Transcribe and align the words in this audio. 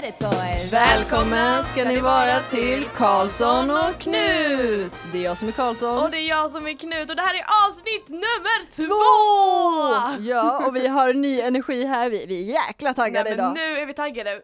Hit 0.00 0.08
it 0.08 0.18
boys! 0.18 0.72
Välkommen 0.72 1.64
ska 1.64 1.84
ni 1.84 2.00
vara 2.00 2.40
till 2.40 2.84
Karlsson 2.96 3.70
och 3.70 3.98
Knut! 3.98 4.92
Det 5.12 5.18
är 5.18 5.22
jag 5.24 5.38
som 5.38 5.48
är 5.48 5.52
Karlsson. 5.52 5.98
Och 5.98 6.10
det 6.10 6.18
är 6.18 6.28
jag 6.28 6.50
som 6.50 6.66
är 6.66 6.72
Knut 6.72 7.10
och 7.10 7.16
det 7.16 7.22
här 7.22 7.34
är 7.34 7.68
avsnitt 7.68 8.08
nummer 8.08 8.70
två! 8.76 10.22
Ja, 10.30 10.66
och 10.66 10.76
vi 10.76 10.86
har 10.86 11.14
ny 11.14 11.40
energi 11.40 11.84
här. 11.84 12.10
Vi, 12.10 12.26
vi 12.26 12.40
är 12.40 12.54
jäkla 12.54 12.94
taggade 12.94 13.30
Nej, 13.30 13.38
men 13.38 13.44
idag. 13.44 13.54
nu 13.54 13.82
är 13.82 13.86
vi 13.86 13.94
taggade, 13.94 14.42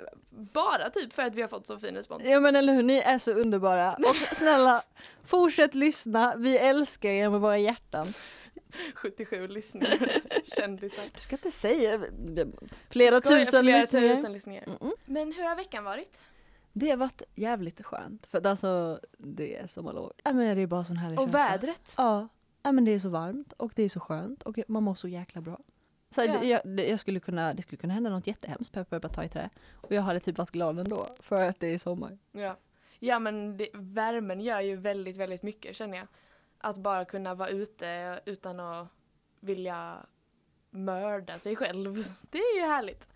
bara 0.52 0.90
typ 0.90 1.12
för 1.12 1.22
att 1.22 1.34
vi 1.34 1.42
har 1.42 1.48
fått 1.48 1.66
så 1.66 1.78
fin 1.78 1.94
respons. 1.94 2.22
Ja 2.26 2.40
men 2.40 2.56
eller 2.56 2.72
hur, 2.74 2.82
ni 2.82 2.98
är 2.98 3.18
så 3.18 3.32
underbara. 3.32 3.92
Och 3.92 4.16
snälla, 4.36 4.82
fortsätt 5.26 5.74
lyssna. 5.74 6.34
Vi 6.36 6.58
älskar 6.58 7.08
er 7.08 7.28
med 7.30 7.40
våra 7.40 7.58
hjärtan. 7.58 8.14
77 8.94 9.48
lyssningar, 9.48 9.98
kändisar. 10.56 11.04
Du 11.14 11.20
ska 11.20 11.36
inte 11.36 11.50
säga 11.50 12.00
flera 12.90 13.16
Skojar, 13.20 13.38
tusen 13.44 13.64
flera 13.64 13.80
lyssningar. 13.80 14.16
tusen 14.16 14.32
lyssningar. 14.32 14.64
Mm-mm. 14.64 14.92
Men 15.04 15.32
hur 15.32 15.42
har 15.42 15.56
veckan 15.56 15.84
varit? 15.84 16.16
Det 16.72 16.90
har 16.90 16.96
varit 16.96 17.22
jävligt 17.34 17.84
skönt. 17.84 18.26
För 18.26 18.38
att 18.38 18.46
alltså, 18.46 19.00
det 19.18 19.56
är 19.56 19.66
sommarlov. 19.66 20.12
Ja 20.24 20.32
men 20.32 20.56
det 20.56 20.62
är 20.62 20.66
bara 20.66 20.84
sån 20.84 20.96
härlig 20.96 21.18
Och 21.20 21.24
känsla. 21.26 21.38
vädret? 21.50 21.94
Ja. 21.96 22.28
ja, 22.62 22.72
men 22.72 22.84
det 22.84 22.90
är 22.92 22.98
så 22.98 23.08
varmt 23.08 23.52
och 23.52 23.72
det 23.76 23.82
är 23.82 23.88
så 23.88 24.00
skönt 24.00 24.42
och 24.42 24.58
man 24.68 24.82
mår 24.82 24.94
så 24.94 25.08
jäkla 25.08 25.40
bra. 25.40 25.58
Så 26.10 26.20
här, 26.20 26.28
Ja. 26.28 26.38
det, 26.40 26.46
jag, 26.46 26.60
det, 26.76 26.88
jag 26.88 27.00
skulle 27.00 27.20
kunna, 27.20 27.54
det 27.54 27.62
skulle 27.62 27.76
kunna 27.76 27.94
hända 27.94 28.10
något 28.10 28.26
jättehemskt, 28.26 28.72
pepp, 28.72 28.90
pepp, 28.90 29.12
ta 29.14 29.24
i 29.24 29.28
trä. 29.28 29.50
Och 29.74 29.92
jag 29.92 30.02
hade 30.02 30.20
typ 30.20 30.38
varit 30.38 30.50
glad 30.50 30.78
ändå, 30.78 31.06
för 31.20 31.44
att 31.44 31.60
det 31.60 31.66
är 31.74 31.78
sommar. 31.78 32.18
Ja. 32.32 32.56
Ja 32.98 33.18
men 33.18 33.56
det, 33.56 33.68
värmen 33.74 34.40
gör 34.40 34.60
ju 34.60 34.76
väldigt, 34.76 35.16
väldigt 35.16 35.42
mycket 35.42 35.76
känner 35.76 35.98
jag. 35.98 36.06
Att 36.58 36.76
bara 36.76 37.04
kunna 37.04 37.34
vara 37.34 37.48
ute 37.48 38.20
utan 38.26 38.60
att 38.60 38.88
vilja 39.40 40.06
mörda 40.70 41.38
sig 41.38 41.56
själv. 41.56 41.94
Det 42.30 42.38
är 42.38 42.56
ju 42.56 42.62
härligt. 42.66 43.08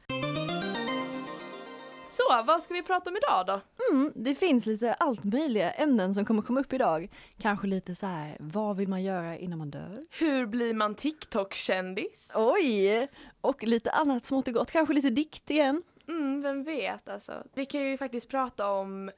Så, 2.08 2.42
vad 2.46 2.62
ska 2.62 2.74
vi 2.74 2.82
prata 2.82 3.10
om 3.10 3.16
idag 3.16 3.46
då? 3.46 3.60
Mm, 3.92 4.12
det 4.14 4.34
finns 4.34 4.66
lite 4.66 4.94
allt 4.94 5.24
möjliga 5.24 5.70
ämnen 5.70 6.14
som 6.14 6.24
kommer 6.24 6.42
komma 6.42 6.60
upp 6.60 6.72
idag. 6.72 7.08
Kanske 7.38 7.66
lite 7.66 7.94
så 7.94 8.06
här, 8.06 8.36
vad 8.40 8.76
vill 8.76 8.88
man 8.88 9.02
göra 9.02 9.36
innan 9.36 9.58
man 9.58 9.70
dör? 9.70 10.06
Hur 10.10 10.46
blir 10.46 10.74
man 10.74 10.94
TikTok-kändis? 10.94 12.32
Oj! 12.36 13.08
Och 13.40 13.62
lite 13.62 13.90
annat 13.90 14.26
smått 14.26 14.48
och 14.48 14.54
gott, 14.54 14.70
kanske 14.70 14.94
lite 14.94 15.10
dikt 15.10 15.50
igen. 15.50 15.82
Mm, 16.08 16.42
vem 16.42 16.64
vet 16.64 17.08
alltså. 17.08 17.42
Vi 17.54 17.66
kan 17.66 17.80
ju 17.80 17.98
faktiskt 17.98 18.28
prata 18.28 18.70
om 18.70 19.10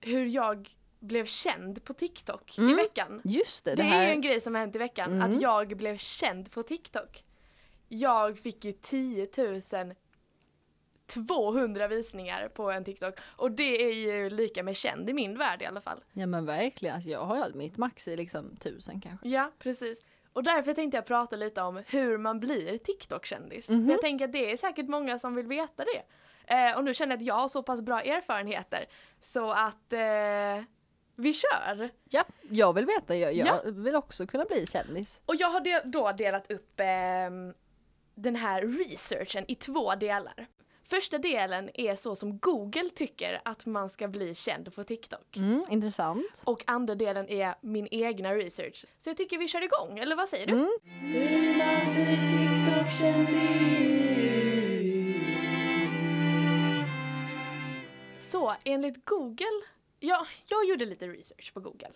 hur 0.00 0.26
jag 0.26 0.74
blev 1.04 1.26
känd 1.26 1.84
på 1.84 1.92
TikTok 1.92 2.58
i 2.58 2.60
Mm, 2.60 2.76
veckan. 2.76 3.20
Just 3.24 3.64
det, 3.64 3.74
Det, 3.74 3.82
det, 3.82 3.88
är 3.88 4.02
ju 4.06 4.10
en 4.10 4.20
grej 4.20 4.40
som 4.40 4.54
har 4.54 4.60
hänt 4.60 4.74
i 4.76 4.78
veckan, 4.78 5.12
Mm. 5.12 5.34
att 5.34 5.40
jag 5.42 5.76
blev 5.76 5.96
känd 5.96 6.50
på 6.52 6.62
TikTok. 6.62 7.24
Jag 7.88 8.38
fick 8.38 8.64
ju 8.64 8.72
10 8.72 9.26
200 11.06 11.88
visningar 11.88 12.48
på 12.48 12.70
en 12.70 12.84
TikTok 12.84 13.14
och 13.36 13.50
det 13.50 13.84
är 13.84 13.92
ju 13.92 14.30
lika 14.30 14.62
med 14.62 14.76
känd 14.76 15.10
i 15.10 15.12
min 15.12 15.38
värld 15.38 15.62
i 15.62 15.64
alla 15.64 15.80
fall. 15.80 16.04
Ja 16.12 16.26
men 16.26 16.46
verkligen, 16.46 16.94
alltså, 16.94 17.10
jag 17.10 17.24
har 17.24 17.46
ju 17.48 17.54
mitt 17.54 17.76
max 17.76 18.08
i 18.08 18.16
liksom 18.16 18.56
tusen 18.56 19.00
kanske. 19.00 19.28
Ja, 19.28 19.50
precis. 19.58 19.98
Och 20.32 20.44
därför 20.44 20.74
tänkte 20.74 20.96
jag 20.96 21.06
prata 21.06 21.36
lite 21.36 21.62
om 21.62 21.82
hur 21.86 22.18
man 22.18 22.40
blir 22.40 22.78
TikTok-kändis. 22.78 23.68
Mhm. 23.68 23.84
För 23.86 23.92
jag 23.92 24.00
tänker 24.00 24.24
att 24.24 24.32
det 24.32 24.52
är 24.52 24.56
säkert 24.56 24.88
många 24.88 25.18
som 25.18 25.34
vill 25.34 25.46
veta 25.46 25.84
det. 25.84 26.02
Eh, 26.54 26.76
och 26.76 26.84
nu 26.84 26.94
känner 26.94 27.12
jag 27.12 27.16
att 27.20 27.26
jag 27.26 27.34
har 27.34 27.48
så 27.48 27.62
pass 27.62 27.82
bra 27.82 28.00
erfarenheter 28.00 28.86
så 29.22 29.50
att 29.50 29.92
eh, 29.92 30.64
vi 31.16 31.32
kör! 31.32 31.90
Ja, 32.10 32.24
jag 32.50 32.72
vill 32.72 32.86
veta, 32.86 33.16
jag, 33.16 33.34
jag 33.34 33.46
Ja. 33.46 33.60
vill 33.64 33.96
också 33.96 34.26
kunna 34.26 34.44
bli 34.44 34.66
kändis. 34.66 35.20
Och 35.26 35.34
jag 35.36 35.48
har 35.48 35.60
de- 35.60 35.80
då 35.84 36.12
delat 36.12 36.50
upp 36.50 36.72
ehm, 36.80 37.54
den 38.14 38.36
här 38.36 38.62
researchen 38.62 39.44
i 39.48 39.54
två 39.54 39.94
delar. 39.94 40.46
Första 40.88 41.18
delen 41.18 41.70
är 41.74 41.96
så 41.96 42.16
som 42.16 42.38
Google 42.38 42.90
tycker 42.94 43.40
att 43.44 43.66
man 43.66 43.90
ska 43.90 44.08
bli 44.08 44.34
känd 44.34 44.74
på 44.74 44.84
TikTok. 44.84 45.36
Mm, 45.36 45.64
intressant. 45.70 46.42
Och 46.44 46.64
andra 46.66 46.94
delen 46.94 47.28
är 47.28 47.54
min 47.60 47.88
egna 47.90 48.34
research. 48.34 48.84
Så 48.98 49.10
jag 49.10 49.16
tycker 49.16 49.38
vi 49.38 49.48
kör 49.48 49.62
igång, 49.64 49.98
eller 49.98 50.16
vad 50.16 50.28
säger 50.28 50.46
du? 50.46 50.52
Mm. 50.52 50.78
Hur 50.82 51.58
man 51.58 51.94
blir 51.94 52.16
TikTok-kändis. 52.28 53.54
Så 58.18 58.54
enligt 58.64 59.04
Google, 59.04 59.60
ja, 60.04 60.26
jag 60.48 60.64
gjorde 60.64 60.84
lite 60.84 61.08
research 61.08 61.54
på 61.54 61.60
Google. 61.60 61.92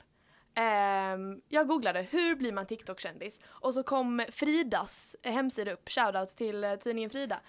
Ehm, 0.54 1.40
jag 1.48 1.68
googlade 1.68 2.02
hur 2.02 2.36
blir 2.36 2.52
man 2.52 2.66
TikTok-kändis 2.66 3.40
och 3.44 3.74
så 3.74 3.82
kom 3.82 4.24
Fridas 4.30 5.16
hemsida 5.22 5.72
upp, 5.72 5.88
shoutout 5.88 6.36
till 6.36 6.64
eh, 6.64 6.76
tidningen 6.76 7.10
Frida. 7.10 7.40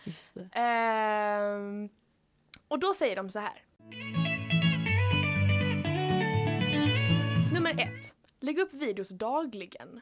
Ehm, 0.52 1.90
och 2.68 2.80
då 2.80 2.94
säger 2.94 3.16
de 3.16 3.30
så 3.30 3.40
här. 3.40 3.64
Nummer 7.54 7.72
ett. 7.72 8.16
Lägg 8.40 8.60
upp 8.60 8.74
videos 8.74 9.10
dagligen. 9.10 10.02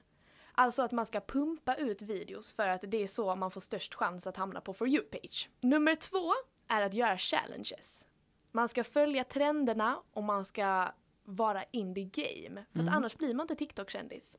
Alltså 0.51 0.81
att 0.81 0.91
man 0.91 1.05
ska 1.05 1.21
pumpa 1.21 1.75
ut 1.75 2.01
videos 2.01 2.51
för 2.51 2.67
att 2.67 2.81
det 2.87 3.03
är 3.03 3.07
så 3.07 3.35
man 3.35 3.51
får 3.51 3.61
störst 3.61 3.95
chans 3.95 4.27
att 4.27 4.37
hamna 4.37 4.61
på 4.61 4.73
For 4.73 4.87
You-page. 4.87 5.49
Nummer 5.61 5.95
två 5.95 6.33
är 6.67 6.81
att 6.81 6.93
göra 6.93 7.17
challenges. 7.17 8.05
Man 8.57 8.67
ska 8.69 8.83
följa 8.83 9.23
trenderna 9.23 9.99
och 10.13 10.23
man 10.23 10.45
ska 10.45 10.85
vara 11.23 11.63
in 11.71 11.95
the 11.95 12.03
game. 12.03 12.65
För 12.73 12.79
att 12.79 12.89
annars 12.95 13.17
blir 13.17 13.33
man 13.33 13.43
inte 13.43 13.55
TikTok-kändis. 13.55 14.35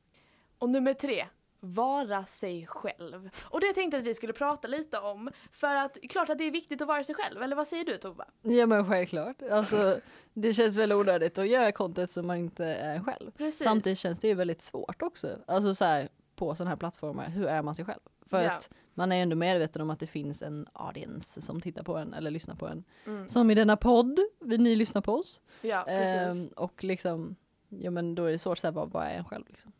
Och 0.57 0.69
nummer 0.69 0.93
tre, 0.93 1.25
vara 1.59 2.25
sig 2.25 2.67
själv. 2.67 3.29
Och 3.43 3.61
det 3.61 3.73
tänkte 3.73 3.97
jag 3.97 4.01
att 4.01 4.07
vi 4.07 4.13
skulle 4.13 4.33
prata 4.33 4.67
lite 4.67 4.99
om. 4.99 5.29
För 5.51 5.75
att 5.75 5.97
klart 6.09 6.29
att 6.29 6.37
det 6.37 6.43
är 6.43 6.51
viktigt 6.51 6.81
att 6.81 6.87
vara 6.87 7.03
sig 7.03 7.15
själv, 7.15 7.41
eller 7.43 7.55
vad 7.55 7.67
säger 7.67 7.85
du 7.85 7.97
Tova? 7.97 8.25
Ja 8.41 8.65
men 8.65 8.89
självklart. 8.89 9.41
Alltså, 9.51 9.99
det 10.33 10.53
känns 10.53 10.75
väl 10.75 10.93
onödigt 10.93 11.37
att 11.37 11.47
göra 11.47 11.71
content 11.71 12.11
som 12.11 12.27
man 12.27 12.37
inte 12.37 12.65
är 12.65 12.99
själv. 12.99 13.31
Precis. 13.31 13.63
Samtidigt 13.63 13.99
känns 13.99 14.19
det 14.19 14.27
ju 14.27 14.33
väldigt 14.33 14.61
svårt 14.61 15.01
också. 15.01 15.27
Alltså 15.47 15.75
så 15.75 15.85
här, 15.85 16.09
på 16.35 16.55
sådana 16.55 16.69
här 16.69 16.77
plattformar, 16.77 17.29
hur 17.29 17.47
är 17.47 17.61
man 17.61 17.75
sig 17.75 17.85
själv? 17.85 18.01
För 18.29 18.41
Ja. 18.43 18.51
att 18.51 18.69
man 18.99 19.11
är 19.11 19.21
ändå 19.21 19.35
medveten 19.35 19.81
om 19.81 19.89
att 19.89 19.99
det 19.99 20.07
finns 20.07 20.41
en 20.41 20.67
audience 20.73 21.41
som 21.41 21.61
tittar 21.61 21.83
på 21.83 21.97
en 21.97 22.13
eller 22.13 22.31
lyssnar 22.31 22.55
på 22.55 22.67
en. 22.67 22.83
Mm. 23.05 23.29
Som 23.29 23.51
i 23.51 23.55
denna 23.55 23.77
podd, 23.77 24.19
vill 24.39 24.61
ni 24.61 24.75
lyssna 24.75 25.01
på 25.01 25.13
oss? 25.13 25.41
Ja, 25.61 25.83
precis. 25.87 26.43
Ehm, 26.43 26.47
och 26.47 26.83
liksom, 26.83 27.35
ja 27.69 27.91
men 27.91 28.15
då 28.15 28.25
är 28.25 28.31
det 28.31 28.39
svårt 28.39 28.57
att 28.57 28.61
säga 28.61 28.71
vad, 28.71 28.91
vad 28.91 29.05
är 29.05 29.11
en 29.11 29.25
själv 29.25 29.45
liksom. 29.47 29.71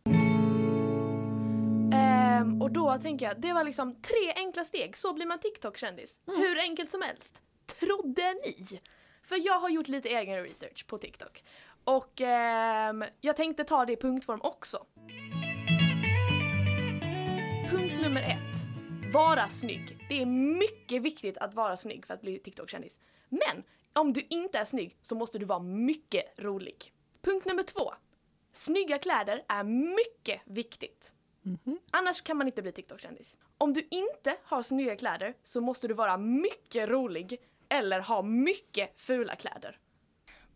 Ehm, 1.94 2.62
och 2.62 2.72
då 2.72 2.98
tänker 2.98 3.26
jag, 3.26 3.42
det 3.42 3.54
var 3.54 3.64
liksom 3.64 3.96
tre 4.02 4.34
enkla 4.36 4.64
steg, 4.64 4.98
så 4.98 5.14
blir 5.14 5.26
man 5.26 5.40
TikTok-kändis. 5.40 6.20
Hur 6.26 6.60
enkelt 6.60 6.92
som 6.92 7.02
helst. 7.02 7.42
Trodde 7.80 8.34
ni? 8.34 8.80
För 9.24 9.46
jag 9.46 9.60
har 9.60 9.70
gjort 9.70 9.88
lite 9.88 10.10
egen 10.10 10.44
research 10.44 10.88
på 10.88 10.98
TikTok. 10.98 11.44
Och 11.84 12.22
ehm, 12.22 13.04
jag 13.22 13.36
tänkte 13.36 13.64
ta 13.64 13.86
det 13.86 13.94
i 13.94 13.98
punktform 13.98 14.40
också. 14.44 14.86
Punkt 17.72 17.96
nummer 18.02 18.22
ett. 18.22 18.49
Vara 19.14 19.50
snygg. 19.50 20.06
Det 20.10 20.22
är 20.22 20.26
mycket 20.26 21.02
viktigt 21.02 21.38
att 21.38 21.54
vara 21.54 21.78
snygg 21.78 22.06
för 22.06 22.14
att 22.14 22.22
bli 22.22 22.40
TikTok-kändis. 22.40 22.98
Men 23.30 23.64
om 23.94 24.14
du 24.14 24.22
inte 24.30 24.58
är 24.58 24.66
snygg 24.66 24.98
så 25.02 25.16
måste 25.16 25.40
du 25.40 25.46
vara 25.46 25.60
mycket 25.60 26.40
rolig. 26.40 26.94
Punkt 27.22 27.46
nummer 27.46 27.64
två. 27.64 27.94
Snygga 28.54 28.98
kläder 28.98 29.46
är 29.48 29.64
mycket 29.64 30.42
viktigt. 30.46 31.14
Annars 31.92 32.22
kan 32.22 32.38
man 32.38 32.48
inte 32.48 32.62
bli 32.62 32.72
TikTok-kändis. 32.72 33.38
Om 33.58 33.74
du 33.74 33.88
inte 33.92 34.38
har 34.44 34.64
snygga 34.64 34.96
kläder 34.96 35.34
så 35.44 35.62
måste 35.62 35.88
du 35.88 35.94
vara 35.94 36.18
mycket 36.18 36.90
rolig 36.90 37.38
eller 37.70 38.00
ha 38.00 38.22
mycket 38.22 39.02
fula 39.02 39.36
kläder. 39.36 39.80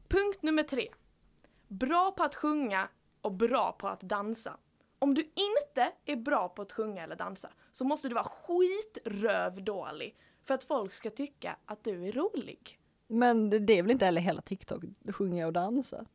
Punkt 0.08 0.42
nummer 0.42 0.64
tre. 0.64 0.90
Bra 1.68 2.12
på 2.12 2.24
att 2.24 2.36
sjunga 2.36 2.90
och 3.22 3.32
bra 3.32 3.72
på 3.72 3.88
att 3.88 4.02
dansa. 4.02 4.58
Om 5.00 5.14
du 5.14 5.22
inte 5.22 5.92
är 6.06 6.16
bra 6.16 6.50
på 6.50 6.62
att 6.62 6.72
sjunga 6.72 7.04
eller 7.04 7.16
dansa 7.16 7.50
så 7.74 7.86
måste 7.86 8.10
du 8.10 8.16
vara 8.16 8.24
skitrövdålig 8.24 10.16
för 10.44 10.54
att 10.54 10.64
folk 10.64 10.94
ska 10.94 11.10
tycka 11.10 11.56
att 11.66 11.84
du 11.84 12.08
är 12.08 12.12
rolig. 12.12 12.80
Men 13.08 13.50
det, 13.50 13.74
är 13.74 13.82
väl 13.82 13.92
inte 13.92 14.06
heller 14.06 14.22
hela 14.22 14.42
TikTok, 14.42 14.84
sjunga 15.14 15.48
och 15.48 15.54
dansa? 15.54 16.06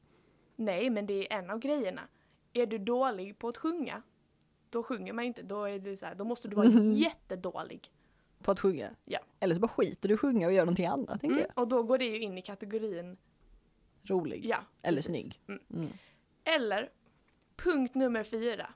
Nej, 0.56 0.90
men 0.90 1.06
det 1.06 1.32
är 1.32 1.38
en 1.38 1.50
av 1.50 1.58
grejerna. 1.58 2.02
Är 2.52 2.66
du 2.66 2.78
dålig 2.78 3.38
på 3.38 3.48
att 3.48 3.56
sjunga, 3.56 4.02
då 4.70 4.82
sjunger 4.82 5.12
man 5.12 5.24
ju 5.24 5.28
inte. 5.28 5.42
Då, 5.42 5.64
är 5.64 5.78
det 5.78 5.96
så 5.96 6.06
här, 6.06 6.14
då 6.14 6.24
måste 6.24 6.48
du 6.48 6.56
vara 6.56 6.68
jättedålig. 6.94 7.92
På 8.42 8.50
att 8.50 8.60
sjunga? 8.60 8.90
Ja. 9.04 9.18
Eller 9.40 9.54
så 9.54 9.60
bara 9.60 9.68
skiter 9.68 10.08
du 10.08 10.14
i 10.14 10.18
sjunga 10.18 10.46
och 10.46 10.52
gör 10.52 10.64
någonting 10.64 10.86
annat, 10.86 11.20
tänker 11.20 11.36
Mm, 11.36 11.50
och 11.54 11.68
då 11.68 11.82
går 11.82 11.98
det 11.98 12.04
ju 12.04 12.20
in 12.20 12.38
i 12.38 12.42
kategorin, 12.42 13.16
jag. 14.02 14.16
Rolig. 14.16 14.46
ja. 14.46 14.58
Eller 14.82 14.96
precis. 14.96 15.10
snygg. 15.10 15.40
Mm. 15.48 15.60
Mm. 15.74 15.88
Eller, 16.44 16.90
punkt 17.56 17.94
nummer 17.94 18.24
fyra. 18.24 18.70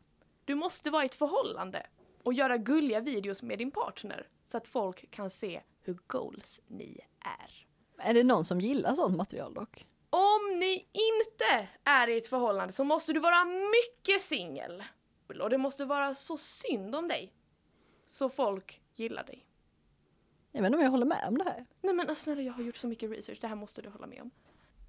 Du 0.44 0.54
måste 0.54 0.90
vara 0.90 1.02
i 1.02 1.06
ett 1.06 1.14
förhållande 1.14 1.86
och 2.22 2.32
göra 2.34 2.56
gulliga 2.56 3.00
videos 3.00 3.42
med 3.42 3.58
din 3.58 3.70
partner 3.70 4.28
så 4.50 4.56
att 4.56 4.66
folk 4.66 5.10
kan 5.10 5.30
se 5.30 5.62
hur 5.82 5.98
goals 6.06 6.60
ni 6.66 7.00
är. 7.20 7.66
Är 8.08 8.14
det 8.14 8.24
någon 8.24 8.44
som 8.44 8.60
gillar 8.60 8.94
sånt 8.94 9.16
material 9.16 9.54
dock? 9.54 9.86
Om 10.10 10.58
ni 10.58 10.86
inte 10.92 11.68
är 11.84 12.08
i 12.08 12.18
ett 12.18 12.26
förhållande 12.26 12.72
så 12.72 12.84
måste 12.84 13.12
du 13.12 13.20
vara 13.20 13.44
mycket 13.44 14.22
singel. 14.22 14.82
Och 15.40 15.50
det 15.50 15.58
måste 15.58 15.84
vara 15.84 16.14
så 16.14 16.36
synd 16.36 16.94
om 16.94 17.08
dig. 17.08 17.32
Så 18.06 18.28
folk 18.28 18.82
gillar 18.94 19.24
dig. 19.24 19.46
Jag 20.52 20.62
vet 20.62 20.66
inte 20.66 20.76
om 20.78 20.84
jag 20.84 20.90
håller 20.90 21.06
med 21.06 21.28
om 21.28 21.38
det 21.38 21.44
här. 21.44 21.66
Nej 21.80 21.94
men 21.94 22.08
alltså, 22.08 22.22
snälla 22.22 22.42
jag 22.42 22.52
har 22.52 22.62
gjort 22.62 22.76
så 22.76 22.88
mycket 22.88 23.10
research, 23.10 23.38
det 23.40 23.46
här 23.48 23.54
måste 23.56 23.82
du 23.82 23.88
hålla 23.88 24.06
med 24.06 24.22
om. 24.22 24.30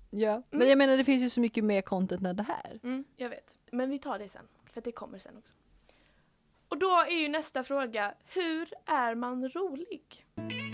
Ja. 0.09 0.43
Men 0.49 0.61
Mm. 0.61 0.69
jag 0.69 0.77
menar 0.77 0.97
det 0.97 1.03
finns 1.03 1.23
ju 1.23 1.29
så 1.29 1.39
mycket 1.39 1.63
mer 1.63 1.81
content 1.81 2.27
än 2.27 2.35
det 2.35 2.43
här. 2.43 2.79
Mm, 2.83 3.03
jag 3.15 3.29
vet. 3.29 3.57
Men 3.71 3.89
vi 3.89 3.99
tar 3.99 4.19
det 4.19 4.29
sen, 4.29 4.47
för 4.73 4.81
det 4.81 4.91
kommer 4.91 5.19
sen 5.19 5.37
också. 5.37 5.53
Och 6.73 6.79
då 6.79 6.91
är 6.91 7.21
ju 7.21 7.29
nästa 7.29 7.63
fråga, 7.63 8.13
hur 8.25 8.73
är 8.85 9.15
man 9.15 9.49
rolig? 9.49 10.25
Mm, 10.37 10.71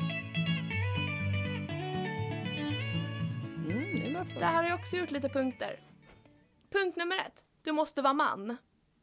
det 4.00 4.08
är 4.08 4.12
bra 4.14 4.24
Där 4.24 4.30
fråga. 4.34 4.48
har 4.48 4.64
jag 4.64 4.80
också 4.80 4.96
gjort 4.96 5.12
lite 5.12 5.30
punkter. 5.30 5.80
Punkt 6.70 6.98
nummer 6.98 7.16
ett, 7.18 7.44
du 7.64 7.72
måste 7.72 8.02
vara 8.02 8.14
man. 8.14 8.58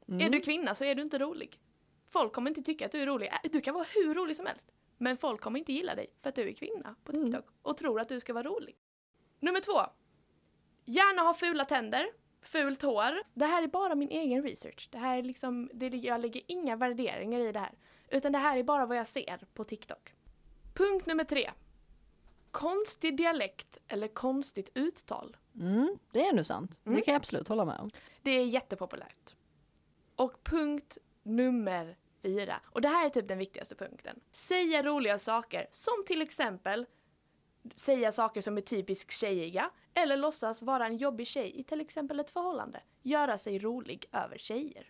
Mm. 0.09 0.21
Är 0.27 0.31
du 0.31 0.41
kvinna 0.41 0.75
så 0.75 0.85
är 0.85 0.95
du 0.95 1.03
inte 1.03 1.19
rolig. 1.19 1.61
Folk 2.09 2.33
kommer 2.33 2.51
inte 2.51 2.63
tycka 2.63 2.87
att 2.87 2.93
du 2.93 3.01
är 3.03 3.07
rolig. 3.07 3.31
Du 3.53 3.61
kan 3.61 3.75
vara 3.75 3.87
hur 3.95 4.15
rolig 4.15 4.37
som 4.37 4.47
helst. 4.47 4.71
Men 4.99 5.17
folk 5.17 5.41
kommer 5.41 5.59
inte 5.59 5.73
gilla 5.73 5.95
dig 5.95 6.07
för 6.23 6.29
att 6.29 6.35
du 6.35 6.49
är 6.49 6.53
kvinna 6.53 6.95
på 7.05 7.13
Mm. 7.13 7.25
TikTok 7.25 7.47
och 7.63 7.77
tror 7.77 8.01
att 8.01 8.09
du 8.09 8.21
ska 8.21 8.33
vara 8.33 8.49
rolig. 8.49 8.77
Nummer 9.41 9.61
två. 9.61 9.81
Gärna 10.85 11.23
ha 11.23 11.35
fula 11.35 11.65
tänder, 11.65 12.07
fult 12.47 12.83
hår. 12.83 13.23
Det 13.35 13.47
här 13.47 13.63
är 13.63 13.67
bara 13.67 13.95
min 13.95 14.09
egen 14.09 14.43
research. 14.43 14.89
Det 14.93 14.99
här 14.99 15.19
är 15.19 15.23
liksom, 15.23 15.71
det, 15.75 15.89
jag 15.89 16.21
lägger 16.21 16.43
inga 16.47 16.77
värderingar 16.77 17.41
i 17.41 17.53
det 17.53 17.61
här. 17.61 17.73
Utan 18.09 18.33
det 18.33 18.39
här 18.39 18.57
är 18.57 18.63
bara 18.63 18.87
vad 18.87 18.97
jag 18.97 19.09
ser 19.09 19.47
på 19.55 19.65
TikTok. 19.65 20.15
Punkt 20.75 21.07
nummer 21.07 21.25
tre. 21.25 21.51
Konstig 22.51 23.17
dialekt 23.17 23.79
eller 23.89 24.09
konstigt 24.09 24.71
uttal. 24.75 25.37
Mm, 25.61 25.99
det 26.13 26.27
är 26.27 26.33
nu 26.33 26.45
sant. 26.45 26.81
Mm. 26.85 26.97
Det 26.97 27.05
kan 27.05 27.13
jag 27.13 27.21
absolut 27.21 27.49
hålla 27.49 27.65
med 27.65 27.79
om. 27.81 27.91
Det 28.23 28.31
är 28.31 28.45
jättepopulärt. 28.45 29.37
Och 30.17 30.45
punkt 30.45 30.99
nummer 31.23 31.97
fyra. 32.23 32.61
Och 32.65 32.81
det 32.81 32.89
här 32.89 33.07
är 33.07 33.11
typ 33.11 33.29
den 33.29 33.39
viktigaste 33.39 33.75
punkten. 33.75 34.21
Säga 34.33 34.83
roliga 34.83 35.19
saker 35.19 35.67
som 35.71 36.05
till 36.07 36.23
exempel 36.23 36.87
säga 37.75 38.13
saker 38.13 38.41
som 38.41 38.57
är 38.57 38.61
typiskt 38.61 39.13
tjejiga 39.13 39.71
eller 39.97 40.17
låtsas 40.17 40.63
vara 40.63 40.87
en 40.87 40.97
jobbig 40.97 41.27
tjej 41.27 41.61
i 41.61 41.65
till 41.65 41.81
exempel 41.81 42.21
ett 42.21 42.31
förhållande. 42.31 42.81
Göra 43.03 43.39
sig 43.39 43.59
rolig 43.59 44.07
över 44.13 44.39
tjejer. 44.39 44.87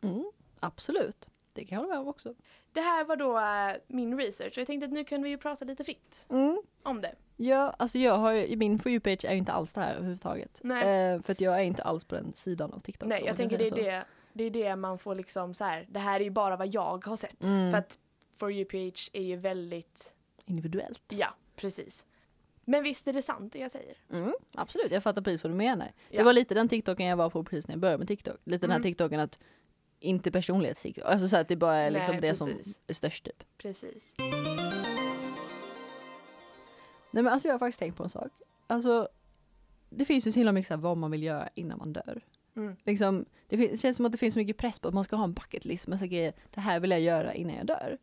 Mm, 0.00 0.30
absolut. 0.60 1.28
Det 1.52 1.64
kan 1.64 1.76
jag 1.76 1.80
hålla 1.82 1.94
med 1.94 2.00
om 2.00 2.08
också. 2.08 2.34
Det 2.72 2.80
här 2.80 3.04
var 3.04 3.16
då 3.16 3.38
eh, 3.38 3.80
min 3.86 4.18
research 4.18 4.52
och 4.52 4.58
jag 4.58 4.66
tänkte 4.66 4.84
att 4.86 4.92
nu 4.92 5.04
kunde 5.04 5.24
vi 5.24 5.30
ju 5.30 5.38
prata 5.38 5.64
lite 5.64 5.84
fritt 5.84 6.26
Mm. 6.28 6.62
om 6.82 7.00
det. 7.00 7.14
Ja, 7.36 7.74
alltså 7.78 7.98
jag 7.98 8.18
har 8.18 8.32
ju, 8.32 8.56
min 8.56 8.78
For 8.78 8.92
You-page 8.92 9.24
är 9.28 9.32
ju 9.32 9.38
inte 9.38 9.52
alls 9.52 9.72
det 9.72 9.80
här 9.80 9.94
överhuvudtaget. 9.94 10.60
Nej. 10.62 11.12
Eh, 11.14 11.22
för 11.22 11.32
att 11.32 11.40
jag 11.40 11.54
är 11.60 11.62
inte 11.64 11.82
alls 11.82 12.04
på 12.04 12.14
den 12.14 12.32
sidan 12.34 12.72
av 12.72 12.78
TikTok. 12.78 13.08
Nej, 13.08 13.22
jag 13.26 13.36
tänker 13.36 13.58
det 13.58 13.64
är 13.64 13.68
så. 13.68 13.74
det, 13.74 14.04
det 14.32 14.44
är 14.44 14.50
det 14.50 14.76
man 14.76 14.98
får 14.98 15.14
liksom 15.14 15.54
så 15.54 15.64
här. 15.64 15.86
det 15.90 15.98
här 15.98 16.20
är 16.20 16.24
ju 16.24 16.30
bara 16.30 16.56
vad 16.56 16.66
jag 16.68 17.04
har 17.06 17.16
sett. 17.16 17.42
Mm. 17.42 17.70
För 17.70 17.78
att 17.78 17.98
For 18.36 18.52
You 18.52 18.64
page 18.64 19.10
är 19.12 19.22
ju 19.22 19.36
väldigt 19.36 20.12
Individuellt. 20.46 21.02
Ja, 21.08 21.34
precis. 21.56 22.06
Men 22.64 22.82
visst 22.82 23.08
är 23.08 23.12
det 23.12 23.22
sant 23.22 23.52
det 23.52 23.58
jag 23.58 23.70
säger? 23.70 23.96
Mm, 24.12 24.32
absolut, 24.54 24.92
jag 24.92 25.02
fattar 25.02 25.22
precis 25.22 25.44
vad 25.44 25.52
du 25.52 25.56
menar. 25.56 25.86
Det 26.10 26.16
Ja. 26.16 26.24
var 26.24 26.32
lite 26.32 26.54
den 26.54 26.68
TikToken 26.68 27.06
jag 27.06 27.16
var 27.16 27.30
på 27.30 27.44
precis 27.44 27.68
när 27.68 27.72
jag 27.74 27.80
började 27.80 27.98
med 27.98 28.08
TikTok. 28.08 28.36
Lite 28.44 28.62
den 28.66 28.70
här 28.70 28.76
Mm. 28.78 28.82
TikToken 28.82 29.20
att 29.20 29.38
inte 30.00 30.30
personlighets 30.30 30.86
Alltså 31.04 31.28
så 31.28 31.36
att 31.36 31.48
det 31.48 31.56
bara 31.56 31.76
är 31.76 31.90
liksom 31.90 32.12
Nej, 32.12 32.20
det 32.20 32.34
som 32.34 32.50
är 32.86 32.92
störst 32.94 33.24
typ. 33.24 33.44
Precis. 33.58 34.14
Nej 37.10 37.22
men 37.22 37.28
alltså 37.28 37.48
jag 37.48 37.54
har 37.54 37.58
faktiskt 37.58 37.78
tänkt 37.78 37.96
på 37.96 38.02
en 38.02 38.10
sak. 38.10 38.32
Alltså 38.66 39.08
det 39.90 40.04
finns 40.04 40.26
ju 40.26 40.32
så 40.32 40.38
himla 40.38 40.52
mycket 40.52 40.68
så 40.68 40.74
här, 40.74 40.80
vad 40.80 40.96
man 40.96 41.10
vill 41.10 41.22
göra 41.22 41.48
innan 41.54 41.78
man 41.78 41.92
dör. 41.92 42.20
Mm. 42.56 42.76
Liksom, 42.84 43.24
det, 43.48 43.56
det 43.56 43.80
känns 43.80 43.96
som 43.96 44.06
att 44.06 44.12
det 44.12 44.18
finns 44.18 44.34
så 44.34 44.40
mycket 44.40 44.56
press 44.56 44.78
på 44.78 44.88
att 44.88 44.94
man 44.94 45.04
ska 45.04 45.16
ha 45.16 45.24
en 45.24 45.32
bucket 45.32 45.64
list 45.64 45.86
med 45.86 45.98
så 45.98 46.06
grejer, 46.06 46.32
det 46.54 46.60
här 46.60 46.80
vill 46.80 46.90
jag 46.90 47.00
göra 47.00 47.34
innan 47.34 47.54
jag 47.56 47.66
dör. 47.66 47.98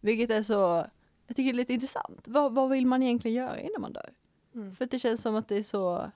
Vilket 0.00 0.30
är 0.30 0.42
så, 0.42 0.86
jag 1.26 1.36
tycker 1.36 1.52
det 1.52 1.56
är 1.56 1.58
lite 1.58 1.74
intressant. 1.74 2.20
Vad, 2.24 2.54
vad 2.54 2.70
vill 2.70 2.86
man 2.86 3.02
egentligen 3.02 3.36
göra 3.36 3.60
innan 3.60 3.80
man 3.80 3.92
dör? 3.92 4.12
Mm. 4.54 4.72
För 4.72 4.86
det 4.86 4.98
känns 4.98 5.22
som 5.22 5.36
att 5.36 5.48
det 5.48 5.56
är 5.56 5.62
så 5.62 6.10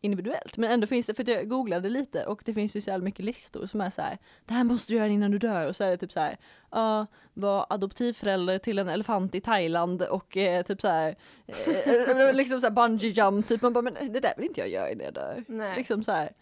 individuellt. 0.00 0.56
Men 0.56 0.70
ändå 0.70 0.86
finns 0.86 1.06
det, 1.06 1.14
för 1.14 1.30
jag 1.30 1.48
googlade 1.48 1.88
lite 1.88 2.26
och 2.26 2.42
det 2.44 2.54
finns 2.54 2.76
ju 2.76 2.80
så 2.80 2.90
jävla 2.90 3.04
mycket 3.04 3.24
listor 3.24 3.66
som 3.66 3.80
är 3.80 3.90
så 3.90 4.02
här. 4.02 4.18
Det 4.44 4.54
här 4.54 4.64
måste 4.64 4.92
du 4.92 4.96
göra 4.96 5.08
innan 5.08 5.30
du 5.30 5.38
dör. 5.38 5.68
Och 5.68 5.76
så 5.76 5.84
är 5.84 5.90
det 5.90 5.96
typ 5.96 6.12
så 6.12 6.20
här. 6.20 6.36
Ja, 6.70 7.06
var 7.34 7.66
adoptivförälder 7.70 8.58
till 8.58 8.78
en 8.78 8.88
elefant 8.88 9.34
i 9.34 9.40
Thailand 9.40 10.02
och 10.02 10.36
eh, 10.36 10.62
typ 10.62 10.80
så 10.80 10.88
här. 10.88 11.16
Eh, 11.46 12.34
liksom 12.34 12.60
så 12.60 12.66
här 12.66 12.74
bungee 12.74 13.10
jump. 13.10 13.48
Typ 13.48 13.62
man 13.62 13.72
bara, 13.72 13.82
men 13.82 14.12
det 14.12 14.20
där 14.20 14.32
vill 14.36 14.46
inte 14.46 14.60
jag 14.60 14.68
göra 14.68 14.90
innan 14.90 15.04
jag 15.04 15.14
dör. 15.14 15.44
Nej. 15.48 15.76
Liksom 15.76 16.02
så 16.02 16.12
här. 16.12 16.32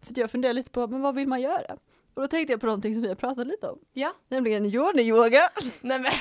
För 0.00 0.18
jag 0.18 0.30
funderar 0.30 0.52
lite 0.52 0.70
på, 0.70 0.86
men 0.86 1.00
vad 1.00 1.14
vill 1.14 1.28
man 1.28 1.40
göra? 1.40 1.76
Och 2.14 2.22
då 2.22 2.28
tänkte 2.28 2.52
jag 2.52 2.60
på 2.60 2.66
någonting 2.66 2.94
som 2.94 3.02
vi 3.02 3.08
har 3.08 3.14
pratat 3.14 3.46
lite 3.46 3.68
om. 3.68 3.78
Ja. 3.92 4.14
Nämligen 4.28 4.66
yoga. 4.66 5.50
Nej 5.80 5.98
men. 5.98 6.12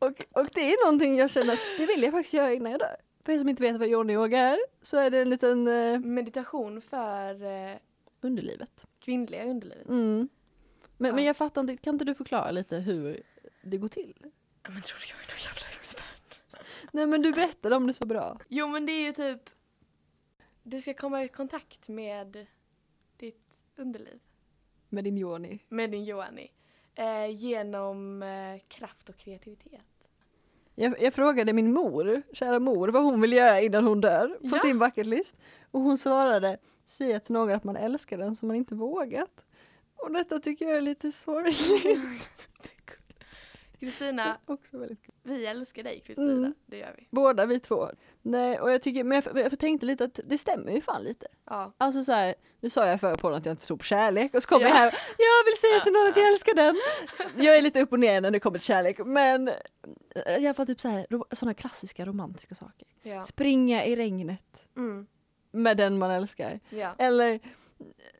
Och, 0.00 0.26
och 0.32 0.48
det 0.54 0.60
är 0.72 0.84
någonting 0.86 1.16
jag 1.18 1.30
känner 1.30 1.52
att 1.52 1.60
det 1.78 1.86
vill 1.86 2.02
jag 2.02 2.12
faktiskt 2.12 2.34
göra 2.34 2.52
innan 2.52 2.72
jag 2.72 2.80
dör. 2.80 2.96
För 3.20 3.32
er 3.32 3.38
som 3.38 3.48
inte 3.48 3.62
vet 3.62 3.76
vad 3.76 3.88
yoga 3.88 4.38
är 4.38 4.58
så 4.82 4.96
är 4.98 5.10
det 5.10 5.20
en 5.20 5.30
liten 5.30 5.68
eh, 5.68 5.98
Meditation 6.00 6.80
för 6.80 7.42
eh, 7.44 7.76
underlivet. 8.20 8.86
kvinnliga 9.00 9.44
underlivet. 9.44 9.88
Mm. 9.88 10.28
Men, 10.96 11.08
Ja. 11.08 11.14
men 11.14 11.24
jag 11.24 11.36
fattar 11.36 11.60
inte, 11.60 11.76
kan 11.76 11.94
inte 11.94 12.04
du 12.04 12.14
förklara 12.14 12.50
lite 12.50 12.76
hur 12.76 13.22
det 13.62 13.76
går 13.76 13.88
till? 13.88 14.16
Men 14.62 14.82
tror 14.82 14.98
du 15.00 15.06
jag 15.06 15.18
är 15.22 15.28
någon 15.32 15.44
jävla 15.44 15.68
expert? 15.78 16.40
Nej 16.92 17.06
men 17.06 17.22
du 17.22 17.32
berättade 17.32 17.76
om 17.76 17.86
det 17.86 17.92
så 17.94 18.06
bra. 18.06 18.38
Jo 18.48 18.68
men 18.68 18.86
det 18.86 18.92
är 18.92 19.02
ju 19.06 19.12
typ. 19.12 19.50
Du 20.62 20.80
ska 20.82 20.94
komma 20.94 21.24
i 21.24 21.28
kontakt 21.28 21.88
med 21.88 22.46
ditt 23.16 23.42
underliv. 23.76 24.20
Med 24.88 25.04
din 25.04 25.18
yoni. 25.18 25.58
Med 25.68 25.90
din 25.90 26.04
Joanni. 26.04 26.50
Eh, 26.94 27.26
genom 27.30 28.22
eh, 28.22 28.60
kraft 28.68 29.08
och 29.08 29.16
kreativitet. 29.16 29.80
Jag, 30.74 31.02
jag 31.02 31.14
frågade 31.14 31.52
min 31.52 31.72
mor, 31.72 32.22
kära 32.32 32.58
mor, 32.58 32.88
vad 32.88 33.02
hon 33.04 33.20
vill 33.20 33.32
göra 33.32 33.60
innan 33.60 33.84
hon 33.84 34.00
dör 34.00 34.28
på 34.28 34.48
Ja. 34.56 34.58
sin 34.58 34.78
bucket 34.78 35.06
list. 35.06 35.34
Och 35.70 35.80
hon 35.80 35.98
svarade, 35.98 36.58
säga 36.86 37.20
till 37.20 37.32
någon 37.32 37.54
att 37.54 37.64
man 37.64 37.76
älskar 37.76 38.18
den 38.18 38.36
som 38.36 38.48
man 38.48 38.56
inte 38.56 38.74
vågat. 38.74 39.44
Och 39.96 40.12
detta 40.12 40.38
tycker 40.38 40.64
jag 40.68 40.76
är 40.76 40.80
lite 40.80 41.12
sorgligt. 41.12 41.86
Kristina, 43.80 44.36
Också 44.46 44.78
väldigt 44.78 45.02
kul. 45.02 45.14
vi 45.22 45.46
älskar 45.46 45.82
dig 45.82 46.00
Kristina. 46.06 46.32
Mm. 46.32 46.54
Det 46.66 46.76
gör 46.78 46.94
vi. 46.98 47.08
Båda 47.10 47.46
vi 47.46 47.60
två. 47.60 47.88
Nej, 48.22 48.60
och 48.60 48.70
jag 48.72 48.82
tycker, 48.82 49.04
men 49.04 49.22
jag, 49.34 49.38
jag 49.52 49.58
tänkte 49.58 49.86
lite 49.86 50.04
att 50.04 50.20
det 50.24 50.38
stämmer 50.38 50.72
ju 50.72 50.80
fan 50.80 51.02
lite. 51.02 51.26
Ja. 51.46 51.72
Alltså 51.78 52.02
så 52.04 52.12
här, 52.12 52.34
nu 52.60 52.70
sa 52.70 52.86
jag 52.86 53.00
förra 53.00 53.16
på 53.16 53.28
att 53.28 53.46
jag 53.46 53.52
inte 53.52 53.66
tror 53.66 53.76
på 53.76 53.84
kärlek 53.84 54.34
och 54.34 54.42
så 54.42 54.48
kommer 54.48 54.62
Ja. 54.66 54.68
jag 54.68 54.74
här 54.76 54.84
jag 55.18 55.44
vill 55.44 55.58
säga 55.60 55.80
till 55.80 55.92
någon 55.92 56.08
att 56.08 56.16
jag 56.16 56.28
älskar 56.32 56.54
den. 56.54 56.76
Jag 57.46 57.56
är 57.56 57.62
lite 57.62 57.80
upp 57.80 57.92
och 57.92 58.00
ner 58.00 58.20
när 58.20 58.30
det 58.30 58.40
kommer 58.40 58.58
till 58.58 58.66
kärlek 58.66 58.98
men 59.04 59.48
eh, 59.48 60.36
i 60.38 60.46
alla 60.46 60.54
fall 60.54 60.66
typ 60.66 60.80
så 60.80 60.88
här, 60.88 61.06
sådana 61.34 61.54
klassiska 61.54 62.04
romantiska 62.04 62.54
saker. 62.54 62.88
Ja. 63.02 63.24
Springa 63.24 63.84
i 63.84 63.96
regnet 63.96 64.62
Mm. 64.76 65.06
med 65.52 65.76
den 65.76 65.98
man 65.98 66.10
älskar. 66.10 66.60
ja. 66.70 66.94
Eller 66.98 67.40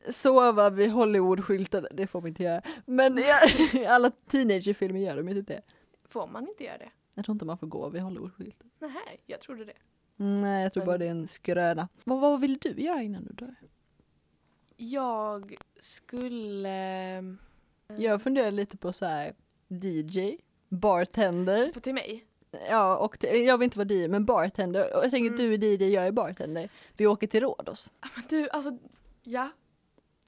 sova 0.09 0.69
vid 0.69 0.91
Hollywoodskylten, 0.91 1.87
det 1.91 2.07
får 2.07 2.21
man 2.21 2.27
inte 2.27 2.43
göra. 2.43 2.61
Men 2.85 3.19
i 3.19 3.85
alla 3.87 4.11
teenagerfilmer 4.11 4.99
gör 4.99 5.23
de 5.23 5.33
typ 5.33 5.47
det. 5.47 5.61
Får 6.05 6.27
man 6.27 6.47
inte 6.47 6.63
göra 6.63 6.77
det? 6.77 6.89
Jag 7.15 7.25
tror 7.25 7.35
inte 7.35 7.45
man 7.45 7.57
får 7.57 7.67
gå 7.67 7.89
vid 7.89 8.01
Hollywoodskylten. 8.01 8.69
Nej, 8.79 9.21
jag 9.25 9.41
trodde 9.41 9.65
det. 9.65 9.73
Nej, 10.15 10.63
jag 10.63 10.73
tror 10.73 10.85
bara 10.85 10.97
det 10.97 11.05
är 11.05 11.11
en 11.11 11.27
skröna. 11.27 11.87
Vad, 12.03 12.19
vad 12.21 12.41
vill 12.41 12.57
du 12.57 12.69
göra 12.69 13.01
innan 13.01 13.23
du 13.25 13.33
dör? 13.33 13.55
Jag 14.77 15.55
skulle... 15.79 17.35
Jag 17.97 18.21
funderar 18.21 18.51
lite 18.51 18.77
på 18.77 18.93
så 18.93 19.05
här 19.05 19.33
DJ, 19.67 20.37
bartender. 20.69 21.71
På 21.73 21.79
till 21.79 21.93
mig? 21.93 22.25
Ja, 22.69 22.97
och 22.97 23.17
det, 23.19 23.27
jag 23.37 23.57
vill 23.57 23.63
inte 23.63 23.77
vara 23.77 23.87
DJ, 23.93 24.07
men 24.07 24.25
bartender. 24.25 24.95
Och 24.97 25.03
jag 25.03 25.11
tänker 25.11 25.29
Mm. 25.43 25.59
du 25.59 25.67
är 25.73 25.73
DJ, 25.81 25.93
jag 25.93 26.07
är 26.07 26.11
bartender. 26.11 26.69
Vi 26.97 27.07
åker 27.07 27.27
till 27.27 27.39
Rhodos. 27.41 27.91
Ah, 27.99 28.07
Men 28.15 28.23
du, 28.29 28.49
alltså... 28.49 28.77
Ja. 29.23 29.49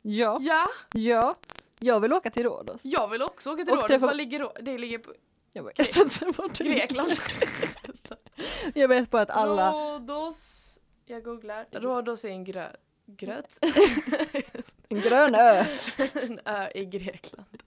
Ja, 0.01 0.37
Ja, 0.41 0.67
ja. 0.93 1.35
Jag 1.79 1.99
vill 1.99 2.13
åka 2.13 2.29
till 2.31 2.43
Rhodos. 2.43 2.81
jag 2.83 3.07
vill 3.07 3.21
också 3.21 3.51
åka 3.53 3.65
till 3.65 3.73
Och 3.73 3.77
det 3.77 3.83
Rhodos. 3.83 4.01
var- 4.01 4.07
Var 4.07 4.15
ligger 4.15 4.39
Rhodos? 4.39 4.57
Det 4.61 4.77
ligger 4.77 4.97
på 4.99 5.13
Jag 5.53 5.63
vet 5.63 5.97
inte 5.97 6.25
vart 6.25 6.57
det 6.57 6.63
Grekland. 6.63 7.11
Jag 8.73 8.87
vet 8.87 9.09
bara 9.09 9.21
att 9.21 9.29
alla... 9.29 9.71
Rhodos. 9.71 10.79
Jag 11.05 11.23
googlar. 11.23 11.65
Rhodos 11.71 12.25
är 12.25 12.29
en 12.29 12.43
grö... 12.43 12.69
gröt? 13.05 13.59
En 14.89 15.01
grön 15.01 15.35
ö. 15.35 15.65
en 16.13 16.39
ö 16.45 16.69
i 16.75 16.85
Grekland. 16.85 17.63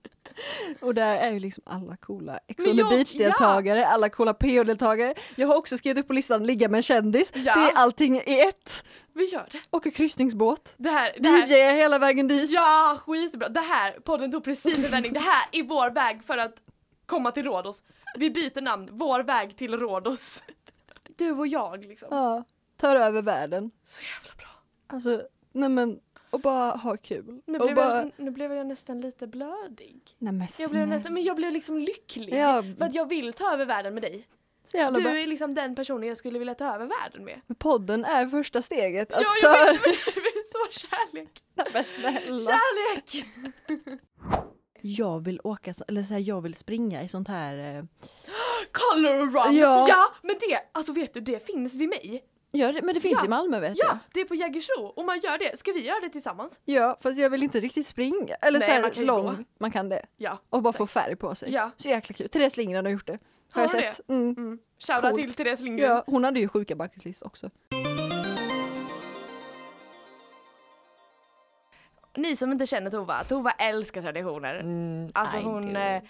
Och 0.81 0.95
där 0.95 1.16
är 1.16 1.33
ju 1.33 1.40
liksom 1.40 1.62
alla 1.66 1.97
coola 1.97 2.40
Ex 2.47 2.66
on 2.66 2.76
the 2.76 2.83
beach-deltagare, 2.83 3.87
alla 3.87 4.09
coola 4.09 4.35
PO-deltagare. 4.35 5.14
Jag 5.35 5.49
har 5.49 5.57
också 5.57 5.78
skrivit 5.78 5.99
upp 5.99 6.07
på 6.07 6.12
listan 6.12 6.47
ligga 6.47 6.69
med 6.69 6.78
en 6.78 6.83
kändis. 6.83 7.33
Ja. 7.35 7.55
Det 7.55 7.61
är 7.61 7.73
allting 7.75 8.16
i 8.16 8.40
ett. 8.40 8.85
Vi 9.12 9.25
gör 9.25 9.49
det. 9.52 9.61
Åker 9.71 9.90
kryssningsbåt. 9.90 10.75
Det 10.76 10.90
här, 10.90 11.16
det 11.19 11.28
här. 11.28 11.47
DJ 11.47 11.76
hela 11.76 11.99
vägen 11.99 12.28
dit. 12.28 12.50
Ja, 12.50 12.99
skitbra. 13.07 13.49
Det 13.49 13.61
här, 13.61 13.93
podden 13.93 14.33
tog 14.33 14.45
precis 14.45 14.85
en 14.85 14.90
vändning. 14.90 15.12
Det 15.12 15.21
här 15.21 15.49
är 15.52 15.62
vår 15.62 15.90
väg 15.90 16.25
för 16.25 16.38
att 16.38 16.55
komma 17.07 17.33
till 17.33 17.45
Rhodos. 17.45 17.83
Vi 18.16 18.31
byter 18.31 18.61
namn, 18.61 18.88
vår 18.93 19.21
väg 19.21 19.57
till 19.57 19.78
Rhodos. 19.78 20.43
Du 21.16 21.33
och 21.33 21.47
jag 21.47 21.85
liksom. 21.85 22.09
Ja, 22.11 22.45
tar 22.76 22.97
över 22.97 23.23
världen. 23.23 23.71
Så 23.87 24.02
jävla 24.02 24.37
bra. 24.38 24.49
Alltså, 24.87 25.23
nej 25.52 25.69
men, 25.69 25.99
och 26.37 26.40
bara 26.43 26.71
ha 26.76 26.97
kul. 26.97 27.40
Nu 27.47 27.59
blev, 27.59 27.75
bara, 27.76 27.99
jag, 28.02 28.11
nu 28.16 28.31
blev 28.31 28.52
jag 28.52 28.66
nästan 28.66 29.00
lite 29.00 29.26
blödig. 29.26 30.00
nej 30.19 30.33
men 30.33 30.49
Jag 30.59 30.71
blev 30.71 30.88
nästan, 30.88 31.14
men 31.14 31.25
jag 31.25 31.37
blev 31.37 31.52
liksom 31.52 31.78
lycklig. 31.78 32.35
Ja, 32.35 32.62
För 32.78 32.85
att 32.85 32.95
jag 32.95 33.09
vill 33.09 33.33
ta 33.33 33.52
över 33.52 33.64
världen 33.64 33.95
med 33.95 34.02
dig. 34.02 34.26
bra. 34.73 34.90
Du 34.90 35.21
är 35.21 35.26
liksom 35.26 35.55
den 35.55 35.75
personen 35.75 36.09
jag 36.09 36.19
skulle 36.19 36.38
vilja 36.38 36.55
ta 36.55 36.75
över 36.75 36.87
världen 36.87 37.25
med. 37.25 37.59
Podden 37.59 38.05
är 38.05 38.26
första 38.26 38.62
steget. 38.62 39.12
Att 39.12 39.23
Ja, 39.23 39.28
ta... 39.50 39.57
jag 39.57 39.73
vet, 39.73 39.83
men 39.83 40.14
det 40.14 40.38
är 40.38 40.71
så 40.71 40.87
kärlek. 40.88 41.43
Nej, 41.55 41.66
men 41.73 41.85
snälla. 41.85 42.50
Kärlek! 42.52 43.26
Jag 44.81 45.25
vill 45.25 45.40
åka, 45.45 45.75
eller 45.88 46.02
så 46.02 46.12
här, 46.14 46.21
jag 46.21 46.40
vill 46.40 46.55
springa 46.55 47.02
i 47.02 47.09
sånt 47.09 47.28
här 47.28 47.76
eh, 47.78 47.85
Color 48.73 49.21
run! 49.21 49.57
Ja. 49.57 49.87
ja, 49.88 50.14
men 50.23 50.37
det, 50.40 50.61
alltså 50.73 50.93
vet 50.93 51.14
du, 51.14 51.21
det 51.21 51.47
finns 51.47 51.75
vid 51.75 51.88
mig. 51.88 52.25
Ja, 52.57 52.73
det- 52.73 52.83
men 52.83 52.95
det 52.95 53.01
finns 53.01 53.19
Ja, 53.19 53.25
i 53.25 53.29
Malmö 53.29 53.61
vet 53.61 53.73
Ja, 53.79 53.85
jag. 53.87 53.99
det 54.15 54.21
är 54.21 54.25
på 54.25 54.35
Jägersro 54.35 54.83
och 54.87 55.05
man 55.05 55.21
gör 55.21 55.39
det. 55.39 55.59
Ska 55.59 55.73
vi 55.73 55.87
göra 55.87 56.01
det 56.01 56.09
tillsammans? 56.09 56.59
Ja, 56.65 56.99
fast 57.01 57.19
jag 57.19 57.31
vill 57.31 57.43
inte 57.43 57.61
riktigt 57.61 57.87
springa. 57.87 58.35
Eller 58.35 58.59
Nej, 58.59 58.69
så 58.69 58.75
här 58.75 58.83
man 58.83 58.91
kan 58.91 59.05
lång. 59.05 59.25
gå. 59.27 59.35
Man 59.59 59.71
kan 59.71 59.89
det. 59.89 60.07
Ja. 60.17 60.39
Och 60.51 60.63
bara 60.63 60.73
få 60.73 60.87
färg 60.87 61.17
på 61.17 61.35
sig. 61.35 61.53
Ja. 61.53 61.71
Så 61.77 61.89
jäkla 61.89 62.15
kul. 62.15 62.29
Therese 62.29 62.57
Lindgren 62.57 62.85
har 62.85 62.93
gjort 62.93 63.07
det. 63.07 63.19
Har, 63.53 63.63
Har 63.69 63.75
jag 63.75 63.95
sett. 63.95 64.09
Mm. 64.09 64.35
Mm. 64.39 64.59
Shoutout 64.79 65.11
Coolt. 65.11 65.23
till 65.23 65.35
Therese 65.35 65.61
Lindgren. 65.61 65.91
Ja, 65.91 66.05
hon 66.07 66.25
hade 66.25 66.41
ju 66.41 66.49
sjuka 66.49 66.75
bucket 66.77 67.05
list 67.05 67.23
också. 67.23 67.51
Ni 72.17 72.37
som 72.37 72.53
inte 72.53 72.67
känner 72.67 72.91
Tova, 72.91 73.25
Tova 73.25 73.51
älskar 73.51 74.03
traditioner. 74.03 74.55
Mm, 74.55 75.11
Alltså 75.15 75.37
hon, 75.37 75.77
eh, 75.77 76.03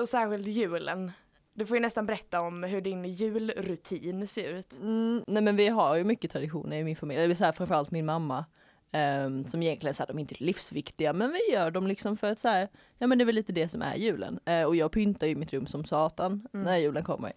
och 0.00 0.08
särskilt 0.08 0.46
julen. 0.46 1.12
Du 1.56 1.66
får 1.66 1.76
ju 1.76 1.80
nästan 1.80 2.06
berätta 2.06 2.40
om 2.40 2.62
hur 2.62 2.80
din 2.80 3.04
julrutin 3.04 4.26
ser 4.28 4.48
ut. 4.48 4.76
Mm, 4.76 5.24
nej 5.26 5.42
men 5.42 5.56
vi 5.56 5.68
har 5.68 5.96
ju 5.96 6.04
mycket 6.04 6.30
traditioner 6.30 6.76
i 6.76 6.84
min 6.84 6.96
familj, 6.96 7.20
eller 7.20 7.34
så 7.34 7.44
här, 7.44 7.52
framförallt 7.52 7.90
min 7.90 8.06
mamma. 8.06 8.44
ehm, 8.92 9.46
som 9.46 9.62
egentligen 9.62 9.94
så 9.94 10.02
här, 10.02 10.06
de 10.08 10.16
är 10.16 10.20
inte 10.20 10.34
livsviktiga 10.38 11.12
men 11.12 11.32
vi 11.32 11.52
gör 11.54 11.70
dem 11.70 11.86
liksom 11.86 12.16
för 12.16 12.30
att 12.30 12.38
så 12.38 12.48
här, 12.48 12.68
ja 12.98 13.06
men 13.06 13.18
det 13.18 13.24
är 13.24 13.26
väl 13.26 13.34
lite 13.34 13.52
det 13.52 13.68
som 13.68 13.82
är 13.82 13.94
julen. 13.96 14.38
Eh, 14.44 14.62
och 14.64 14.76
jag 14.76 14.92
pyntar 14.92 15.26
ju 15.26 15.36
mitt 15.36 15.52
rum 15.52 15.66
som 15.66 15.84
satan 15.84 16.48
Mm. 16.54 16.64
när 16.66 16.76
julen 16.76 17.04
kommer. 17.04 17.32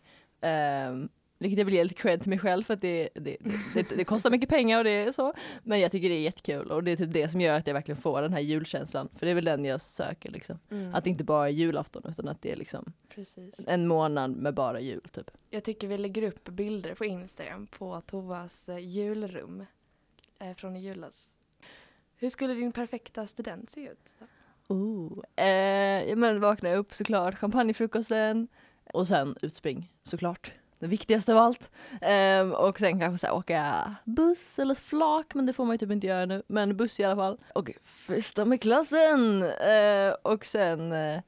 Um, 0.90 1.10
vilket 1.40 1.58
jag 1.58 1.66
vill 1.66 1.74
ge 1.74 1.84
lite 1.84 1.96
cred 1.96 2.22
till 2.22 2.30
mig 2.30 2.40
själv 2.40 2.64
för 2.64 2.74
att 2.74 2.82
det, 2.82 3.10
det, 3.14 3.38
det, 3.74 3.90
det 3.98 4.04
kostar 4.04 4.30
mycket 4.32 4.50
pengar 4.50 4.78
och 4.78 4.84
det 4.84 4.92
är 4.92 5.12
så. 5.12 5.34
Men 5.64 5.80
jag 5.80 5.92
tycker 5.92 6.10
det 6.10 6.16
är 6.16 6.20
jättekul 6.20 6.72
och 6.72 6.84
det 6.84 6.92
är 6.92 6.96
typ 6.96 7.14
det 7.14 7.30
som 7.30 7.42
gör 7.42 7.58
att 7.58 7.68
jag 7.68 7.74
verkligen 7.74 8.02
får 8.02 8.22
den 8.22 8.34
här 8.34 8.40
julkänslan. 8.40 9.10
För 9.16 9.26
det 9.26 9.32
är 9.32 9.36
väl 9.36 9.46
den 9.46 9.66
jag 9.66 9.82
söker 9.82 10.32
liksom. 10.32 10.60
Att 10.94 11.04
det 11.04 11.10
inte 11.10 11.24
bara 11.24 11.48
är 11.48 11.52
julafton 11.52 12.04
utan 12.10 12.28
att 12.28 12.42
det 12.42 12.52
är 12.52 12.56
liksom 12.56 12.94
Precis. 13.10 13.56
en 13.68 13.88
månad 13.88 14.32
med 14.32 14.54
bara 14.54 14.80
jul 14.80 15.02
typ. 15.12 15.32
Jag 15.50 15.64
tycker 15.64 15.88
vi 15.88 15.98
lägger 15.98 16.24
upp 16.24 16.50
bilder 16.50 16.96
på 16.96 17.06
Instagram 17.06 17.68
på 17.68 18.02
Tovas 18.02 18.70
eh, 18.70 18.78
julrum 18.78 19.66
eh, 20.40 20.54
från 20.56 20.76
i 20.76 20.80
julas. 20.80 21.32
Hur 22.16 22.30
skulle 22.30 22.54
din 22.54 22.72
perfekta 22.72 23.28
student 23.28 23.70
se 23.70 23.82
ut? 23.82 24.14
Oh. 24.68 25.44
Eh, 25.46 26.16
men 26.16 26.40
vakna 26.40 26.74
upp 26.74 26.94
såklart, 26.94 27.36
champagnefrukosten 27.36 28.48
och 28.94 29.08
sen 29.08 29.36
utspring 29.42 29.94
såklart. 30.04 30.54
Det 30.80 30.88
viktigaste 30.88 31.34
av 31.34 31.38
allt. 31.38 31.72
Ehm, 32.02 32.54
och 32.54 32.80
sen 32.80 33.00
kanske 33.00 33.18
så 33.18 33.28
här, 33.28 33.40
åka 33.40 33.96
buss 34.06 34.60
eller 34.60 34.76
flak, 34.76 35.34
men 35.34 35.46
det 35.46 35.54
får 35.54 35.66
man 35.66 35.74
ju 35.74 35.78
typ 35.78 35.92
inte 35.92 36.08
göra 36.08 36.26
nu. 36.26 36.44
Men 36.48 36.78
buss 36.78 37.00
i 37.00 37.04
alla 37.04 37.16
fall. 37.16 37.38
Och 37.54 37.72
festa 37.84 38.46
med 38.46 38.62
klassen! 38.62 39.44
Eh, 39.44 40.14
och 40.22 40.46
sen 40.46 40.92
eh, 40.92 41.22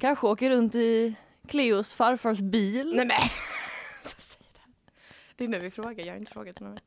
kanske 0.00 0.26
åka 0.26 0.50
runt 0.50 0.74
i 0.74 1.14
Cleos 1.48 1.94
farfars 1.94 2.40
bil. 2.40 2.92
Nej 2.96 3.06
men! 3.06 3.16
Det 5.36 5.44
är 5.44 5.48
nu 5.48 5.58
vi 5.58 5.70
frågar, 5.70 6.04
jag 6.04 6.12
har 6.12 6.18
inte 6.18 6.32
frågat 6.32 6.60
någon. 6.60 6.78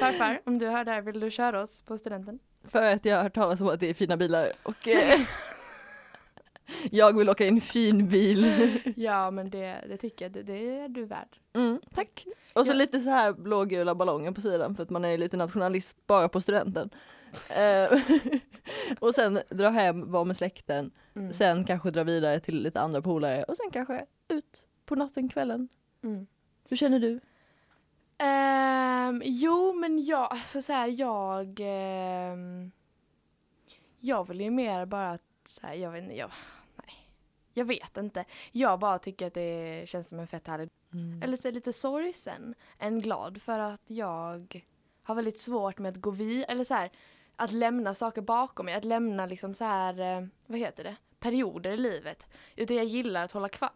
Farfar, 0.00 0.40
om 0.44 0.58
du 0.58 0.68
hör 0.68 0.84
det 0.84 0.90
här, 0.90 1.00
vill 1.00 1.20
du 1.20 1.30
köra 1.30 1.60
oss 1.60 1.82
på 1.82 1.98
studenten? 1.98 2.38
För 2.68 2.82
att 2.82 3.04
jag 3.04 3.16
har 3.16 3.22
hört 3.22 3.34
talas 3.34 3.60
om 3.60 3.68
att 3.68 3.80
det 3.80 3.90
är 3.90 3.94
fina 3.94 4.16
bilar. 4.16 4.52
Och 4.62 4.88
eh, 4.88 5.20
jag 6.90 7.16
vill 7.18 7.28
åka 7.28 7.44
i 7.44 7.48
en 7.48 7.60
fin 7.60 8.08
bil. 8.08 8.72
Ja 8.96 9.30
men 9.30 9.50
det, 9.50 9.84
det 9.88 9.96
tycker 9.96 10.24
jag, 10.24 10.32
det, 10.32 10.42
det 10.42 10.78
är 10.78 10.88
du 10.88 11.04
värd. 11.04 11.38
Mm, 11.52 11.80
tack. 11.94 12.26
Och 12.54 12.66
så 12.66 12.72
Ja. 12.72 12.76
lite 12.76 13.00
så 13.00 13.10
här 13.10 13.32
blågula 13.32 13.94
ballonger 13.94 14.32
på 14.32 14.40
sidan 14.40 14.74
för 14.76 14.82
att 14.82 14.90
man 14.90 15.04
är 15.04 15.18
lite 15.18 15.36
nationalist 15.36 15.96
bara 16.06 16.28
på 16.28 16.40
studenten. 16.40 16.90
Eh, 17.48 17.98
och 18.98 19.14
sen 19.14 19.38
dra 19.48 19.68
hem, 19.68 20.12
vara 20.12 20.24
med 20.24 20.36
släkten, 20.36 20.90
Mm. 21.14 21.32
sen 21.32 21.64
kanske 21.64 21.90
dra 21.90 22.02
vidare 22.04 22.40
till 22.40 22.62
lite 22.62 22.80
andra 22.80 23.02
polare 23.02 23.42
och 23.44 23.56
sen 23.56 23.70
kanske 23.72 24.04
ut 24.28 24.66
på 24.86 24.94
natten, 24.94 25.28
kvällen. 25.28 25.68
Mm. 26.02 26.26
Hur 26.68 26.76
känner 26.76 26.98
du? 26.98 27.20
Ehm, 28.18 29.22
jo 29.24 29.72
men 29.72 30.04
jag, 30.04 30.28
alltså 30.32 30.62
så 30.62 30.72
här, 30.72 30.88
jag 31.00 31.56
ehm, 31.60 32.70
Jag 34.00 34.28
vill 34.28 34.40
ju 34.40 34.50
mer 34.50 34.86
bara 34.86 35.10
att 35.10 35.22
så 35.46 35.66
här, 35.66 35.74
jag 35.74 35.90
vet 35.90 36.02
inte, 36.02 36.16
jag. 36.16 36.30
Jag 37.54 37.64
vet 37.64 37.96
inte. 37.96 38.24
Jag 38.52 38.78
bara 38.78 38.98
tycker 38.98 39.26
att 39.26 39.34
det 39.34 39.88
känns 39.88 40.08
som 40.08 40.18
en 40.18 40.26
fett 40.26 40.46
härlig 40.46 40.68
Mm. 40.92 41.22
eller 41.22 41.36
så 41.36 41.48
är 41.48 41.52
lite 41.52 41.72
sorgsen 41.72 42.54
än 42.78 43.00
glad 43.00 43.42
för 43.42 43.58
att 43.58 43.82
jag 43.86 44.62
har 45.02 45.14
väldigt 45.14 45.38
svårt 45.40 45.78
med 45.78 45.90
att 45.90 46.00
gå 46.00 46.10
vid 46.10 46.44
eller 46.48 46.64
så 46.64 46.74
här 46.74 46.90
att 47.36 47.52
lämna 47.52 47.94
saker 47.94 48.22
bakom 48.22 48.66
mig, 48.66 48.74
att 48.74 48.84
lämna 48.84 49.26
liksom 49.26 49.54
så 49.54 49.64
här, 49.64 50.00
eh, 50.18 50.26
vad 50.46 50.58
heter 50.58 50.84
det, 50.84 50.96
perioder 51.18 51.70
i 51.70 51.76
livet. 51.76 52.26
Utan 52.56 52.76
jag 52.76 52.84
gillar 52.86 53.24
att 53.24 53.32
hålla 53.32 53.48
kvar, 53.48 53.70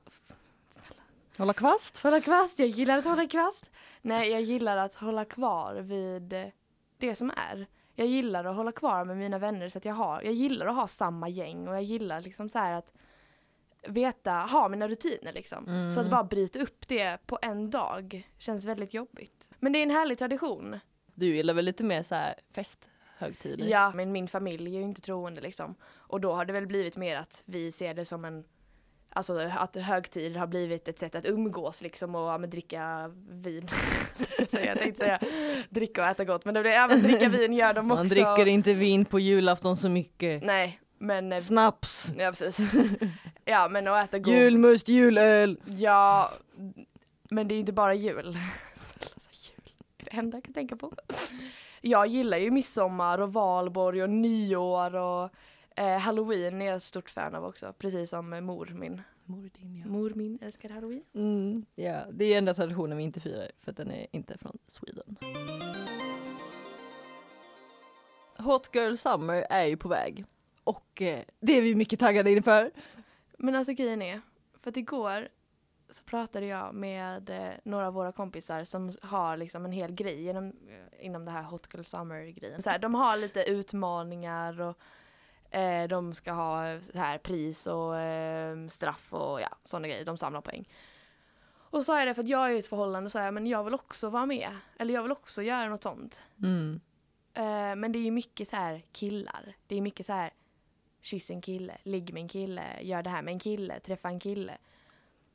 Hålla 1.38 1.52
kvast? 1.52 2.02
hålla 2.02 2.20
kvast, 2.20 2.58
jag 2.58 2.68
gillar 2.68 2.98
att 2.98 3.04
hålla 3.04 3.26
kvast. 3.28 3.70
Nej, 4.02 4.30
jag 4.30 4.42
gillar 4.42 4.76
att 4.76 4.94
hålla 4.94 5.24
kvar 5.24 5.74
vid 5.74 6.52
det 6.98 7.14
som 7.14 7.30
är. 7.30 7.66
Jag 7.94 8.06
gillar 8.06 8.44
att 8.44 8.56
hålla 8.56 8.72
kvar 8.72 9.04
med 9.04 9.16
mina 9.16 9.38
vänner 9.38 9.68
så 9.68 9.78
att 9.78 9.84
jag 9.84 9.94
har, 9.94 10.22
jag 10.22 10.32
gillar 10.32 10.66
att 10.66 10.74
ha 10.76 10.88
samma 10.88 11.28
gäng 11.28 11.68
och 11.68 11.74
jag 11.74 11.82
gillar 11.82 12.20
liksom 12.20 12.48
så 12.48 12.58
här 12.58 12.72
att 12.72 12.92
veta, 13.86 14.32
ha 14.32 14.68
mina 14.68 14.88
rutiner 14.88 15.32
liksom. 15.32 15.68
Mm. 15.68 15.90
Så 15.90 16.00
att 16.00 16.10
bara 16.10 16.24
bryta 16.24 16.58
upp 16.58 16.88
det 16.88 17.18
på 17.26 17.38
en 17.42 17.70
dag 17.70 18.30
känns 18.38 18.64
väldigt 18.64 18.94
jobbigt. 18.94 19.48
Men 19.58 19.72
det 19.72 19.78
är 19.78 19.82
en 19.82 19.90
härlig 19.90 20.18
tradition. 20.18 20.78
Du 21.14 21.36
gillar 21.36 21.54
väl 21.54 21.64
lite 21.64 21.84
mer 21.84 22.02
så 22.02 22.14
här 22.14 22.34
festhögtider? 22.54 23.66
Ja, 23.66 23.92
men 23.94 24.12
min 24.12 24.28
familj 24.28 24.76
är 24.76 24.80
ju 24.80 24.84
inte 24.84 25.00
troende 25.00 25.40
liksom. 25.40 25.74
Och 25.84 26.20
då 26.20 26.32
har 26.32 26.44
det 26.44 26.52
väl 26.52 26.66
blivit 26.66 26.96
mer 26.96 27.16
att 27.16 27.42
vi 27.46 27.72
ser 27.72 27.94
det 27.94 28.04
som 28.04 28.24
en 28.24 28.44
Alltså 29.16 29.38
att 29.38 29.76
högtider 29.76 30.38
har 30.38 30.46
blivit 30.46 30.88
ett 30.88 30.98
sätt 30.98 31.14
att 31.14 31.26
umgås 31.26 31.82
liksom 31.82 32.14
och 32.14 32.28
ja, 32.28 32.38
men, 32.38 32.50
dricka 32.50 33.12
vin. 33.30 33.68
jag 34.38 34.78
tänkte 34.78 35.04
säga 35.04 35.20
dricka 35.70 36.02
och 36.02 36.08
äta 36.08 36.24
gott 36.24 36.44
men 36.44 36.54
det 36.54 36.60
blir 36.60 36.72
även 36.72 37.02
dricka 37.02 37.28
vin 37.28 37.52
gör 37.52 37.74
de 37.74 37.90
också. 37.90 38.00
Man 38.00 38.06
dricker 38.06 38.46
inte 38.46 38.72
vin 38.72 39.04
på 39.04 39.20
julafton 39.20 39.76
så 39.76 39.88
mycket. 39.88 40.42
Nej, 40.42 40.80
men 40.98 41.32
eh, 41.32 41.40
Snaps! 41.40 42.12
ja 42.18 42.32
precis. 42.32 42.58
ja 43.44 43.68
men 43.68 43.88
att 43.88 44.08
äta 44.08 44.18
god 44.18 44.34
Julmust, 44.34 44.88
julöl! 44.88 45.60
Ja, 45.64 46.32
men 47.30 47.48
det 47.48 47.52
är 47.52 47.56
ju 47.56 47.60
inte 47.60 47.72
bara 47.72 47.94
jul. 47.94 48.26
Jul 48.26 48.36
är 49.98 50.04
det 50.04 50.16
enda 50.16 50.36
jag 50.36 50.44
kan 50.44 50.54
tänka 50.54 50.76
på. 50.76 50.92
Jag 51.80 52.06
gillar 52.06 52.38
ju 52.38 52.50
midsommar 52.50 53.18
och 53.18 53.32
valborg 53.32 54.02
och 54.02 54.10
nyår 54.10 54.94
och 54.94 55.30
eh, 55.76 55.98
halloween 55.98 56.62
är 56.62 56.66
jag 56.66 56.76
ett 56.76 56.82
stort 56.82 57.10
fan 57.10 57.34
av 57.34 57.44
också. 57.44 57.72
Precis 57.78 58.10
som 58.10 58.30
mor 58.30 58.66
min. 58.74 59.02
Mor 59.24 59.50
din 59.58 59.78
ja. 59.78 59.86
Mor 59.86 60.12
min 60.14 60.38
älskar 60.42 60.68
halloween. 60.68 61.02
Mm, 61.14 61.66
ja, 61.74 62.00
det 62.12 62.24
är 62.24 62.38
enda 62.38 62.54
traditionen 62.54 62.98
vi 62.98 63.04
inte 63.04 63.20
firar 63.20 63.50
för 63.60 63.70
att 63.70 63.76
den 63.76 63.90
är 63.90 64.06
inte 64.12 64.38
från 64.38 64.58
Sweden. 64.64 65.16
Hot 68.38 68.70
Girl 68.74 68.96
Summer 68.96 69.46
är 69.50 69.64
ju 69.64 69.76
på 69.76 69.88
väg 69.88 70.24
och 70.64 71.02
eh, 71.02 71.22
det 71.40 71.58
är 71.58 71.62
vi 71.62 71.74
mycket 71.74 72.00
taggade 72.00 72.30
inför. 72.30 72.70
Men 73.38 73.54
alltså 73.54 73.72
grejen 73.72 74.02
är, 74.02 74.20
för 74.60 74.70
att 74.70 74.76
igår 74.76 75.28
så 75.90 76.04
pratade 76.04 76.46
jag 76.46 76.74
med 76.74 77.30
eh, 77.30 77.54
några 77.64 77.86
av 77.86 77.94
våra 77.94 78.12
kompisar 78.12 78.64
som 78.64 78.92
har 79.02 79.36
liksom 79.36 79.64
en 79.64 79.72
hel 79.72 79.92
grej 79.92 80.22
genom, 80.22 80.46
eh, 80.46 81.06
inom 81.06 81.24
det 81.24 81.30
här 81.30 81.42
Hot 81.42 81.68
Girl 81.74 81.82
Summer-grejen. 81.82 82.62
Så 82.62 82.70
här, 82.70 82.78
de 82.78 82.94
har 82.94 83.16
lite 83.16 83.44
utmaningar 83.44 84.60
och 84.60 84.78
eh, 85.56 85.88
de 85.88 86.14
ska 86.14 86.32
ha 86.32 86.80
så 86.92 86.98
här 86.98 87.18
pris 87.18 87.66
och 87.66 87.98
eh, 87.98 88.68
straff 88.68 89.12
och 89.12 89.40
ja, 89.40 89.48
sådana 89.64 89.88
grejer. 89.88 90.04
De 90.04 90.18
samlar 90.18 90.40
poäng. 90.40 90.68
Och 91.74 91.78
så 91.78 91.84
sa 91.84 91.98
jag 91.98 92.08
det 92.08 92.14
för 92.14 92.22
att 92.22 92.28
jag 92.28 92.46
är 92.46 92.50
i 92.50 92.58
ett 92.58 92.66
förhållande 92.66 93.10
sa 93.10 93.22
jag, 93.22 93.34
men 93.34 93.46
jag 93.46 93.64
vill 93.64 93.74
också 93.74 94.08
vara 94.10 94.26
med. 94.26 94.48
Eller 94.78 94.94
jag 94.94 95.02
vill 95.02 95.12
också 95.12 95.42
göra 95.42 95.68
något 95.68 95.82
sånt. 95.82 96.22
Mm. 96.42 96.80
Eh, 97.34 97.76
men 97.76 97.92
det 97.92 97.98
är 97.98 98.04
ju 98.04 98.10
mycket 98.10 98.48
så 98.48 98.56
här 98.56 98.82
killar. 98.92 99.56
Det 99.66 99.76
är 99.76 99.80
mycket 99.80 100.06
så 100.06 100.12
här 100.12 100.30
kyss 101.04 101.30
en 101.30 101.40
kille, 101.40 101.78
ligg 101.82 102.12
med 102.12 102.20
en 102.20 102.28
kille, 102.28 102.82
gör 102.82 103.02
det 103.02 103.10
här 103.10 103.22
med 103.22 103.32
en 103.32 103.38
kille, 103.38 103.80
träffa 103.80 104.08
en 104.08 104.20
kille. 104.20 104.58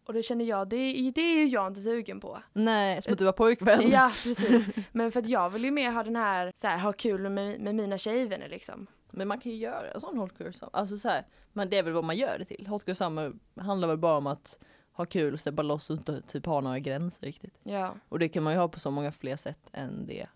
Och 0.06 0.14
det 0.14 0.24
känner 0.24 0.46
jag, 0.46 0.68
det 0.68 0.76
är, 0.76 1.12
det 1.12 1.22
är 1.22 1.36
ju 1.36 1.48
jag 1.48 1.68
inte 1.68 1.82
sugen 1.82 2.20
på. 2.20 2.40
Nej, 2.54 3.02
som 3.02 3.14
att 3.14 3.20
du 3.20 3.26
var 3.26 3.32
pojkvän. 3.32 3.90
Ja, 3.90 4.12
precis. 4.24 4.66
Men 4.92 5.12
för 5.12 5.20
att 5.20 5.30
jag 5.30 5.50
vill 5.50 5.64
ju 5.64 5.72
mer 5.72 5.92
ha 5.92 6.04
den 6.04 6.16
här, 6.16 6.54
så 6.56 6.68
här 6.68 6.78
ha 6.78 6.94
kul 6.94 7.30
med, 7.30 7.60
med 7.60 7.76
mina 7.76 7.98
tjejvänner 7.98 8.50
liksom. 8.50 8.88
Men 9.12 9.28
man 9.28 9.40
kan 9.40 9.52
ju 9.52 9.58
göra 9.58 9.92
en 9.92 10.00
sån 10.00 10.18
Hot 10.18 10.40
Girl 10.40 10.52
Summer. 10.52 10.76
Alltså 10.76 10.98
så 10.98 11.10
här, 11.10 11.26
men 11.54 11.70
det 11.70 11.78
är 11.78 11.84
väl 11.84 11.94
vad 11.94 12.04
man 12.04 12.16
gör 12.16 12.40
det 12.40 12.46
till. 12.46 12.68
Hot 12.68 12.88
Girl 12.88 12.96
Summer 12.96 13.34
handlar 13.56 13.88
väl 13.88 13.98
bara 13.98 14.18
om 14.18 14.28
att 14.28 14.60
ha 14.92 15.06
kul 15.06 15.34
och 15.34 15.40
släppa 15.40 15.62
loss 15.62 15.90
och 15.90 15.98
inte 15.98 16.22
typ 16.22 16.46
ha 16.46 16.62
några 16.62 16.80
gränser 16.80 17.26
riktigt. 17.26 17.60
Ja. 17.64 17.96
Och 18.10 18.20
det 18.20 18.30
kan 18.30 18.44
man 18.44 18.54
ju 18.54 18.60
ha 18.60 18.68
på 18.68 18.80
så 18.80 18.92
många 18.92 19.12
fler 19.12 19.36
sätt 19.36 19.70
än 19.74 20.06
det. 20.08 20.28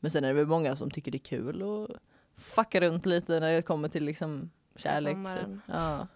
Men 0.00 0.10
sen 0.10 0.24
är 0.24 0.28
det 0.28 0.34
väl 0.34 0.46
många 0.46 0.76
som 0.76 0.90
tycker 0.90 1.10
det 1.10 1.16
är 1.16 1.38
kul 1.38 1.62
att 1.62 1.96
fucka 2.36 2.80
runt 2.80 3.06
lite 3.06 3.40
när 3.40 3.54
det 3.54 3.62
kommer 3.62 3.88
till 3.88 4.04
liksom 4.04 4.50
kärlek. 4.78 5.16
Typ. 5.16 5.60
Ja. 5.66 6.06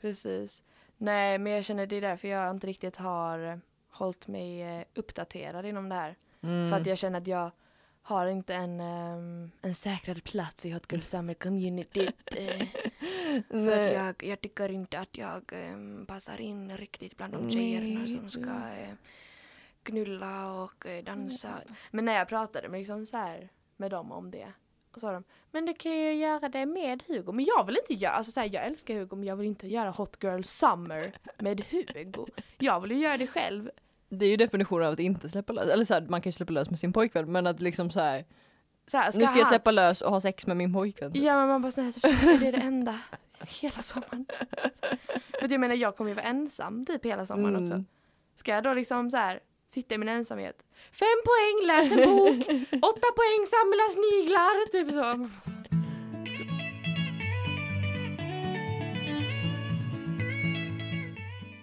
Precis. 0.00 0.62
Nej, 0.96 1.38
men 1.38 1.52
jag 1.52 1.64
känner 1.64 1.86
det 1.86 1.96
är 1.96 2.00
därför 2.00 2.28
jag 2.28 2.50
inte 2.50 2.66
riktigt 2.66 2.96
har 2.96 3.38
eh, 3.38 3.56
hållit 3.90 4.28
mig 4.28 4.62
eh, 4.62 4.84
uppdaterad 4.94 5.66
inom 5.66 5.88
det 5.88 5.94
här. 5.94 6.16
Mm. 6.40 6.70
För 6.70 6.80
att 6.80 6.86
jag 6.86 6.98
känner 6.98 7.18
att 7.20 7.26
jag 7.26 7.50
har 8.02 8.26
inte 8.26 8.54
en, 8.54 8.80
ehm, 8.80 9.50
en 9.62 9.74
säkrad 9.74 10.24
plats 10.24 10.66
i 10.66 10.70
Hot 10.70 10.92
Girl 10.92 11.02
Summer 11.02 11.34
Community. 11.34 12.08
eh, 12.26 12.66
för 13.48 13.78
att 13.78 13.92
jag, 13.92 14.24
jag 14.24 14.40
tycker 14.40 14.68
inte 14.70 14.98
att 14.98 15.16
jag 15.16 15.52
ehm, 15.52 16.06
passar 16.06 16.40
in 16.40 16.76
riktigt 16.76 17.16
bland 17.16 17.32
de 17.32 17.50
tjejerna 17.50 18.06
som 18.06 18.30
ska 18.30 18.60
knulla 19.82 20.52
och 20.52 20.86
eh, 20.86 21.04
dansa. 21.04 21.60
Men 21.90 22.04
när 22.04 22.14
jag 22.14 22.28
pratade 22.28 22.68
med, 22.68 22.78
liksom 22.78 23.06
så 23.06 23.16
här, 23.16 23.48
med 23.76 23.90
dem 23.90 24.12
om 24.12 24.30
det 24.30 24.52
och 24.94 25.00
sa 25.00 25.12
de 25.12 25.24
men 25.50 25.66
du 25.66 25.74
kan 25.74 25.92
ju 25.92 26.12
göra 26.14 26.48
det 26.48 26.66
med 26.66 27.02
Hugo. 27.08 27.32
Men 27.32 27.44
jag 27.44 27.64
vill 27.66 27.76
inte 27.76 27.94
göra, 27.94 28.12
alltså 28.12 28.32
så 28.32 28.40
här, 28.40 28.50
jag 28.52 28.66
älskar 28.66 28.94
Hugo 28.94 29.16
men 29.16 29.24
jag 29.28 29.36
vill 29.36 29.46
inte 29.46 29.68
göra 29.68 29.90
Hot 29.90 30.16
Girl 30.22 30.42
Summer 30.42 31.12
med 31.38 31.62
Hugo. 31.70 32.26
Jag 32.58 32.80
vill 32.80 32.90
ju 32.92 32.98
göra 32.98 33.16
det 33.16 33.26
själv. 33.26 33.70
Det 34.08 34.26
är 34.26 34.30
ju 34.30 34.36
definitionen 34.36 34.86
av 34.86 34.92
att 34.92 34.98
inte 34.98 35.28
släppa 35.28 35.52
lös. 35.52 35.66
Eller 35.66 35.84
så 35.84 35.94
här, 35.94 36.00
man 36.08 36.20
kan 36.20 36.28
ju 36.28 36.32
släppa 36.32 36.52
lös 36.52 36.70
med 36.70 36.78
sin 36.78 36.92
pojkvän 36.92 37.32
men 37.32 37.46
att 37.46 37.60
liksom 37.60 37.90
så 37.90 38.00
här, 38.00 38.24
Så 38.86 38.96
här, 38.96 39.12
nu 39.18 39.26
ska 39.26 39.38
jag 39.38 39.48
släppa 39.48 39.70
lös 39.70 40.00
och 40.00 40.10
ha 40.10 40.20
sex 40.20 40.46
med 40.46 40.56
min 40.56 40.72
pojkvän. 40.72 41.10
Ja 41.14 41.36
men 41.36 41.48
man 41.48 41.62
bara 41.62 41.72
såhär, 41.72 41.92
typ, 41.92 42.04
är 42.04 42.38
det 42.38 42.50
det 42.50 42.58
enda 42.62 42.98
hela 43.60 43.82
sommaren? 43.82 44.26
För 45.40 45.48
jag 45.50 45.60
menar 45.60 45.74
jag 45.74 45.96
kommer 45.96 46.10
ju 46.10 46.14
vara 46.14 46.26
ensam 46.26 46.86
typ 46.86 47.04
hela 47.04 47.26
sommaren 47.26 47.56
Mm. 47.56 47.62
också. 47.64 47.84
Ska 48.36 48.52
jag 48.52 48.64
då 48.64 48.74
liksom 48.74 49.10
så 49.10 49.16
här 49.16 49.40
sitta 49.72 49.94
i 49.94 49.98
min 49.98 50.08
ensamhet? 50.08 50.62
Fem 50.92 51.18
poäng, 51.28 51.66
läs 51.66 51.92
en 51.92 52.08
bok, 52.10 52.38
åtta 52.90 53.08
poäng, 53.18 53.46
samla 53.46 53.88
sniglar, 53.88 54.70
typ 54.70 54.92
så. 54.92 55.28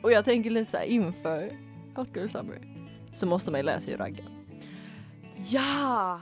Och 0.04 0.12
jag 0.12 0.26
tänker 0.26 0.50
lite 0.50 0.72
så 0.72 0.78
här 0.78 0.86
inför 0.86 1.58
Hot 1.96 2.16
Girl 2.16 2.28
Summer 2.28 2.62
så 3.16 3.26
måste 3.26 3.52
man 3.52 3.60
ju 3.60 3.64
lära 3.64 3.82
sig 3.82 3.96
ragga. 3.96 4.24
Ja! 5.50 6.22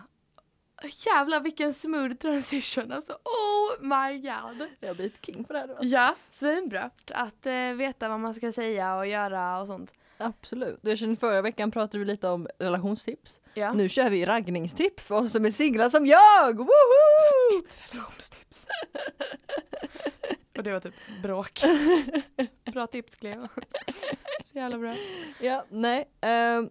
Jävlar 1.05 1.39
vilken 1.39 1.73
smooth 1.73 2.13
transition 2.15 2.91
alltså, 2.91 3.13
oh 3.13 3.81
my 3.81 4.17
god. 4.17 4.67
Jag 4.79 4.95
blir 4.95 5.05
ett 5.05 5.25
king 5.25 5.43
på 5.43 5.53
det 5.53 5.59
här. 5.59 5.67
va? 5.67 5.75
Ja, 5.81 6.15
svinbra. 6.31 6.89
Att 7.11 7.45
eh, 7.45 7.73
veta 7.73 8.09
vad 8.09 8.19
man 8.19 8.33
ska 8.33 8.51
säga 8.51 8.95
och 8.95 9.07
göra 9.07 9.61
och 9.61 9.67
sånt. 9.67 9.93
Absolut. 10.17 10.79
Jag 10.81 10.97
känner 10.97 11.15
förra 11.15 11.41
veckan 11.41 11.71
pratade 11.71 11.99
vi 11.99 12.05
lite 12.05 12.27
om 12.27 12.47
relationstips. 12.59 13.39
Ja. 13.53 13.73
Nu 13.73 13.89
kör 13.89 14.09
vi 14.09 14.25
raggningstips 14.25 15.07
för 15.07 15.15
oss 15.15 15.31
som 15.31 15.45
är 15.45 15.51
singlar 15.51 15.89
som 15.89 16.05
jag! 16.05 16.57
Woho! 16.57 17.63
Relationstips. 17.91 18.65
Och 20.57 20.63
det 20.63 20.71
var 20.71 20.79
typ 20.79 20.93
bråk. 21.23 21.61
Bra 22.73 22.87
tips 22.87 23.15
Cleo. 23.15 23.47
Så 24.45 24.57
jävla 24.57 24.77
bra. 24.77 24.95
Ja, 25.41 25.65
nej. 25.69 26.09
ehm, 26.21 26.69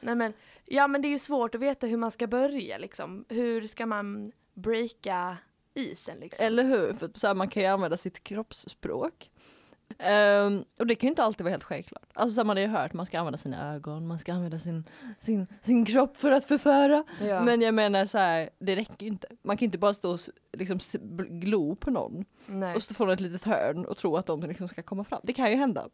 Nej 0.00 0.14
men, 0.14 0.32
ja 0.66 0.88
men 0.88 1.02
det 1.02 1.08
är 1.08 1.10
ju 1.10 1.18
svårt 1.18 1.54
att 1.54 1.60
veta 1.60 1.86
hur 1.86 1.96
man 1.96 2.10
ska 2.10 2.26
börja 2.26 2.78
liksom. 2.78 3.24
Hur 3.28 3.66
ska 3.66 3.86
man 3.86 4.32
breaka 4.54 5.36
isen 5.74 6.18
liksom? 6.20 6.46
eller 6.46 6.64
hur? 6.64 6.92
För 6.92 7.10
så 7.14 7.26
här, 7.26 7.34
man 7.34 7.48
kan 7.48 7.62
ju 7.62 7.68
använda 7.68 7.96
sitt 7.96 8.24
kroppsspråk. 8.24 9.30
Ehm, 10.02 10.64
och 10.78 10.86
det 10.86 10.94
kan 10.94 11.06
ju 11.06 11.10
inte 11.10 11.22
alltid 11.22 11.44
vara 11.44 11.50
helt 11.50 11.64
självklart. 11.64 12.10
Alltså 12.14 12.34
så 12.34 12.44
man 12.44 12.56
har 12.56 12.62
ju 12.62 12.68
hört 12.68 12.92
man 12.92 13.06
ska 13.06 13.18
använda 13.18 13.38
sina 13.38 13.74
ögon, 13.74 14.06
man 14.06 14.18
ska 14.18 14.32
använda 14.32 14.58
sin, 14.58 14.84
sin, 15.20 15.46
sin 15.60 15.84
kropp 15.84 16.16
för 16.16 16.32
att 16.32 16.44
förföra. 16.44 17.04
Ja. 17.22 17.44
Men 17.44 17.60
jag 17.60 17.74
menar 17.74 18.06
så 18.06 18.18
här, 18.18 18.50
det 18.58 18.76
räcker 18.76 19.06
ju 19.06 19.08
inte. 19.08 19.28
Man 19.42 19.56
kan 19.56 19.64
inte 19.64 19.78
bara 19.78 19.94
stå 19.94 20.10
och 20.12 20.20
liksom 20.52 20.78
glo 21.28 21.76
på 21.76 21.90
någon 21.90 22.24
Nej. 22.46 22.76
och 22.76 22.82
stå 22.82 22.94
från 22.94 23.10
ett 23.10 23.20
litet 23.20 23.42
hörn 23.42 23.84
och 23.84 23.96
tro 23.96 24.16
att 24.16 24.26
de 24.26 24.40
liksom 24.40 24.68
ska 24.68 24.82
komma 24.82 25.04
fram. 25.04 25.20
Det 25.22 25.32
kan 25.32 25.50
ju 25.50 25.56
hända. 25.56 25.88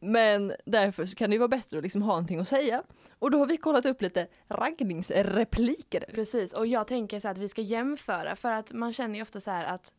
Men 0.00 0.52
därför 0.66 1.06
så 1.06 1.16
kan 1.16 1.30
det 1.30 1.34
ju 1.34 1.38
vara 1.38 1.48
bättre 1.48 1.76
att 1.78 1.82
liksom 1.82 2.02
ha 2.02 2.12
någonting 2.12 2.40
att 2.40 2.48
säga. 2.48 2.82
Och 3.18 3.30
då 3.30 3.38
har 3.38 3.46
vi 3.46 3.56
kollat 3.56 3.86
upp 3.86 4.02
lite 4.02 4.26
raggningsrepliker. 4.48 6.04
Precis, 6.14 6.52
och 6.52 6.66
jag 6.66 6.86
tänker 6.86 7.20
så 7.20 7.28
att 7.28 7.38
vi 7.38 7.48
ska 7.48 7.62
jämföra 7.62 8.36
för 8.36 8.52
att 8.52 8.72
man 8.72 8.92
känner 8.92 9.14
ju 9.14 9.22
ofta 9.22 9.40
så 9.40 9.50
att 9.50 9.92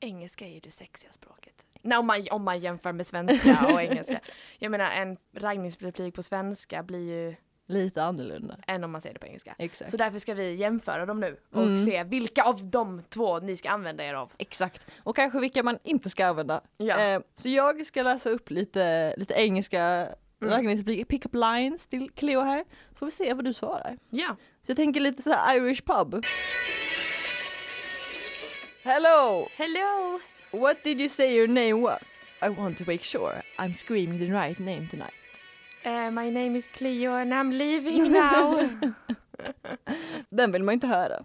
engelska 0.00 0.46
är 0.46 0.54
ju 0.54 0.60
det 0.60 0.70
sexiga 0.70 1.12
språket. 1.12 1.61
Nej, 1.82 1.98
om, 1.98 2.06
man, 2.06 2.22
om 2.30 2.44
man 2.44 2.58
jämför 2.58 2.92
med 2.92 3.06
svenska 3.06 3.66
och 3.72 3.82
engelska. 3.82 4.20
Jag 4.58 4.70
menar 4.70 4.90
en 4.90 5.16
raggningsreplik 5.36 6.14
på 6.14 6.22
svenska 6.22 6.82
blir 6.82 7.10
ju 7.12 7.34
Lite 7.66 8.02
annorlunda. 8.02 8.56
än 8.66 8.84
om 8.84 8.90
man 8.90 9.00
säger 9.00 9.14
det 9.14 9.20
på 9.20 9.26
engelska. 9.26 9.54
Exakt. 9.58 9.90
Så 9.90 9.96
därför 9.96 10.18
ska 10.18 10.34
vi 10.34 10.54
jämföra 10.54 11.06
dem 11.06 11.20
nu 11.20 11.36
och 11.52 11.62
Mm. 11.62 11.84
se 11.86 12.04
vilka 12.04 12.42
av 12.44 12.64
de 12.70 13.02
två 13.08 13.38
ni 13.38 13.56
ska 13.56 13.70
använda 13.70 14.04
er 14.04 14.14
av. 14.14 14.32
Exakt. 14.38 14.86
Och 15.02 15.16
kanske 15.16 15.38
vilka 15.40 15.62
man 15.62 15.78
inte 15.82 16.10
ska 16.10 16.26
använda. 16.26 16.60
Ja. 16.76 17.00
Eh, 17.00 17.20
så 17.34 17.48
jag 17.48 17.86
ska 17.86 18.02
läsa 18.02 18.30
upp 18.30 18.50
lite, 18.50 19.14
lite 19.16 19.34
engelska 19.34 20.08
Mm. 20.42 20.84
pick-up 20.84 21.34
lines 21.34 21.86
till 21.86 22.10
Cleo 22.10 22.40
här. 22.40 22.64
Så 22.90 22.94
får 22.96 23.06
vi 23.06 23.12
se 23.12 23.34
vad 23.34 23.44
du 23.44 23.52
svarar. 23.52 23.98
Ja. 24.10 24.36
Så 24.62 24.70
jag 24.70 24.76
tänker 24.76 25.00
lite 25.00 25.22
så 25.22 25.30
här 25.32 25.56
Irish 25.56 25.82
pub. 25.86 26.24
Hello! 28.84 29.46
Hello! 29.58 30.18
What 30.52 30.82
did 30.84 31.00
you 31.00 31.08
say 31.08 31.34
your 31.34 31.48
name 31.48 31.80
was? 31.80 32.18
I 32.42 32.50
want 32.50 32.78
to 32.78 32.84
make 32.86 33.02
sure 33.02 33.42
I'm 33.58 33.74
screaming 33.74 34.18
the 34.18 34.30
right 34.30 34.58
name 34.60 34.86
tonight. 34.86 35.14
Uh, 35.84 36.10
my 36.10 36.30
name 36.30 36.56
is 36.56 36.66
Cleo 36.66 37.14
and 37.14 37.32
I'm 37.32 37.50
leaving 37.50 38.12
now. 38.12 38.68
Den 40.30 40.52
vill 40.52 40.62
man 40.62 40.72
inte 40.72 40.86
höra. 40.86 41.24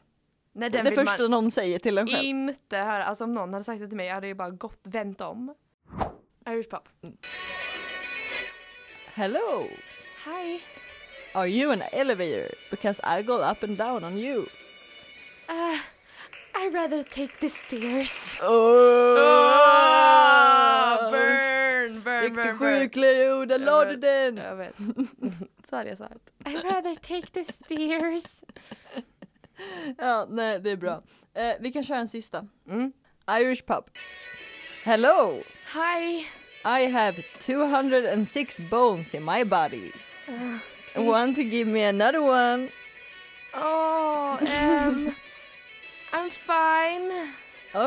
Nej, 0.54 0.70
det 0.70 0.92
första 0.92 1.28
någon 1.28 1.52
säger 1.52 1.80
till 1.80 1.98
en 1.98 2.08
själv. 2.08 2.24
inte 2.24 2.78
höra. 2.78 3.04
Alltså 3.04 3.24
om 3.24 3.34
någon 3.34 3.54
hade 3.54 3.66
sagt 3.66 3.82
det 3.82 3.88
till 3.88 3.98
mig, 3.98 4.08
jag 4.08 4.14
hade 4.16 4.28
ju 4.28 4.34
bara 4.34 4.50
gått 4.50 4.82
vänt 4.84 5.22
om. 5.22 5.56
Irish 6.50 6.70
pop. 6.70 6.90
Hello! 9.16 9.68
Hi. 10.26 10.60
Are 11.36 11.48
you 11.48 11.72
an 11.72 11.82
elevator? 11.92 12.50
Because 12.72 13.20
I 13.20 13.24
go 13.24 13.34
up 13.52 13.64
and 13.64 13.78
down 13.78 14.04
on 14.04 14.18
you. 14.18 14.40
Uh, 15.50 15.80
I'd 16.60 16.74
rather 16.74 17.04
take 17.04 17.40
the 17.40 17.50
stairs. 17.50 18.38
Oh! 20.98 21.08
burn, 21.12 22.02
burn, 22.02 22.24
Gick 22.24 22.34
du 22.36 22.42
burn, 22.42 22.58
sju 22.58 22.66
burn. 22.66 22.90
Cleo, 22.90 23.46
där 23.46 23.60
la 23.60 23.86
du 23.86 23.96
den! 23.96 24.38
Jag 24.38 24.56
vet. 24.56 24.76
Så 25.70 25.76
hade 25.76 25.90
jag 25.90 25.98
sagt. 25.98 26.20
I'd 26.46 26.64
rather 26.64 26.96
take 26.96 27.28
the 27.34 27.44
stairs. 27.54 28.24
Ja, 29.98 30.28
nej 30.30 30.60
det 30.60 30.72
är 30.72 30.76
bra. 30.78 31.02
Eh, 31.34 31.54
vi 31.60 31.72
kan 31.72 31.84
köra 31.84 31.98
en 32.00 32.08
sista. 32.08 32.46
Mm. 32.70 32.92
Irish 33.32 33.66
pub. 33.66 33.84
Hello! 34.86 35.34
Hi. 35.74 36.26
I 36.82 36.88
have 36.92 37.24
206 37.46 38.60
bones 38.70 39.14
in 39.14 39.24
my 39.24 39.44
body. 39.44 39.92
Uh, 40.28 41.04
Want 41.04 41.36
to 41.36 41.44
give 41.44 41.66
me 41.72 41.84
another 41.90 42.20
one? 42.22 42.70
oh, 43.56 44.38
um, 44.42 45.12
I'm 46.12 46.30
fine. 46.30 47.34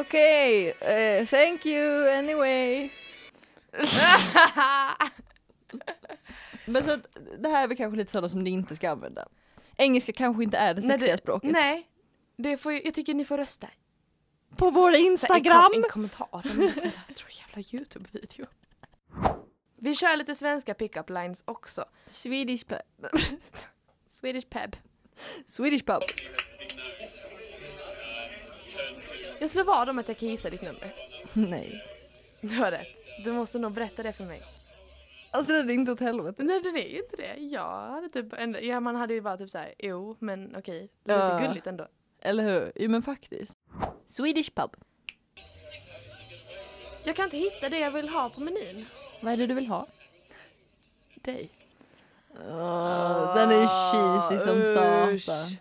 Okay, 0.01 0.69
eh, 0.71 1.27
thank 1.27 1.67
you 1.67 2.09
anyway. 2.11 2.91
Men 6.67 6.85
så 6.85 6.91
att, 6.93 7.07
det 7.39 7.49
här 7.49 7.63
är 7.63 7.69
väl 7.69 7.77
kanske 7.77 7.97
lite 7.99 8.13
sådana 8.13 8.29
som 8.29 8.45
ni 8.45 8.51
inte 8.51 8.77
ska 8.77 8.91
använda. 8.91 9.29
Engelska 9.77 10.13
kanske 10.13 10.43
inte 10.43 10.59
är 10.59 10.75
det 10.75 10.81
Nej, 10.81 10.91
sexiga 10.91 11.13
det- 11.13 11.19
språket. 11.19 11.51
Nej, 11.53 11.89
det 12.37 12.57
får, 12.57 12.73
jag 12.73 12.95
tycker 12.95 13.15
ni 13.15 13.25
får 13.25 13.39
rösta. 13.39 13.69
På 14.57 14.71
vår 14.71 14.95
Instagram! 14.95 15.73
kom- 15.73 15.83
kommentarer. 15.91 16.53
Men 16.57 16.75
snälla, 16.75 16.93
jag 17.09 17.17
tror 17.17 17.31
jävla 17.31 17.63
Youtube-video. 17.79 18.47
Vi 19.77 19.95
kör 19.95 20.17
lite 20.17 20.35
svenska 20.35 20.75
pick-up 20.75 21.11
lines 21.11 21.43
också. 21.47 21.85
Swedish, 22.07 22.65
pla- 22.67 22.83
Swedish 24.21 24.49
peb. 24.49 24.77
Swedish 25.47 25.85
pub. 25.85 26.03
Jag 29.41 29.51
slår 29.51 29.65
vad 29.65 29.89
om 29.89 29.99
att 29.99 30.09
jag 30.09 30.17
kan 30.19 30.29
gissa 30.29 30.51
ditt 30.51 30.63
nummer. 30.63 30.95
Nej. 31.51 31.83
Du 32.41 32.57
har 32.57 32.71
rätt. 32.71 32.97
Du 33.25 33.33
måste 33.33 33.59
nog 33.59 33.73
berätta 33.73 34.03
det 34.03 34.13
för 34.13 34.25
mig. 34.25 34.43
Alltså 35.31 35.53
det 35.53 35.59
är 35.73 35.75
inte 35.75 35.93
åt 35.93 36.01
helvete. 36.01 36.43
Nej 36.43 36.61
den 36.63 36.77
är 36.77 36.89
ju 36.89 36.97
inte 37.03 37.17
det. 37.17 37.35
Jag 37.41 37.91
hade 37.91 38.09
typ 38.09 38.33
ändå, 38.33 38.61
ja 38.63 38.81
man 38.81 38.97
hade 38.97 39.15
ju 39.15 39.21
bara 39.21 39.37
typ 39.37 39.51
såhär, 39.51 39.75
jo 39.79 40.17
men 40.19 40.57
okej. 40.57 40.89
Det 41.05 41.13
är 41.13 41.19
Ja. 41.19 41.35
lite 41.39 41.47
gulligt 41.49 41.67
ändå. 41.67 41.89
Eller 42.21 42.45
hur? 42.45 42.73
Jo 42.77 42.91
men 42.91 43.03
faktiskt. 43.03 43.59
Swedish 44.07 44.55
pub. 44.55 44.77
Jag 47.05 47.17
kan 47.17 47.25
inte 47.25 47.37
hitta 47.37 47.69
det 47.69 47.79
jag 47.79 47.91
vill 47.91 48.09
ha 48.09 48.31
på 48.31 48.41
menyn. 48.41 48.87
Vad 49.21 49.33
är 49.33 49.37
det 49.37 49.47
du 49.47 49.55
vill 49.55 49.67
ha? 49.67 49.87
Dig. 51.15 51.51
Åh, 52.51 53.35
den 53.35 53.51
är 53.51 53.67
cheesy 53.93 54.39
som 54.47 54.59
Usch. 54.59 55.23
satan. 55.25 55.57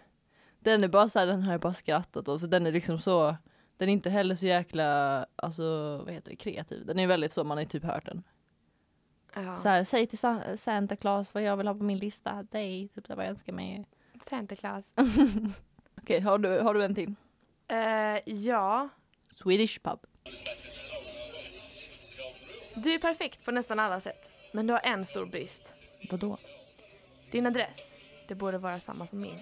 Den 0.60 0.84
är 0.84 0.88
bara 0.88 1.10
såhär, 1.10 1.26
den 1.28 1.44
har 1.44 1.52
jag 1.54 1.62
bara 1.62 1.74
skrattat 1.74 2.28
åt. 2.28 2.40
För 2.42 2.48
den 2.48 2.66
är 2.68 2.72
liksom 2.72 3.00
så, 3.00 3.36
den 3.80 3.90
är 3.90 3.94
inte 3.94 4.10
heller 4.10 4.36
så 4.36 4.46
jäkla, 4.46 5.26
alltså 5.36 5.98
vad 5.98 6.14
heter 6.14 6.30
det, 6.30 6.36
kreativ. 6.36 6.86
Den 6.86 7.00
är 7.00 7.08
väldigt 7.08 7.34
så, 7.34 7.44
man 7.44 7.58
har 7.58 7.66
typ 7.66 7.84
hört 7.84 8.06
den. 8.06 8.24
Ja. 9.34 9.58
Så 9.58 9.70
här, 9.70 9.84
säg 9.84 10.08
till 10.08 10.18
Sa- 10.18 10.58
Santa 10.58 10.96
Claus 10.96 11.34
vad 11.34 11.44
jag 11.44 11.58
vill 11.58 11.68
ha 11.68 11.74
på 11.76 11.84
min 11.84 11.98
lista, 11.98 12.44
dig, 12.44 12.88
typ 12.88 13.10
vad 13.10 13.18
jag 13.26 13.30
önskar 13.30 13.54
mig. 13.54 13.86
Santa 14.30 14.56
Claus. 14.56 14.94
Okej, 16.02 16.20
har, 16.20 16.38
du, 16.38 16.60
har 16.60 16.74
du 16.74 16.84
en 16.86 16.96
till? 16.96 17.16
Eh, 17.68 18.34
ja, 18.34 18.90
Swedish 19.36 19.80
pub. 19.82 20.00
du 22.76 22.94
är 22.94 23.00
perfekt 23.00 23.46
på 23.46 23.52
nästan 23.52 23.80
alla 23.80 24.00
sätt. 24.00 24.30
Men 24.54 24.68
du 24.68 24.74
har 24.74 24.82
en 24.84 25.06
stor 25.06 25.26
brist. 25.26 25.74
Vadå? 26.12 26.38
Din 27.32 27.46
adress, 27.46 27.96
det 28.28 28.36
borde 28.36 28.58
vara 28.58 28.80
samma 28.80 29.08
som 29.08 29.20
min. 29.22 29.40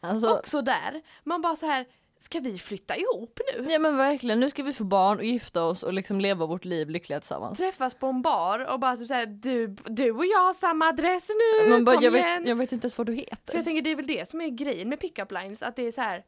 Alltså, 0.00 0.30
Också 0.38 0.62
där, 0.62 1.02
man 1.24 1.42
bara 1.42 1.56
så 1.56 1.66
här, 1.66 1.86
ska 2.22 2.40
vi 2.40 2.58
flytta 2.58 2.96
ihop 2.96 3.40
nu? 3.56 3.66
ja 3.72 3.78
men 3.78 3.96
verkligen, 3.96 4.40
nu 4.40 4.50
ska 4.50 4.62
vi 4.62 4.72
få 4.72 4.84
barn 4.84 5.18
och 5.18 5.24
gifta 5.24 5.64
oss 5.64 5.82
och 5.82 5.92
liksom 5.92 6.20
leva 6.20 6.46
vårt 6.46 6.64
liv 6.64 6.90
lyckliga 6.90 7.20
tillsammans. 7.20 7.58
Träffas 7.58 7.94
på 7.94 8.06
en 8.06 8.22
bar 8.22 8.72
och 8.72 8.80
bara 8.80 8.96
typ 8.96 9.08
så 9.08 9.14
här, 9.14 9.26
du, 9.26 9.66
du 9.86 10.10
och 10.10 10.26
jag 10.26 10.38
har 10.38 10.52
samma 10.52 10.88
adress 10.88 11.28
nu, 11.28 11.70
Man 11.70 11.84
bara, 11.84 11.96
kom 11.96 12.04
jag, 12.04 12.14
igen! 12.14 12.42
vet, 12.42 12.48
jag 12.48 12.56
vet 12.56 12.72
inte 12.72 12.84
ens 12.84 12.98
vad 12.98 13.06
du 13.06 13.12
För 13.14 13.20
heter. 13.20 13.54
jag 13.54 13.64
tänker 13.64 13.82
det 13.82 13.90
är 13.90 13.96
väl 13.96 14.06
det 14.06 14.28
som 14.28 14.40
är 14.40 14.48
grejen 14.48 14.88
med 14.88 15.00
pickup 15.00 15.32
lines, 15.32 15.62
att 15.62 15.76
det 15.76 15.82
är 15.86 15.92
så 15.92 16.00
här 16.00 16.24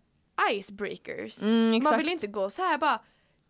icebreakers. 0.51 1.43
Mm. 1.43 1.83
Man 1.85 1.99
vill 1.99 2.09
inte 2.09 2.27
gå 2.27 2.51
så 2.51 2.63
här 2.63 2.79
bara, 2.79 3.01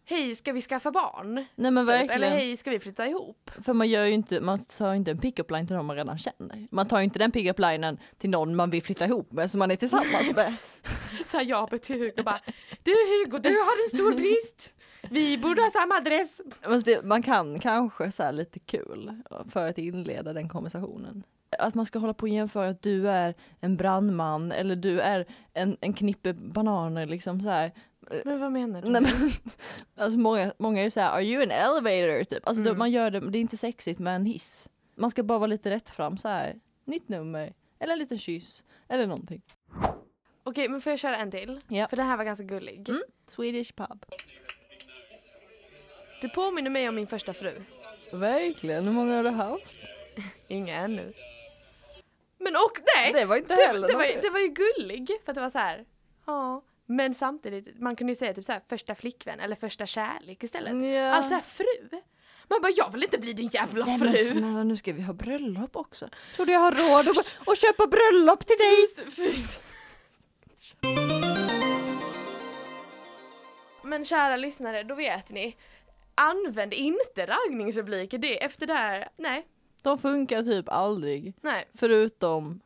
hej 0.04 0.34
ska 0.34 0.52
vi 0.52 0.62
skaffa 0.62 0.90
barn? 0.90 1.34
Nej 1.54 1.70
men 1.70 1.86
Typ. 1.86 1.88
verkligen. 1.88 2.22
Eller 2.22 2.30
hej 2.30 2.56
ska 2.56 2.70
vi 2.70 2.78
flytta 2.78 3.06
ihop? 3.06 3.50
För 3.64 3.72
man 3.72 3.88
gör 3.88 4.04
ju 4.04 4.12
inte, 4.12 4.40
man 4.40 4.58
tar 4.64 4.94
inte 4.94 5.10
en 5.10 5.18
pick-up 5.18 5.50
line 5.50 5.66
till 5.66 5.76
någon 5.76 5.86
man 5.86 5.96
redan 5.96 6.18
känner. 6.18 6.68
Man 6.70 6.88
tar 6.88 6.98
ju 6.98 7.04
inte 7.04 7.18
den 7.18 7.30
pick-up 7.30 7.58
linen 7.58 7.98
till 8.18 8.30
någon 8.30 8.56
man 8.56 8.70
vill 8.70 8.82
flytta 8.82 9.04
ihop 9.04 9.32
med 9.32 9.50
som 9.50 9.58
man 9.58 9.70
är 9.70 9.76
tillsammans 9.76 10.32
med. 10.36 10.54
Så 11.26 11.36
här 11.36 11.44
jag 11.44 11.82
till 11.82 11.98
Hugo 11.98 12.22
bara, 12.22 12.40
du 12.82 12.92
Hugo 12.92 13.38
du 13.38 13.48
har 13.48 13.84
en 13.84 13.98
stor 13.98 14.12
brist! 14.12 14.74
Vi 15.10 15.38
borde 15.38 15.62
ha 15.62 15.70
samma 15.70 15.94
adress! 15.94 16.40
Det, 16.84 17.04
man 17.04 17.22
kan 17.22 17.58
kanske 17.58 18.10
så 18.10 18.22
här 18.22 18.32
lite 18.32 18.58
kul 18.58 19.22
för 19.48 19.68
att 19.68 19.78
inleda 19.78 20.32
den 20.32 20.48
konversationen. 20.48 21.22
Att 21.58 21.74
man 21.74 21.86
ska 21.86 21.98
hålla 21.98 22.14
på 22.14 22.22
och 22.22 22.28
jämföra 22.28 22.68
att 22.68 22.82
du 22.82 23.08
är 23.08 23.34
en 23.60 23.76
brandman 23.76 24.52
eller 24.52 24.76
du 24.76 25.00
är 25.00 25.26
en, 25.52 25.76
en 25.80 25.92
knippe 25.92 26.32
bananer 26.32 27.06
liksom 27.06 27.40
så 27.40 27.48
här. 27.48 27.72
Men 28.24 28.40
vad 28.40 28.52
menar 28.52 28.82
du? 28.82 28.88
Nej, 28.88 29.02
men, 29.02 29.12
alltså 30.04 30.18
många, 30.18 30.52
många 30.58 30.80
är 30.80 30.84
ju 30.84 30.90
såhär, 30.90 31.10
are 31.10 31.22
you 31.24 31.42
an 31.42 31.50
elevator? 31.50 32.24
Typ. 32.24 32.48
Alltså 32.48 32.62
då, 32.62 32.70
Mm. 32.70 32.78
man 32.78 32.90
gör 32.90 33.10
det, 33.10 33.20
det 33.30 33.38
är 33.38 33.40
inte 33.40 33.56
sexigt 33.56 34.00
med 34.00 34.16
en 34.16 34.26
hiss. 34.26 34.68
Man 34.94 35.10
ska 35.10 35.22
bara 35.22 35.38
vara 35.38 35.46
lite 35.46 35.70
rätt 35.70 35.90
fram 35.90 36.16
så 36.18 36.28
här. 36.28 36.60
nytt 36.84 37.08
nummer, 37.08 37.52
eller 37.78 37.92
en 37.92 37.98
liten 37.98 38.18
kyss, 38.18 38.64
eller 38.88 39.06
någonting. 39.06 39.42
Okej 40.44 40.68
men 40.68 40.80
får 40.80 40.90
jag 40.92 40.98
köra 40.98 41.16
en 41.16 41.30
till? 41.30 41.60
Ja. 41.68 41.88
För 41.88 41.96
den 41.96 42.06
här 42.06 42.16
var 42.16 42.24
ganska 42.24 42.44
gullig. 42.44 42.88
Mm. 42.88 43.02
Swedish 43.28 43.72
pub. 43.74 44.04
Du 46.20 46.28
påminner 46.28 46.70
mig 46.70 46.88
om 46.88 46.94
min 46.94 47.06
första 47.06 47.32
fru. 47.34 47.52
Verkligen, 48.12 48.84
hur 48.84 48.92
många 48.92 49.16
har 49.16 49.22
du 49.24 49.30
haft? 49.30 49.76
Inga 50.48 50.76
ännu. 50.76 51.12
Men 52.38 52.56
och 52.56 52.72
nej! 52.96 53.12
Det 53.12 53.24
var 53.24 53.36
inte 53.36 53.54
Det, 53.54 53.62
heller 53.66 53.88
det, 53.88 53.94
var, 53.94 54.04
något. 54.14 54.22
det 54.22 54.30
var 54.30 54.40
ju 54.40 54.48
gullig 54.48 55.10
för 55.24 55.32
att 55.32 55.34
det 55.34 55.40
var 55.40 55.50
så 55.50 55.58
här. 55.58 55.84
ja. 56.26 56.62
Men 56.87 57.14
samtidigt, 57.14 57.81
man 57.81 57.97
kunde 57.97 58.11
ju 58.11 58.16
säga 58.16 58.35
typ 58.35 58.45
så 58.45 58.53
här 58.53 58.62
första 58.68 58.95
flickvän 58.95 59.40
eller 59.40 59.57
första 59.57 59.87
kärlek 59.87 60.42
istället. 60.45 60.95
Ja. 60.95 61.11
Alltså 61.11 61.35
här 61.35 61.42
fru. 61.42 62.01
Man 62.49 62.62
bara 62.62 62.73
jag 62.77 62.90
vill 62.92 63.03
inte 63.03 63.18
bli 63.18 63.33
din 63.33 63.49
jävla 63.49 63.85
Nej 63.85 63.99
men 63.99 64.12
fru. 64.12 64.25
snälla 64.25 64.64
nu 64.64 64.77
ska 64.77 64.92
vi 64.92 65.03
ha 65.03 65.12
bröllop 65.12 65.77
också. 65.77 66.09
Tror 66.37 66.47
du 66.47 66.53
jag 66.53 66.61
har 66.61 66.73
råd 66.73 67.09
att, 67.09 67.49
att 67.49 67.59
köpa 67.61 67.87
bröllop 67.87 68.47
till 68.47 68.57
dig? 68.59 68.88
Men 73.83 74.05
kära 74.05 74.37
lyssnare, 74.37 74.83
då 74.83 74.95
vet 74.95 75.31
ni. 75.31 75.57
Använd 76.14 76.75
inte 76.75 77.27
raggningsrepliker 77.27 78.18
det 78.18 78.45
efter 78.45 78.66
det 78.66 78.75
här. 78.75 79.09
Nej, 79.16 79.47
De 79.83 79.99
funkar 79.99 80.42
typ 80.42 80.68
aldrig. 80.68 81.35
nej. 81.40 81.64
Förutom 81.75 82.61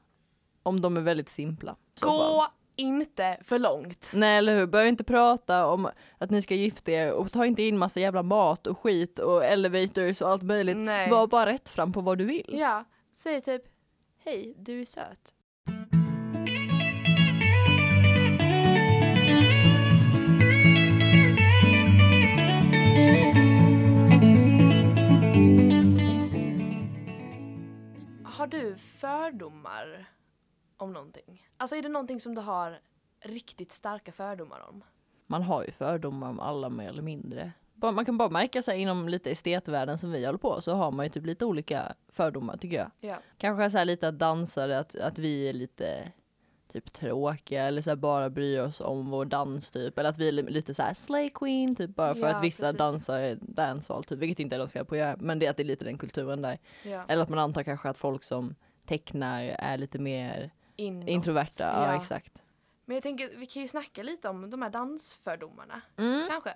om 0.62 0.80
de 0.80 0.96
är 0.96 1.00
väldigt 1.00 1.28
simpla. 1.30 1.76
Gå 2.00 2.46
inte 2.76 3.36
för 3.44 3.58
långt. 3.58 4.08
Nej 4.12 4.38
eller 4.38 4.54
hur, 4.54 4.66
börja 4.66 4.86
inte 4.86 5.04
prata 5.04 5.66
om 5.66 5.88
att 6.18 6.30
ni 6.30 6.42
ska 6.42 6.54
gifta 6.54 6.90
er 6.90 7.12
och 7.12 7.32
ta 7.32 7.46
inte 7.46 7.62
in 7.62 7.78
massa 7.78 8.00
jävla 8.00 8.22
mat 8.22 8.66
och 8.66 8.78
skit 8.78 9.18
och 9.18 9.44
elevators 9.44 10.22
och 10.22 10.28
allt 10.28 10.42
möjligt. 10.42 10.76
Nej. 10.76 11.10
Var 11.10 11.26
bara 11.26 11.46
rätt 11.46 11.68
fram 11.68 11.92
på 11.92 12.00
vad 12.00 12.18
du 12.18 12.24
vill. 12.24 12.56
Ja, 12.58 12.84
säg 13.16 13.40
typ 13.40 13.62
Hej, 14.24 14.54
du 14.58 14.80
är 14.80 14.84
söt. 14.84 15.32
Har 28.24 28.46
du 28.46 28.76
fördomar 29.00 30.08
om 30.76 30.92
någonting? 30.92 31.46
Alltså 31.56 31.76
är 31.76 31.82
det 31.82 31.88
någonting 31.88 32.20
som 32.20 32.34
du 32.34 32.40
har 32.40 32.78
riktigt 33.20 33.72
starka 33.72 34.12
fördomar 34.12 34.68
om? 34.68 34.84
Man 35.26 35.42
har 35.42 35.64
ju 35.64 35.70
fördomar 35.70 36.28
om 36.30 36.40
alla 36.40 36.68
mer 36.68 36.88
eller 36.88 37.02
mindre. 37.02 37.52
Man 37.74 38.04
kan 38.04 38.18
bara 38.18 38.28
märka 38.28 38.62
sig 38.62 38.80
inom 38.80 39.08
lite 39.08 39.30
estetvärlden 39.30 39.98
som 39.98 40.10
vi 40.12 40.26
håller 40.26 40.38
på 40.38 40.60
så 40.60 40.74
har 40.74 40.90
man 40.90 41.06
ju 41.06 41.10
typ 41.10 41.26
lite 41.26 41.44
olika 41.44 41.94
fördomar 42.08 42.56
tycker 42.56 42.76
jag. 42.76 42.90
Ja. 43.00 43.18
Kanske 43.38 43.70
så 43.70 43.78
här 43.78 43.84
lite 43.84 44.08
att 44.08 44.18
dansare, 44.18 44.78
att, 44.78 44.96
att 44.96 45.18
vi 45.18 45.48
är 45.48 45.52
lite 45.52 46.12
typ 46.72 46.92
tråkiga 46.92 47.64
eller 47.64 47.82
så 47.82 47.96
bara 47.96 48.30
bryr 48.30 48.60
oss 48.60 48.80
om 48.80 49.10
vår 49.10 49.24
dans 49.24 49.70
typ. 49.70 49.98
Eller 49.98 50.10
att 50.10 50.18
vi 50.18 50.28
är 50.28 50.32
li- 50.32 50.42
lite 50.50 50.74
så 50.74 50.82
här 50.82 50.94
slay 50.94 51.30
queen 51.30 51.76
typ 51.76 51.90
bara 51.96 52.14
för 52.14 52.20
Ja, 52.28 52.36
att 52.36 52.44
vissa 52.44 52.62
precis. 52.64 52.78
dansar 52.78 53.38
dancehall 53.40 54.04
typ. 54.04 54.18
Vilket 54.18 54.40
inte 54.40 54.56
är 54.56 54.60
något 54.60 54.72
fel 54.72 54.84
på 54.84 54.94
att 54.94 54.98
göra 54.98 55.16
men 55.20 55.38
det 55.38 55.46
är 55.46 55.50
att 55.50 55.56
det 55.56 55.62
är 55.62 55.64
lite 55.64 55.84
den 55.84 55.98
kulturen 55.98 56.42
där. 56.42 56.58
ja. 56.82 57.04
Eller 57.08 57.22
att 57.22 57.28
man 57.28 57.38
antar 57.38 57.62
kanske 57.62 57.88
att 57.88 57.98
folk 57.98 58.22
som 58.24 58.54
tecknar 58.86 59.42
är 59.42 59.78
lite 59.78 59.98
mer 59.98 60.50
Inåt. 60.76 61.08
introverta. 61.08 61.64
Ja, 61.64 61.86
Ja. 61.94 62.00
exakt. 62.00 62.42
Men 62.84 62.94
jag 62.94 63.02
tänker, 63.02 63.30
vi 63.36 63.46
kan 63.46 63.62
ju 63.62 63.68
snacka 63.68 64.02
lite 64.02 64.28
om 64.28 64.50
de 64.50 64.62
här 64.62 64.70
dansfördomarna. 64.70 65.80
Mm. 65.96 66.28
Kanske. 66.30 66.54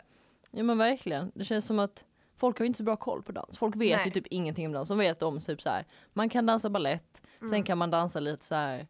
Ja 0.51 0.63
men 0.63 0.79
verkligen. 0.79 1.33
Det 1.35 1.45
känns 1.45 1.67
som 1.67 1.79
att 1.79 2.05
folk 2.37 2.59
har 2.59 2.67
inte 2.67 2.77
så 2.77 2.83
bra 2.83 2.97
koll 2.97 3.23
på 3.23 3.33
dans. 3.33 3.59
Folk 3.59 3.77
vet 3.77 3.97
Nej. 3.97 4.05
ju 4.07 4.11
typ 4.11 4.27
ingenting 4.31 4.67
om 4.67 4.73
dans. 4.73 4.89
De 4.89 4.99
vet 4.99 5.23
om 5.23 5.41
typ 5.41 5.63
så 5.63 5.71
här. 5.71 5.87
man 6.13 6.29
kan 6.29 6.47
dansa 6.47 6.71
ballett, 6.71 7.23
Mm. 7.41 7.51
sen 7.51 7.63
kan 7.65 7.79
man 7.79 7.91
dansa 7.91 8.21
lite 8.21 8.45
så 8.45 8.55
här 8.55 8.87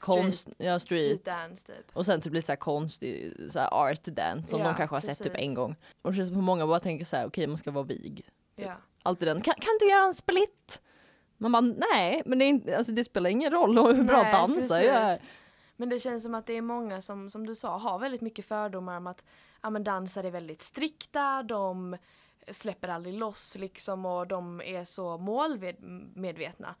konst, 0.00 0.48
ja 0.58 0.78
street. 0.78 1.20
Street 1.20 1.24
dance 1.24 1.66
typ. 1.66 1.96
Och 1.96 2.06
sen 2.06 2.20
typ 2.20 2.32
lite 2.32 2.46
så 2.46 2.52
här 2.52 2.56
konstig 2.56 3.32
så 3.50 3.58
här 3.58 3.68
art 3.74 4.04
dance 4.04 4.48
som 4.48 4.60
Ja, 4.60 4.66
de 4.68 4.74
kanske 4.74 4.96
har 4.96 5.00
sett 5.00 5.18
typ 5.18 5.32
precis. 5.32 5.48
en 5.48 5.54
gång. 5.54 5.76
Och 6.02 6.10
det 6.10 6.16
känns 6.16 6.28
som 6.28 6.38
att 6.38 6.44
många 6.44 6.66
bara 6.66 6.80
tänker 6.80 7.04
så 7.04 7.16
här, 7.16 7.26
okej 7.26 7.46
man 7.46 7.56
ska 7.56 7.70
vara 7.70 7.84
vig. 7.84 8.28
Ja. 8.56 8.74
Alltid 9.02 9.28
den, 9.28 9.40
kan, 9.40 9.54
kan 9.54 9.72
du 9.80 9.88
göra 9.90 10.06
en 10.06 10.14
split? 10.14 10.80
Man 11.44 11.52
bara 11.52 11.74
nej, 11.92 12.22
men 12.26 12.38
det, 12.38 12.44
inte, 12.44 12.78
alltså, 12.78 12.92
det 12.92 13.04
spelar 13.04 13.30
ingen 13.30 13.52
roll 13.52 13.78
hur 13.78 14.04
bra 14.04 14.22
Nej, 14.22 14.32
dansare 14.32 14.84
jag 14.84 14.96
är. 14.96 15.18
Men 15.76 15.88
det 15.88 16.00
känns 16.00 16.22
som 16.22 16.34
att 16.34 16.46
det 16.46 16.52
är 16.52 16.62
många 16.62 17.00
som, 17.00 17.30
som 17.30 17.46
du 17.46 17.54
sa, 17.54 17.78
har 17.78 17.98
väldigt 17.98 18.20
mycket 18.20 18.46
fördomar 18.46 18.96
om 18.96 19.06
att 19.06 19.24
ja, 19.62 19.70
men 19.70 19.84
dansare 19.84 20.26
är 20.26 20.30
väldigt 20.30 20.62
strikta, 20.62 21.42
de 21.42 21.96
släpper 22.50 22.88
aldrig 22.88 23.14
loss 23.14 23.56
liksom 23.56 24.06
och 24.06 24.26
de 24.26 24.60
är 24.60 24.84
så 24.84 25.18
målmedvetna. 25.18 26.74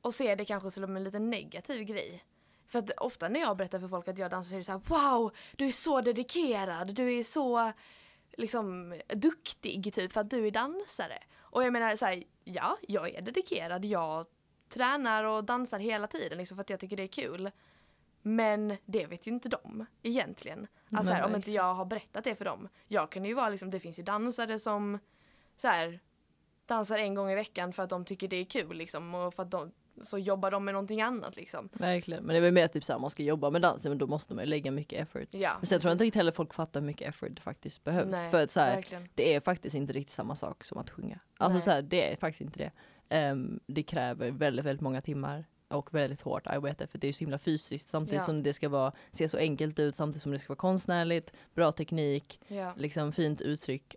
Och 0.00 0.14
ser 0.14 0.36
det 0.36 0.44
kanske 0.44 0.70
som 0.70 0.96
en 0.96 1.04
lite 1.04 1.18
negativ 1.18 1.82
grej. 1.82 2.24
För 2.66 2.78
att 2.78 2.90
ofta 2.90 3.28
när 3.28 3.40
jag 3.40 3.56
berättar 3.56 3.78
för 3.78 3.88
folk 3.88 4.08
att 4.08 4.18
jag 4.18 4.30
dansar 4.30 4.48
så 4.48 4.54
är 4.54 4.58
det 4.58 4.64
så 4.64 4.72
här: 4.72 4.80
wow, 4.86 5.32
du 5.56 5.66
är 5.66 5.72
så 5.72 6.00
dedikerad, 6.00 6.94
du 6.94 7.14
är 7.14 7.24
så 7.24 7.72
liksom 8.36 8.94
duktig 9.08 9.94
typ 9.94 10.12
för 10.12 10.20
att 10.20 10.30
du 10.30 10.46
är 10.46 10.50
dansare. 10.50 11.22
Och 11.38 11.64
jag 11.64 11.72
menar 11.72 11.96
så 11.96 12.06
här, 12.06 12.24
ja, 12.48 12.78
jag 12.88 13.14
är 13.14 13.22
dedikerad, 13.22 13.84
jag 13.84 14.26
tränar 14.68 15.24
och 15.24 15.44
dansar 15.44 15.78
hela 15.78 16.06
tiden 16.06 16.38
liksom 16.38 16.56
för 16.56 16.62
att 16.62 16.70
jag 16.70 16.80
tycker 16.80 16.96
det 16.96 17.02
är 17.02 17.08
kul. 17.08 17.50
Men 18.22 18.76
det 18.84 19.06
vet 19.06 19.26
ju 19.26 19.30
inte 19.30 19.48
de 19.48 19.86
egentligen. 20.02 20.66
Alltså 20.92 21.12
här, 21.12 21.24
om 21.24 21.34
inte 21.34 21.52
jag 21.52 21.74
har 21.74 21.84
berättat 21.84 22.24
det 22.24 22.34
för 22.34 22.44
dem. 22.44 22.68
Jag 22.86 23.10
kan 23.10 23.24
ju 23.24 23.34
vara 23.34 23.48
liksom, 23.48 23.70
det 23.70 23.80
finns 23.80 23.98
ju 23.98 24.02
dansare 24.02 24.58
som 24.58 24.98
så 25.56 25.68
här, 25.68 26.00
dansar 26.66 26.98
en 26.98 27.14
gång 27.14 27.30
i 27.30 27.34
veckan 27.34 27.72
för 27.72 27.82
att 27.82 27.90
de 27.90 28.04
tycker 28.04 28.28
det 28.28 28.36
är 28.36 28.44
kul 28.44 28.76
liksom 28.76 29.14
och 29.14 29.34
för 29.34 29.42
att 29.42 29.50
de, 29.50 29.72
så 30.02 30.18
jobbar 30.18 30.50
de 30.50 30.64
med 30.64 30.74
någonting 30.74 31.02
annat 31.02 31.36
liksom. 31.36 31.68
Verkligen, 31.72 32.24
men 32.24 32.34
det 32.34 32.36
är 32.36 32.40
väl 32.40 32.52
mer 32.52 32.68
typ 32.68 32.84
såhär 32.84 33.00
man 33.00 33.10
ska 33.10 33.22
jobba 33.22 33.50
med 33.50 33.62
dansen 33.62 33.90
men 33.90 33.98
då 33.98 34.06
måste 34.06 34.34
man 34.34 34.44
ju 34.44 34.50
lägga 34.50 34.70
mycket 34.70 35.02
effort. 35.02 35.28
Ja, 35.30 35.56
Men 35.58 35.66
sen 35.66 35.80
tror 35.80 35.90
jag 35.90 35.94
inte 35.94 36.04
riktigt 36.04 36.16
heller 36.20 36.32
folk 36.32 36.54
fattar 36.54 36.80
hur 36.80 36.86
mycket 36.86 37.08
effort 37.08 37.30
det 37.34 37.40
faktiskt 37.42 37.84
behövs. 37.84 38.10
Nej, 38.10 38.30
för 38.30 38.42
att 38.42 38.50
så 38.50 38.60
här, 38.60 38.84
det 39.14 39.34
är 39.34 39.40
faktiskt 39.40 39.74
inte 39.74 39.92
riktigt 39.92 40.14
samma 40.14 40.34
sak 40.34 40.64
som 40.64 40.78
att 40.78 40.90
sjunga. 40.90 41.18
Alltså 41.38 41.60
så 41.60 41.70
här, 41.70 41.82
det 41.82 42.12
är 42.12 42.16
faktiskt 42.16 42.40
inte 42.40 42.58
det. 42.58 42.70
Ehm, 43.08 43.60
det 43.66 43.82
kräver 43.82 44.30
väldigt, 44.30 44.64
väldigt 44.64 44.80
många 44.82 45.00
timmar 45.00 45.44
och 45.70 45.94
väldigt 45.94 46.20
hårt 46.20 46.46
arbete 46.46 46.86
för 46.86 46.98
det 46.98 47.08
är 47.08 47.12
så 47.12 47.18
himla 47.18 47.38
fysiskt 47.38 47.88
samtidigt 47.88 48.20
Ja. 48.20 48.26
som 48.26 48.42
det 48.42 48.52
ska 48.52 48.68
vara, 48.68 48.92
se 49.12 49.28
så 49.28 49.38
enkelt 49.38 49.78
ut 49.78 49.96
samtidigt 49.96 50.22
som 50.22 50.32
det 50.32 50.38
ska 50.38 50.48
vara 50.48 50.56
konstnärligt, 50.56 51.32
bra 51.54 51.72
teknik, 51.72 52.40
Ja, 52.48 52.72
liksom 52.76 53.12
fint 53.12 53.40
uttryck. 53.40 53.96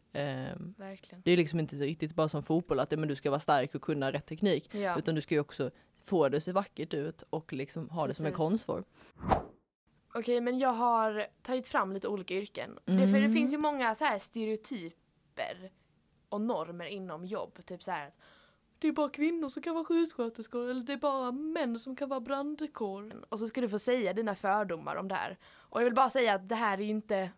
Verkligen. 0.77 1.21
det 1.25 1.31
är 1.31 1.37
liksom 1.37 1.59
inte 1.59 1.75
riktigt 1.75 2.15
bara 2.15 2.29
som 2.29 2.43
fotboll 2.43 2.79
att 2.79 2.91
men 2.91 3.07
du 3.07 3.15
ska 3.15 3.29
vara 3.29 3.39
stark 3.39 3.75
och 3.75 3.81
kunna 3.81 4.11
rätt 4.11 4.25
teknik 4.25 4.75
Ja. 4.75 4.97
utan 4.97 5.15
du 5.15 5.21
ska 5.21 5.35
ju 5.35 5.41
också 5.41 5.71
få 6.05 6.29
det 6.29 6.37
att 6.37 6.43
se 6.43 6.51
vackert 6.51 6.93
ut 6.93 7.23
och 7.29 7.53
liksom 7.53 7.89
ha 7.89 8.07
det 8.07 8.13
som 8.13 8.25
en 8.25 8.31
Precis. 8.31 8.37
konstform. 8.37 8.83
Okej, 10.13 10.41
men 10.41 10.59
jag 10.59 10.69
har 10.73 11.27
tagit 11.41 11.67
fram 11.67 11.91
lite 11.93 12.07
olika 12.07 12.33
yrken. 12.33 12.79
Det, 12.85 12.93
för 12.93 13.13
det 13.13 13.17
Mm. 13.17 13.33
finns 13.33 13.53
ju 13.53 13.57
många 13.57 13.95
så 13.95 14.05
här 14.05 14.19
stereotyper 14.19 15.71
och 16.29 16.41
normer 16.41 16.85
inom 16.85 17.25
jobb. 17.25 17.65
Typ 17.65 17.83
så 17.83 17.91
här 17.91 18.07
att 18.07 18.13
det 18.79 18.87
är 18.87 18.91
bara 18.91 19.09
kvinnor 19.09 19.49
som 19.49 19.63
kan 19.63 19.73
vara 19.73 19.85
sjuksköterskor 19.85 20.69
eller 20.69 20.83
det 20.83 20.93
är 20.93 20.97
bara 20.97 21.31
män 21.31 21.79
som 21.79 21.95
kan 21.95 22.09
vara 22.09 22.19
brandkår. 22.19 23.25
Och 23.29 23.39
så 23.39 23.47
ska 23.47 23.61
du 23.61 23.69
få 23.69 23.79
säga 23.79 24.13
dina 24.13 24.35
fördomar 24.35 24.95
om 24.95 25.07
det 25.07 25.15
här. 25.15 25.37
Och 25.53 25.79
jag 25.81 25.85
vill 25.85 25.93
bara 25.93 26.09
säga 26.09 26.33
att 26.33 26.49
det 26.49 26.55
här 26.55 26.77
är 26.77 26.81
ju 26.81 26.89
inte 26.89 27.31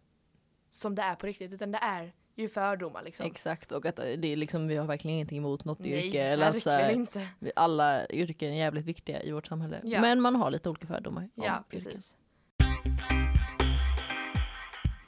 som 0.71 0.95
det 0.95 1.01
är 1.01 1.15
på 1.15 1.25
riktigt 1.27 1.53
utan 1.53 1.71
det 1.71 1.77
är 1.81 2.13
ju 2.35 2.49
fördomar 2.49 3.03
liksom. 3.03 3.25
Exakt 3.25 3.71
och 3.71 3.85
att 3.85 3.95
det 3.95 4.25
är 4.27 4.35
liksom, 4.35 4.67
vi 4.67 4.75
har 4.75 4.85
verkligen 4.87 5.15
ingenting 5.15 5.37
emot 5.37 5.65
något 5.65 5.79
Nej, 5.79 6.07
yrke. 6.07 6.21
Eller 6.23 6.49
att, 6.49 6.63
så 6.63 6.69
här, 6.69 6.89
inte. 6.91 7.27
alla 7.55 8.07
yrken 8.09 8.53
är 8.53 8.57
jävligt 8.57 8.85
viktiga 8.85 9.23
i 9.23 9.31
vårt 9.31 9.47
samhälle. 9.47 9.81
Ja. 9.83 10.01
Men 10.01 10.21
man 10.21 10.35
har 10.35 10.51
lite 10.51 10.69
olika 10.69 10.87
fördomar. 10.87 11.21
om 11.21 11.29
Ja, 11.35 11.43
yrken. 11.43 11.63
precis. 11.69 12.17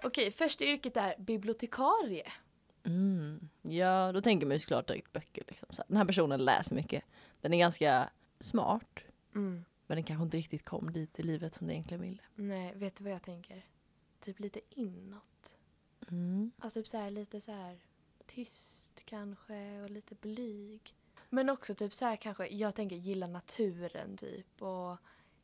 Okej, 0.04 0.32
första 0.32 0.64
yrket 0.64 0.98
är 0.98 1.16
bibliotekarie. 1.18 2.32
Mm. 2.84 3.50
Ja, 3.62 4.12
då 4.12 4.22
tänker 4.22 4.46
man 4.48 4.56
ju 4.56 4.60
såklart 4.60 4.88
direkt 4.88 5.14
böcker. 5.14 5.44
Liksom. 5.48 5.68
Så 5.72 5.82
här, 5.82 5.86
den 5.88 5.98
här 5.98 6.06
personen 6.06 6.46
läser 6.46 6.76
mycket. 6.76 7.04
Den 7.42 7.54
är 7.54 7.58
ganska 7.58 8.10
smart. 8.40 9.00
Mm. 9.36 9.66
Men 9.88 9.96
den 9.96 10.04
kanske 10.04 10.24
inte 10.24 10.38
riktigt 10.38 10.66
kom 10.66 10.94
dit 10.94 11.20
i 11.20 11.24
livet 11.24 11.56
som 11.56 11.68
det 11.68 11.74
egentligen 11.74 12.02
ville. 12.02 12.22
Nej, 12.36 12.74
vet 12.76 12.96
du 12.96 13.04
vad 13.04 13.14
jag 13.14 13.22
tänker? 13.22 13.66
Typ 14.22 14.40
lite 14.40 14.60
inåt. 14.70 15.55
Mm. 16.12 16.52
Alltså 16.60 16.80
typ 16.80 16.88
så 16.88 16.98
här, 16.98 17.10
lite 17.12 17.41
så 17.41 17.52
här 17.52 17.78
tyst 18.26 19.02
kanske 19.06 19.82
och 19.82 19.89
lite 19.89 20.15
blyg. 20.15 20.96
Men 21.30 21.50
också 21.50 21.76
typ 21.76 21.94
så 21.94 22.06
här 22.06 22.15
kanske, 22.15 22.48
jag 22.48 22.76
tänker 22.76 22.96
gilla 22.96 23.28
naturen 23.28 24.18
typ 24.18 24.62
och 24.62 24.98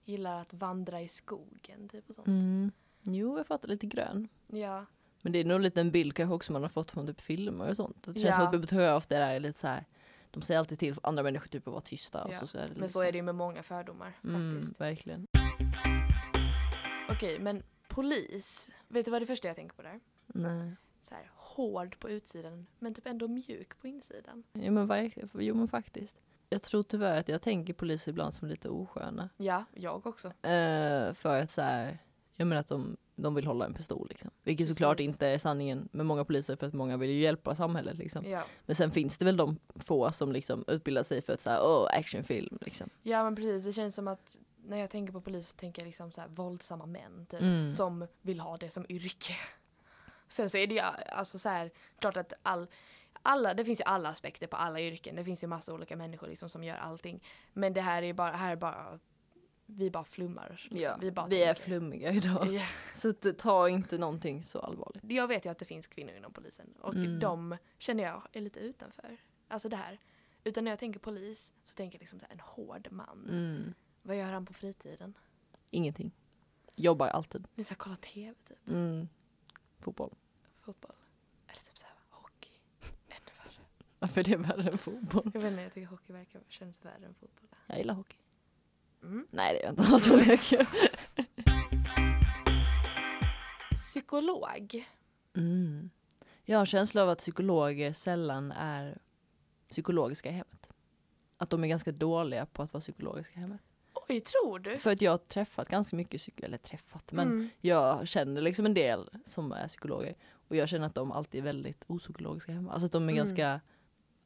gillar 0.04 0.42
att 0.42 0.54
vandra 0.54 1.02
i 1.02 1.08
skogen 1.08 1.90
typ 1.90 2.10
och 2.10 2.16
sånt. 2.16 2.28
Mm. 2.28 2.72
Jo, 3.02 3.38
jag 3.38 3.48
fattar 3.48 3.68
lite 3.68 3.86
grön. 3.88 4.28
Ja, 4.48 4.86
Men 5.22 5.32
det 5.34 5.40
är 5.40 5.46
nog 5.46 5.60
lite 5.62 5.82
en 5.82 5.92
bild 5.92 6.14
kanske 6.16 6.34
också 6.36 6.52
man 6.54 6.62
har 6.62 6.70
fått 6.70 6.92
från 6.92 7.08
typ 7.08 7.22
filmer 7.22 7.70
och 7.70 7.76
sånt. 7.76 8.04
Det 8.04 8.14
känns 8.14 8.26
Ja. 8.26 8.34
som 8.34 8.44
att 8.46 8.52
bibliotekarier 8.52 8.96
ofta 8.96 9.18
är 9.18 9.40
lite 9.40 9.60
så 9.60 9.68
här. 9.68 9.86
De 10.32 10.42
säger 10.42 10.60
alltid 10.60 10.80
till 10.80 10.96
andra 11.04 11.24
människor 11.24 11.48
typ 11.48 11.68
att 11.68 11.72
vara 11.72 11.82
tysta. 11.82 12.24
Och 12.24 12.34
Ja, 12.34 12.40
så, 12.40 12.48
så 12.48 12.58
det 12.58 12.70
men 12.76 12.90
så 12.90 13.02
är 13.02 13.12
det 13.12 13.18
ju 13.18 13.22
med 13.22 13.36
många 13.36 13.64
fördomar 13.64 14.14
Mm, 14.24 14.56
faktiskt. 14.56 14.82
verkligen. 14.82 15.28
Okej, 17.10 17.40
men 17.40 17.64
polis. 17.88 18.68
Vet 18.88 19.06
du 19.06 19.12
vad 19.12 19.22
det 19.22 19.26
första 19.26 19.48
jag 19.48 19.56
tänker 19.56 19.76
på 19.76 19.82
där? 19.82 20.00
Nej. 20.34 20.76
Så 21.02 21.16
här, 21.16 21.32
hård 21.36 22.00
på 22.00 22.10
utsidan 22.10 22.68
men 22.80 22.94
typ 22.94 23.08
ändå 23.08 23.28
mjuk 23.28 23.80
på 23.82 23.88
insidan. 23.88 24.44
Jo 24.54 24.72
men, 24.72 24.88
verkligen. 24.88 25.30
jo 25.34 25.56
men 25.56 25.68
faktiskt. 25.68 26.18
Jag 26.50 26.62
tror 26.62 26.84
tyvärr 26.84 27.18
att 27.20 27.30
jag 27.30 27.42
tänker 27.42 27.74
poliser 27.74 28.12
ibland 28.12 28.34
som 28.34 28.48
lite 28.48 28.70
osköna. 28.70 29.30
Ja, 29.38 29.66
jag 29.74 30.08
också. 30.08 30.28
Eh, 30.28 31.14
för 31.14 31.42
att 31.42 31.52
så 31.52 31.62
här, 31.62 31.98
jag 32.36 32.48
menar 32.48 32.60
att 32.60 32.68
de, 32.68 32.98
de 33.16 33.36
vill 33.36 33.48
hålla 33.48 33.66
en 33.66 33.74
pistol 33.74 34.08
liksom. 34.10 34.32
Vilket 34.44 34.68
såklart 34.68 34.98
Precis. 34.98 35.14
inte 35.14 35.28
är 35.28 35.38
sanningen 35.38 35.90
med 35.92 36.06
många 36.06 36.26
poliser 36.26 36.56
för 36.56 36.68
att 36.68 36.74
många 36.74 36.98
vill 36.98 37.10
ju 37.10 37.20
hjälpa 37.20 37.56
samhället 37.56 37.98
liksom. 37.98 38.26
Ja. 38.26 38.44
Men 38.66 38.76
sen 38.76 38.92
finns 38.92 39.18
det 39.18 39.26
väl 39.26 39.38
de 39.38 39.58
få 39.76 40.12
som 40.12 40.32
liksom 40.32 40.64
utbildar 40.68 41.04
sig 41.04 41.22
för 41.22 41.34
att 41.34 41.42
säga 41.42 41.64
åh 41.64 41.88
actionfilm 41.94 42.58
liksom. 42.62 42.90
ja, 43.02 43.24
men 43.24 43.36
precis. 43.36 43.66
Det 43.66 43.74
känns 43.74 43.96
som 43.96 44.08
att 44.08 44.38
när 44.64 44.78
jag 44.78 44.90
tänker 44.90 45.14
på 45.14 45.22
polis 45.22 45.50
så 45.50 45.56
tänker 45.56 45.82
jag 45.82 45.88
liksom 45.88 46.12
så 46.12 46.22
här 46.22 46.28
våldsamma 46.28 46.86
män 46.86 47.26
typ. 47.30 47.42
Mm. 47.42 47.72
som 47.72 48.08
vill 48.22 48.40
ha 48.40 48.58
det 48.58 48.70
som 48.70 48.86
yrke. 48.90 49.34
Sen 50.32 50.50
så 50.50 50.58
är 50.58 50.68
det 50.68 50.74
ju 50.76 50.82
alltså 50.82 51.40
så 51.40 51.50
här, 51.50 51.72
klart 52.00 52.18
att 52.18 52.34
all, 52.44 52.68
alla, 53.22 53.54
det 53.54 53.66
finns 53.66 53.80
ju 53.80 53.84
alla 53.84 54.10
aspekter 54.10 54.48
på 54.48 54.56
alla 54.58 54.80
yrken. 54.82 55.16
Det 55.16 55.24
finns 55.24 55.44
ju 55.44 55.48
massa 55.48 55.74
olika 55.74 55.96
människor 55.96 56.28
liksom 56.28 56.50
som 56.50 56.64
gör 56.64 56.76
allting. 56.78 57.24
Men 57.54 57.74
det 57.74 57.82
här 57.82 58.04
är 58.04 58.14
bara, 58.14 58.32
här 58.32 58.52
är 58.52 58.56
bara, 58.56 59.00
vi 59.66 59.92
bara 59.92 60.04
flummar. 60.04 60.68
liksom. 60.70 61.00
vi, 61.02 61.12
bara 61.12 61.28
vi 61.28 61.44
är 61.44 61.54
flummiga 61.54 62.12
idag. 62.12 62.48
Ja. 62.54 62.66
Så 62.96 63.14
ta 63.14 63.70
inte 63.70 63.98
någonting 63.98 64.44
så 64.44 64.60
allvarligt. 64.60 65.04
Jag 65.04 65.28
vet 65.28 65.46
ju 65.46 65.50
att 65.50 65.58
det 65.60 65.66
finns 65.66 65.88
kvinnor 65.88 66.14
inom 66.16 66.34
polisen 66.34 66.74
och 66.82 66.94
Mm. 66.96 67.20
de 67.20 67.58
känner 67.78 68.04
jag 68.04 68.22
är 68.32 68.42
lite 68.42 68.60
utanför. 68.60 69.18
Alltså 69.48 69.70
det 69.70 69.76
här. 69.76 70.00
Utan 70.44 70.64
när 70.64 70.72
jag 70.72 70.80
tänker 70.80 71.00
polis 71.00 71.52
så 71.64 71.76
tänker 71.76 71.96
jag 71.98 72.00
liksom 72.02 72.20
här, 72.20 72.30
en 72.32 72.40
hård 72.40 72.88
man. 72.92 73.28
Mm. 73.30 73.74
Vad 74.02 74.18
gör 74.18 74.32
han 74.32 74.46
på 74.46 74.54
fritiden? 74.54 75.14
Ingenting. 75.72 76.12
Jobbar 76.76 77.08
alltid. 77.08 77.48
Ni 77.56 77.64
ska 77.64 77.76
kolla 77.76 77.96
TV 77.96 78.34
typ, 78.48 78.68
Mm. 78.68 79.08
Fotboll. 79.80 80.16
Fotboll. 80.74 80.96
Eller 81.48 81.60
typ 81.62 81.78
så 81.78 81.86
här, 81.86 81.96
hockey. 82.10 82.50
Ännu 83.08 83.32
värre. 83.38 83.66
Varför 84.00 84.20
är 84.20 84.24
det 84.24 84.38
värre 84.38 84.70
än 84.72 84.78
fotboll? 84.78 85.32
Jag 85.34 85.42
vet 85.42 85.52
inte, 85.52 85.62
jag 85.64 85.72
tycker 85.74 85.88
hockey 85.88 86.14
verkar 86.14 86.42
känns 86.48 86.86
värre 86.86 87.06
än 87.06 87.14
fotboll. 87.14 87.50
Jag 87.68 87.78
gillar 87.78 87.94
hockey. 87.94 88.18
Mm. 89.04 89.28
Nej 89.32 89.54
det 89.54 89.60
gör 89.60 89.66
jag 89.66 89.72
inte. 89.72 89.84
Alltså, 89.94 90.16
leker. 90.16 90.68
Psykolog. 93.76 94.86
mm. 95.38 95.90
Jag 96.46 96.58
har 96.58 96.62
en 96.62 96.66
känsla 96.66 97.04
av 97.04 97.10
att 97.10 97.18
psykologer 97.18 97.94
sällan 97.94 98.52
är 98.52 98.98
psykologiska 99.70 100.30
i 100.30 100.32
hemmet. 100.32 100.70
Att 101.38 101.50
de 101.50 101.64
är 101.64 101.68
ganska 101.68 101.92
dåliga 101.92 102.46
på 102.46 102.64
att 102.64 102.74
vara 102.74 102.82
psykologiska 102.82 103.34
i 103.34 103.40
hemmet. 103.40 103.62
Oj, 104.10 104.20
tror 104.22 104.60
du? 104.60 104.78
För 104.78 104.92
att 104.92 105.02
jag 105.02 105.12
har 105.12 105.18
träffat 105.18 105.68
ganska 105.70 105.96
mycket 105.96 106.20
psykologer, 106.22 106.48
eller 106.48 106.58
träffat, 106.58 107.12
men 107.12 107.28
Mm. 107.28 107.50
jag 107.62 108.08
känner 108.08 108.42
liksom 108.42 108.66
en 108.66 108.74
del 108.74 109.10
som 109.26 109.52
är 109.52 109.68
psykologer. 109.68 110.16
Och 110.52 110.58
jag 110.58 110.70
känner 110.70 110.88
att 110.88 110.96
de 110.96 111.12
alltid 111.12 111.40
är 111.40 111.44
väldigt 111.44 111.84
opsykologiska 111.88 112.52
hemma. 112.52 112.72
Alltså 112.72 112.86
att 112.86 112.92
de 112.92 113.04
är 113.04 113.08
Mm. 113.08 113.16
ganska 113.16 113.62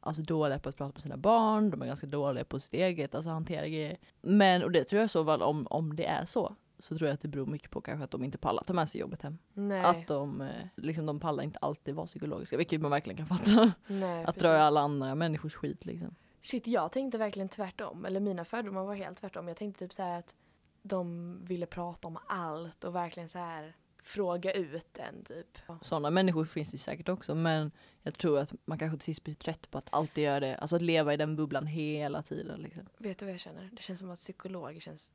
alltså, 0.00 0.22
dåliga 0.22 0.58
på 0.58 0.68
att 0.68 0.76
prata 0.76 0.92
med 0.92 1.00
sina 1.02 1.16
barn, 1.16 1.70
de 1.70 1.82
är 1.82 1.86
ganska 1.86 2.06
dåliga 2.06 2.44
på 2.44 2.58
sitt 2.58 2.74
eget, 2.74 3.14
alltså 3.14 3.30
hantera 3.30 3.68
grejer. 3.68 3.96
Men, 4.20 4.62
och 4.62 4.70
det 4.72 4.84
tror 4.84 5.00
jag 5.00 5.10
så 5.10 5.22
väl 5.22 5.42
om, 5.42 5.66
om 5.70 5.96
det 5.96 6.06
är 6.06 6.24
så, 6.24 6.54
så 6.78 6.96
tror 6.98 7.08
jag 7.08 7.14
att 7.14 7.20
det 7.22 7.28
beror 7.28 7.46
mycket 7.46 7.70
på 7.70 7.80
kanske 7.80 8.04
att 8.04 8.10
de 8.10 8.24
inte 8.24 8.38
pallar 8.38 8.62
ta 8.64 8.72
med 8.72 8.88
sig 8.88 9.00
jobbet 9.00 9.22
hem. 9.22 9.38
Nej. 9.52 9.80
Att 9.84 10.06
de, 10.06 10.40
eh, 10.40 10.48
liksom, 10.76 11.06
de 11.06 11.20
pallar 11.20 11.44
inte 11.44 11.58
alltid 11.58 11.94
vara 11.94 12.06
psykologiska, 12.06 12.56
vilket 12.56 12.80
man 12.80 12.90
verkligen 12.90 13.16
kan 13.16 13.38
fatta. 13.38 13.72
Nej, 13.86 14.20
att 14.20 14.26
precis. 14.26 14.42
dra 14.42 14.56
i 14.56 14.60
alla 14.60 14.80
andra 14.80 15.14
människors 15.14 15.54
skit 15.54 15.84
liksom. 15.84 16.14
Shit, 16.42 16.66
jag 16.66 16.92
tänkte 16.92 17.18
verkligen 17.18 17.48
tvärtom. 17.48 18.04
Eller 18.04 18.20
mina 18.20 18.44
fördomar 18.44 18.84
var 18.84 18.94
helt 18.94 19.18
tvärtom. 19.18 19.48
Jag 19.48 19.56
tänkte 19.56 19.84
typ 19.84 19.94
så 19.94 20.02
här 20.02 20.18
att 20.18 20.34
de 20.82 21.38
ville 21.44 21.66
prata 21.66 22.08
om 22.08 22.18
allt 22.28 22.84
och 22.84 22.94
verkligen 22.94 23.28
så 23.28 23.38
här 23.38 23.76
fråga 24.06 24.52
ut 24.52 24.98
en 24.98 25.24
typ. 25.24 25.58
Sådana 25.82 26.10
människor 26.10 26.44
finns 26.44 26.70
det 26.70 26.78
säkert 26.78 27.08
också 27.08 27.34
men 27.34 27.70
jag 28.02 28.18
tror 28.18 28.38
att 28.38 28.52
man 28.64 28.78
kanske 28.78 28.98
till 28.98 29.04
sist 29.04 29.24
blir 29.24 29.34
trött 29.34 29.70
på 29.70 29.78
att 29.78 29.88
alltid 29.92 30.24
göra 30.24 30.40
det. 30.40 30.56
Alltså 30.56 30.76
att 30.76 30.82
leva 30.82 31.14
i 31.14 31.16
den 31.16 31.36
bubblan 31.36 31.66
hela 31.66 32.22
tiden. 32.22 32.62
Liksom. 32.62 32.88
Vet 32.98 33.18
du 33.18 33.24
vad 33.24 33.34
jag 33.34 33.40
känner? 33.40 33.70
Det 33.72 33.82
känns 33.82 33.98
som 33.98 34.10
att 34.10 34.18
psykologer 34.18 34.80
känns... 34.80 35.10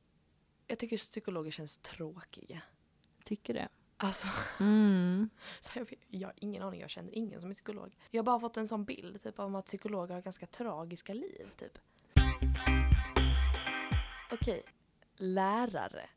Jag 0.67 0.79
tycker 0.79 0.97
psykologer 0.97 1.51
känns 1.51 1.77
tråkiga. 1.77 2.61
Tycker 3.23 3.53
det. 3.53 3.67
Alltså, 3.97 4.27
Mm. 4.59 5.29
så 5.61 5.79
jag, 5.79 5.93
jag 6.07 6.27
har 6.27 6.33
ingen 6.35 6.63
aning. 6.63 6.81
Jag 6.81 6.89
känner 6.89 7.15
ingen 7.15 7.41
som 7.41 7.49
är 7.49 7.53
psykolog. 7.53 7.97
Jag 8.09 8.19
har 8.19 8.25
bara 8.25 8.39
fått 8.39 8.57
en 8.57 8.67
sån 8.67 8.85
bild 8.85 9.23
typ 9.23 9.39
om 9.39 9.55
att 9.55 9.65
psykologer 9.65 10.15
har 10.15 10.21
ganska 10.21 10.47
tragiska 10.47 11.13
liv 11.13 11.47
typ. 11.57 11.77
Okej. 14.31 14.63
Lärare. 15.15 16.09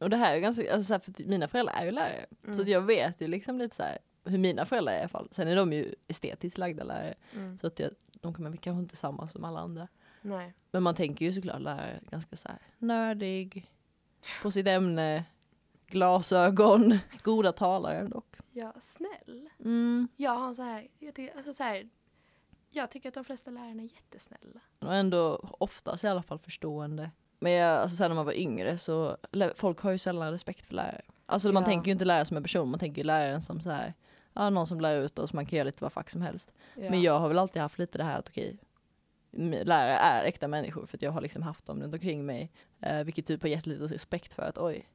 Och 0.00 0.10
det 0.10 0.16
här 0.16 0.34
är 0.36 0.40
ganska, 0.40 0.72
alltså 0.74 0.86
så 0.86 0.92
här, 0.94 1.00
för 1.00 1.24
mina 1.24 1.48
föräldrar 1.48 1.74
är 1.74 1.84
ju 1.84 1.90
lärare. 1.90 2.26
Så 2.42 2.46
Mm. 2.48 2.60
att 2.60 2.68
jag 2.68 2.80
vet 2.80 3.20
ju 3.20 3.26
liksom 3.28 3.58
lite 3.58 3.76
så 3.76 3.82
här 3.82 3.98
hur 4.24 4.38
mina 4.38 4.64
föräldrar 4.66 4.92
är 4.92 4.96
i 4.96 5.00
alla 5.00 5.08
fall. 5.08 5.28
Sen 5.32 5.48
är 5.48 5.56
de 5.56 5.72
ju 5.72 5.94
estetiskt 6.08 6.58
lagda 6.58 6.84
lärare. 6.84 7.14
Mm. 7.32 7.58
Så 7.58 7.66
att 7.66 7.78
jag, 7.78 7.90
de 8.20 8.34
kan 8.34 8.42
man 8.42 8.56
kanske 8.56 8.80
inte 8.82 8.96
samma 8.96 9.28
som 9.28 9.44
alla 9.44 9.60
andra. 9.60 9.88
Nej. 10.22 10.52
Men 10.70 10.82
man 10.82 10.94
tänker 10.94 11.24
ju 11.24 11.32
såklart 11.32 11.60
lärare 11.60 12.00
ganska 12.10 12.36
så 12.36 12.48
här 12.48 12.58
nördig, 12.78 13.70
på 14.42 14.50
sitt 14.50 14.66
ämne, 14.66 15.24
glasögon, 15.86 16.98
goda 17.22 17.52
talare 17.52 18.06
dock. 18.08 18.36
Ja, 18.52 18.72
snäll. 18.80 19.48
Mm. 19.64 20.08
Jag 20.16 20.30
har 20.34 20.54
så 20.54 20.62
här, 20.62 20.88
jag 20.98 21.14
tycker, 21.14 21.36
alltså 21.36 21.54
så 21.54 21.62
här, 21.62 21.88
jag 22.70 22.90
tycker 22.90 23.08
att 23.08 23.14
de 23.14 23.24
flesta 23.24 23.50
lärarna 23.50 23.82
är 23.82 23.86
jättesnälla. 23.86 24.60
Och 24.78 24.94
ändå 24.94 25.36
oftast 25.58 26.04
i 26.04 26.08
alla 26.08 26.22
fall 26.22 26.38
förstående. 26.38 27.10
Men 27.38 27.52
jag, 27.52 27.78
alltså 27.80 27.96
sen 27.96 28.10
när 28.10 28.14
man 28.16 28.24
var 28.26 28.32
yngre 28.38 28.78
så, 28.78 29.16
folk 29.54 29.80
har 29.80 29.90
ju 29.90 29.98
sällan 29.98 30.30
respekt 30.30 30.66
för 30.66 30.74
lärare. 30.74 31.00
Alltså 31.26 31.52
man 31.52 31.62
Ja. 31.62 31.66
tänker 31.68 31.86
ju 31.86 31.92
inte 31.92 32.04
lärare 32.04 32.24
som 32.24 32.36
en 32.36 32.42
person, 32.42 32.68
man 32.70 32.80
tänker 32.80 32.98
ju 33.02 33.06
läraren 33.06 33.42
som 33.42 33.60
så 33.60 33.70
här, 33.70 33.94
ja 34.32 34.50
någon 34.50 34.66
som 34.66 34.80
lär 34.80 34.96
ut 34.96 35.18
oss, 35.18 35.32
man 35.32 35.46
kan 35.46 35.56
göra 35.56 35.64
lite 35.66 35.82
vad 35.82 35.92
fack 35.92 36.10
som 36.10 36.22
helst. 36.22 36.52
Ja. 36.74 36.90
Men 36.90 37.02
jag 37.02 37.18
har 37.18 37.28
väl 37.28 37.38
alltid 37.38 37.62
haft 37.62 37.78
lite 37.78 37.98
det 37.98 38.04
här 38.04 38.18
att 38.18 38.28
okej, 38.28 38.58
lärare 39.64 39.96
är 39.96 40.24
äkta 40.24 40.48
människor 40.48 40.86
för 40.86 40.96
att 40.96 41.02
jag 41.02 41.10
har 41.10 41.20
liksom 41.20 41.42
haft 41.42 41.66
dem 41.66 41.82
runt 41.82 41.94
omkring 41.94 42.26
mig. 42.26 42.52
Eh, 42.80 43.04
vilket 43.04 43.26
typ 43.26 43.42
har 43.42 43.48
gett 43.48 43.66
lite 43.66 43.84
respekt 43.84 44.32
för 44.32 44.42
att 44.42 44.58
oj, 44.58 44.88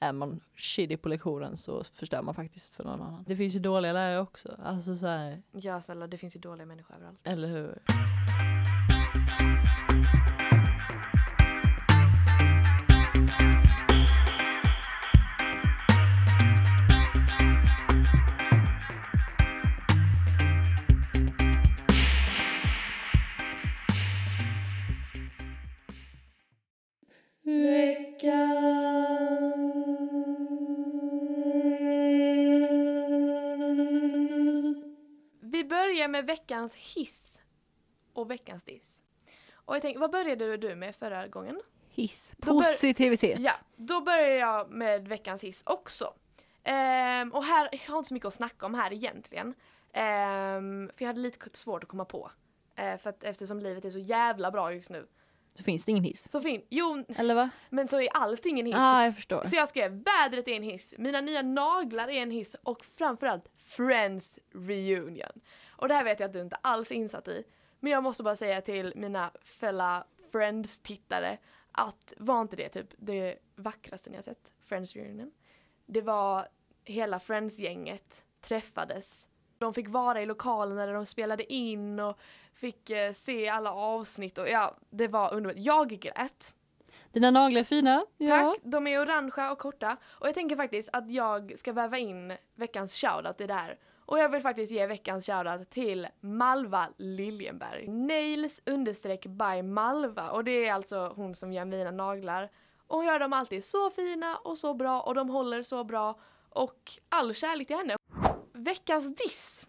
är 0.00 0.12
man 0.12 0.40
shitty 0.54 0.96
på 0.96 1.08
lektionen 1.08 1.56
så 1.56 1.84
förstör 1.84 2.22
man 2.22 2.34
faktiskt 2.34 2.74
för 2.74 2.84
någon 2.84 3.00
annan. 3.02 3.24
Det 3.26 3.36
finns 3.36 3.54
ju 3.54 3.58
dåliga 3.60 3.92
lärare 3.92 4.20
också, 4.20 4.56
alltså 4.64 4.96
så 4.96 5.06
här, 5.06 5.42
Ja, 5.52 5.80
snälla, 5.80 6.06
det 6.06 6.18
finns 6.18 6.36
ju 6.36 6.40
dåliga 6.40 6.66
människor 6.66 6.94
överallt. 6.94 7.20
eller 7.24 7.48
hur? 7.48 7.78
Veckans 36.56 36.74
hiss 36.74 37.40
och 38.12 38.30
veckans 38.30 38.64
diss. 38.64 39.00
Och 39.52 39.74
jag 39.74 39.82
tänker, 39.82 40.00
vad 40.00 40.10
började 40.10 40.56
du 40.56 40.74
med 40.74 40.96
förra 40.96 41.28
gången? 41.28 41.60
Hiss. 41.88 42.32
Då 42.36 42.60
Positivitet. 42.60 43.40
Ja, 43.40 43.52
då 43.76 44.00
börjar 44.00 44.28
jag 44.28 44.70
med 44.70 45.08
veckans 45.08 45.42
hiss 45.42 45.62
också. 45.66 46.14
Ehm, 46.64 47.32
och 47.32 47.44
här, 47.44 47.68
jag 47.72 47.92
har 47.92 47.98
inte 47.98 48.08
så 48.08 48.14
mycket 48.14 48.26
att 48.26 48.34
snacka 48.34 48.66
om 48.66 48.74
här 48.74 48.92
egentligen. 48.92 49.54
Ehm, 49.92 50.90
för 50.96 51.04
jag 51.04 51.06
hade 51.06 51.20
lite 51.20 51.50
svårt 51.52 51.82
att 51.82 51.88
komma 51.88 52.04
på. 52.04 52.30
Eh, 52.76 52.98
för 52.98 53.10
att 53.10 53.24
eftersom 53.24 53.60
livet 53.60 53.84
är 53.84 53.90
så 53.90 53.98
jävla 53.98 54.50
bra 54.50 54.72
just 54.72 54.90
nu. 54.90 55.06
Så 55.54 55.62
finns 55.62 55.84
det 55.84 55.90
ingen 55.90 56.04
hiss. 56.04 56.30
Så 56.30 56.40
fin, 56.40 56.62
jo, 56.68 57.04
Eller 57.16 57.34
va? 57.34 57.50
men 57.70 57.88
så 57.88 58.00
är 58.00 58.08
allting 58.08 58.60
en 58.60 58.66
hiss. 58.66 58.76
Ah, 58.78 59.04
jag 59.04 59.16
förstår. 59.16 59.44
Så 59.44 59.56
jag 59.56 59.68
skrev 59.68 60.04
vädret 60.04 60.48
är 60.48 60.52
en 60.52 60.62
hiss, 60.62 60.94
mina 60.98 61.20
nya 61.20 61.42
naglar 61.42 62.08
är 62.08 62.22
en 62.22 62.30
hiss 62.30 62.56
och 62.62 62.84
framförallt 62.84 63.44
Friends 63.56 64.38
reunion. 64.54 65.40
Och 65.76 65.88
det 65.88 65.94
här 65.94 66.04
vet 66.04 66.20
jag 66.20 66.26
att 66.26 66.32
du 66.32 66.40
inte 66.40 66.56
alls 66.56 66.90
är 66.90 66.94
insatt 66.94 67.28
i. 67.28 67.44
Men 67.80 67.92
jag 67.92 68.02
måste 68.02 68.22
bara 68.22 68.36
säga 68.36 68.60
till 68.60 68.92
mina 68.96 69.30
fälla 69.44 70.04
Friends-tittare 70.32 71.38
att 71.72 72.12
var 72.16 72.40
inte 72.40 72.56
det 72.56 72.68
typ 72.68 72.88
det 72.96 73.38
vackraste 73.54 74.10
ni 74.10 74.16
har 74.16 74.22
sett? 74.22 74.52
Friends 74.60 74.96
reunion. 74.96 75.32
Det 75.86 76.00
var 76.00 76.48
hela 76.84 77.20
Friends-gänget 77.20 78.24
träffades. 78.40 79.28
De 79.58 79.74
fick 79.74 79.88
vara 79.88 80.22
i 80.22 80.26
lokalen 80.26 80.76
där 80.76 80.92
de 80.92 81.06
spelade 81.06 81.52
in 81.52 82.00
och 82.00 82.18
fick 82.54 82.90
eh, 82.90 83.12
se 83.12 83.48
alla 83.48 83.72
avsnitt 83.72 84.38
och 84.38 84.48
ja, 84.48 84.76
det 84.90 85.08
var 85.08 85.34
underbart. 85.34 85.58
Jag 85.58 85.88
grät. 85.88 86.54
Dina 87.12 87.30
naglar 87.30 87.60
är 87.60 87.64
fina. 87.64 88.06
Ja. 88.18 88.36
Tack, 88.36 88.58
de 88.62 88.86
är 88.86 89.00
orangea 89.00 89.52
och 89.52 89.58
korta. 89.58 89.96
Och 90.04 90.26
jag 90.26 90.34
tänker 90.34 90.56
faktiskt 90.56 90.88
att 90.92 91.10
jag 91.10 91.52
ska 91.56 91.72
väva 91.72 91.98
in 91.98 92.36
veckans 92.54 92.94
shoutout 92.94 93.40
i 93.40 93.46
det 93.46 93.54
här. 93.54 93.78
Och 94.06 94.18
jag 94.18 94.28
vill 94.28 94.42
faktiskt 94.42 94.72
ge 94.72 94.86
veckans 94.86 95.26
shoutout 95.26 95.70
till 95.70 96.08
Malva 96.20 96.88
Liljenberg. 96.96 97.88
Nails 97.88 98.62
understreck 98.66 99.26
by 99.26 99.62
Malva. 99.62 100.30
Och 100.30 100.44
det 100.44 100.66
är 100.66 100.72
alltså 100.72 101.12
hon 101.16 101.34
som 101.34 101.52
gör 101.52 101.64
mina 101.64 101.90
naglar. 101.90 102.50
Och 102.86 102.96
hon 102.96 103.06
gör 103.06 103.18
dem 103.18 103.32
alltid 103.32 103.64
så 103.64 103.90
fina 103.90 104.36
och 104.36 104.58
så 104.58 104.74
bra 104.74 105.00
och 105.00 105.14
de 105.14 105.28
håller 105.30 105.62
så 105.62 105.84
bra. 105.84 106.20
Och 106.48 106.92
all 107.08 107.34
kärlek 107.34 107.66
till 107.66 107.76
henne. 107.76 107.96
Veckans 108.52 109.16
diss 109.16 109.66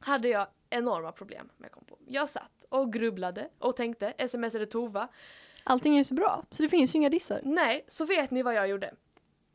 hade 0.00 0.28
jag 0.28 0.46
enorma 0.70 1.12
problem 1.12 1.48
med 1.56 1.72
kom 1.72 1.84
på. 1.84 1.98
Jag 2.06 2.28
satt 2.28 2.64
och 2.68 2.92
grubblade 2.92 3.48
och 3.58 3.76
tänkte, 3.76 4.28
smsade 4.28 4.66
Tova. 4.66 5.08
Allting 5.64 5.94
är 5.94 5.98
ju 5.98 6.04
så 6.04 6.14
bra, 6.14 6.44
så 6.50 6.62
det 6.62 6.68
finns 6.68 6.94
ju 6.94 6.96
inga 6.96 7.08
dissar. 7.08 7.40
Nej, 7.44 7.84
så 7.88 8.04
vet 8.04 8.30
ni 8.30 8.42
vad 8.42 8.54
jag 8.54 8.68
gjorde? 8.68 8.94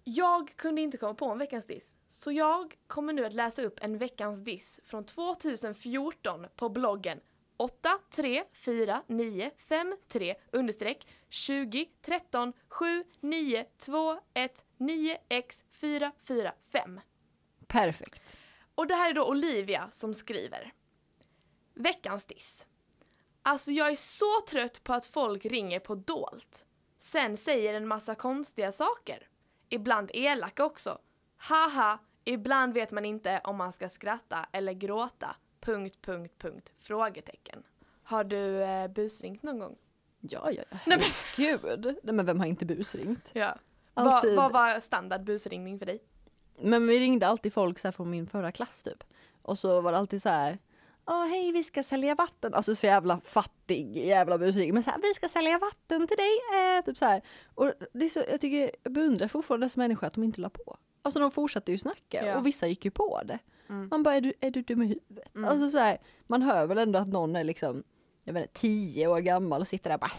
Jag 0.04 0.54
kunde 0.56 0.82
inte 0.82 0.98
komma 0.98 1.13
på 1.13 1.26
en 1.26 1.38
veckans 1.38 1.66
diss. 1.66 1.94
Så 2.24 2.32
jag 2.32 2.76
kommer 2.88 3.14
nu 3.14 3.26
att 3.26 3.34
läsa 3.34 3.62
upp 3.62 3.80
en 3.82 3.98
veckans 3.98 4.40
diss 4.40 4.80
från 4.84 5.06
2014 5.06 6.46
på 6.56 6.70
bloggen 6.70 7.20
83495 7.58 9.96
understreck 10.52 11.08
20 11.30 11.90
13 12.02 12.54
7 12.68 13.04
9 13.20 13.66
2 13.78 14.20
1 14.34 14.66
9 14.78 15.18
x 15.30 15.64
445. 15.72 17.00
Perfekt. 17.68 18.38
Och 18.76 18.88
det 18.88 18.96
här 18.96 19.10
är 19.10 19.14
då 19.14 19.30
Olivia 19.30 19.90
som 19.92 20.14
skriver. 20.14 20.74
Veckans 21.74 22.26
diss. 22.26 22.68
Alltså 23.42 23.72
jag 23.72 23.92
är 23.92 23.96
så 23.96 24.42
trött 24.50 24.84
på 24.84 24.94
att 24.94 25.06
folk 25.06 25.46
ringer 25.46 25.80
på 25.80 25.96
dolt. 25.96 26.66
Sen 27.00 27.38
säger 27.38 27.74
en 27.74 27.88
massa 27.88 28.16
konstiga 28.16 28.72
saker. 28.72 29.28
Ibland 29.70 30.12
elaka 30.14 30.66
också. 30.66 31.00
Haha, 31.38 32.00
ibland 32.24 32.74
vet 32.74 32.92
man 32.92 33.06
inte 33.06 33.42
om 33.44 33.58
man 33.58 33.74
ska 33.74 33.90
skratta 33.90 34.46
eller 34.52 34.74
gråta. 34.74 35.36
Punkt, 35.62 35.98
punkt, 36.02 36.34
punkt. 36.38 36.72
Frågetecken. 36.80 37.64
Har 38.04 38.24
du 38.24 38.64
eh, 38.64 38.88
busringt 38.88 39.44
någon 39.44 39.60
gång? 39.60 39.76
Ja, 40.20 40.52
ja, 40.52 40.64
ja. 40.72 40.78
Nej, 40.86 40.98
men- 40.98 41.08
Herregud. 41.38 41.98
Nej 42.04 42.16
men 42.16 42.26
vem 42.26 42.40
har 42.40 42.46
inte 42.46 42.66
busringt? 42.66 43.30
Ja. 43.34 43.56
Alltid. 43.94 44.36
Vad, 44.36 44.52
vad 44.52 44.74
var 44.74 44.80
standard 44.80 45.24
busringning 45.24 45.80
för 45.80 45.86
dig? 45.86 46.00
Men 46.60 46.88
vi 46.88 47.00
ringde 47.00 47.28
alltid 47.28 47.54
folk 47.54 47.80
så 47.80 47.88
här 47.88 47.92
från 47.92 48.10
min 48.10 48.28
förra 48.28 48.52
klass 48.52 48.84
typ. 48.84 49.04
Och 49.42 49.60
så 49.60 49.82
var 49.82 49.92
det 49.92 49.98
alltid 49.98 50.22
så 50.22 50.30
här. 50.30 50.60
Ja 51.06 51.24
hej 51.24 51.52
vi 51.52 51.64
ska 51.64 51.84
sälja 51.84 52.16
vatten. 52.16 52.54
Alltså 52.54 52.76
så 52.76 52.86
jävla 52.86 53.22
fattig 53.22 53.98
jävla 53.98 54.38
musik. 54.38 54.74
Men 54.74 54.84
så 54.84 54.92
här, 54.92 55.00
vi 55.02 55.14
ska 55.14 55.28
sälja 55.28 55.58
vatten 55.60 56.08
till 56.08 56.18
dig. 56.18 56.40
Eh, 56.78 56.86
typ 56.86 56.98
så 56.98 57.06
här. 57.06 57.22
Och 57.56 57.74
det 57.94 58.06
är 58.06 58.10
så, 58.10 58.20
jag 58.30 58.42
tycker, 58.42 58.72
jag 58.84 58.94
beundrar 58.94 59.28
fortfarande 59.28 59.66
dessa 59.66 59.80
människor 59.80 60.08
att 60.08 60.14
de 60.14 60.24
inte 60.24 60.42
la 60.42 60.50
på. 60.50 60.78
Alltså 61.06 61.20
de 61.20 61.32
fortsatte 61.32 61.72
ju 61.72 61.78
snacka 61.78 62.26
Ja. 62.26 62.38
och 62.38 62.46
vissa 62.46 62.68
gick 62.68 62.86
ju 62.86 62.92
på 62.92 63.22
det. 63.26 63.39
Mm. 63.70 63.88
Man 63.92 64.04
bara, 64.04 64.16
är 64.16 64.22
du, 64.22 64.34
är 64.39 64.52
du 64.52 64.62
dum 64.62 64.82
i 64.82 64.86
huvudet? 64.88 65.36
Mm. 65.36 65.50
Alltså 65.50 65.70
så 65.70 65.78
här, 65.78 65.98
man 66.28 66.42
hör 66.42 66.68
väl 66.68 66.78
ändå 66.78 67.00
att 67.00 67.08
någon 67.08 67.36
är 67.36 67.44
liksom, 67.44 67.84
jag 68.24 68.34
vet 68.34 68.42
inte, 68.42 68.60
tio 68.60 69.08
år 69.08 69.20
gammal 69.20 69.62
och 69.62 69.68
sitter 69.68 69.89
där 69.89 69.98
bara 69.98 70.12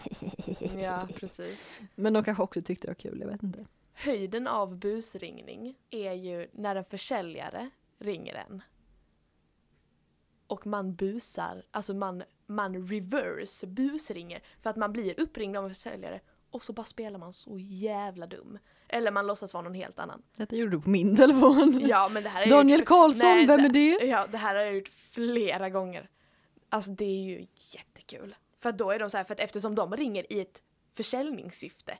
Ja, 0.81 1.07
precis. 1.15 1.79
Men 1.95 2.13
de 2.13 2.23
kanske 2.23 2.43
också 2.43 2.61
tyckte 2.61 2.87
det 2.87 2.91
var 2.91 2.95
kul, 2.95 3.19
jag 3.19 3.27
vet 3.27 3.43
inte. 3.43 3.65
Höjden 3.93 4.47
av 4.47 4.77
busringning 4.77 5.75
är 5.89 6.13
ju 6.13 6.47
när 6.53 6.75
en 6.75 6.85
försäljare 6.85 7.69
ringer 7.99 8.35
en. 8.35 8.61
Och 10.47 10.67
man 10.67 10.95
busar, 10.95 11.63
alltså 11.71 11.93
man, 11.93 12.23
man 12.45 12.87
reverse 12.87 13.67
busringer 13.67 14.43
för 14.61 14.69
att 14.69 14.75
man 14.75 14.91
blir 14.93 15.19
uppringd 15.19 15.57
av 15.57 15.63
en 15.63 15.69
försäljare 15.69 16.19
och 16.49 16.63
så 16.63 16.73
bara 16.73 16.85
spelar 16.85 17.19
man 17.19 17.33
så 17.33 17.59
jävla 17.59 18.27
dum. 18.27 18.57
Eller 18.87 19.11
man 19.11 19.27
låtsas 19.27 19.53
vara 19.53 19.63
någon 19.63 19.73
helt 19.73 19.99
annan. 19.99 20.21
Detta 20.35 20.55
gjorde 20.55 20.71
du 20.71 20.81
på 20.81 20.89
min 20.89 21.15
telefon. 21.15 21.81
Ja 21.87 22.09
men 22.13 22.23
det 22.23 22.29
här 22.29 22.49
Daniel 22.49 22.79
gjort, 22.79 22.87
Karlsson, 22.87 23.29
Nej, 23.29 23.47
vem 23.47 23.65
är 23.65 23.69
det? 23.69 24.05
Ja 24.05 24.27
det 24.31 24.37
här 24.37 24.55
har 24.55 24.61
jag 24.61 24.75
gjort 24.75 24.91
flera 25.11 25.69
gånger. 25.69 26.09
Alltså 26.69 26.91
det 26.91 27.05
är 27.05 27.23
ju 27.23 27.47
jättekul. 27.73 28.35
För 28.59 28.69
att 28.69 28.77
då 28.77 28.91
är 28.91 28.99
de 28.99 29.09
så 29.09 29.17
här, 29.17 29.23
för 29.23 29.33
att 29.33 29.39
eftersom 29.39 29.75
de 29.75 29.95
ringer 29.95 30.33
i 30.33 30.39
ett 30.41 30.61
försäljningssyfte 30.93 31.97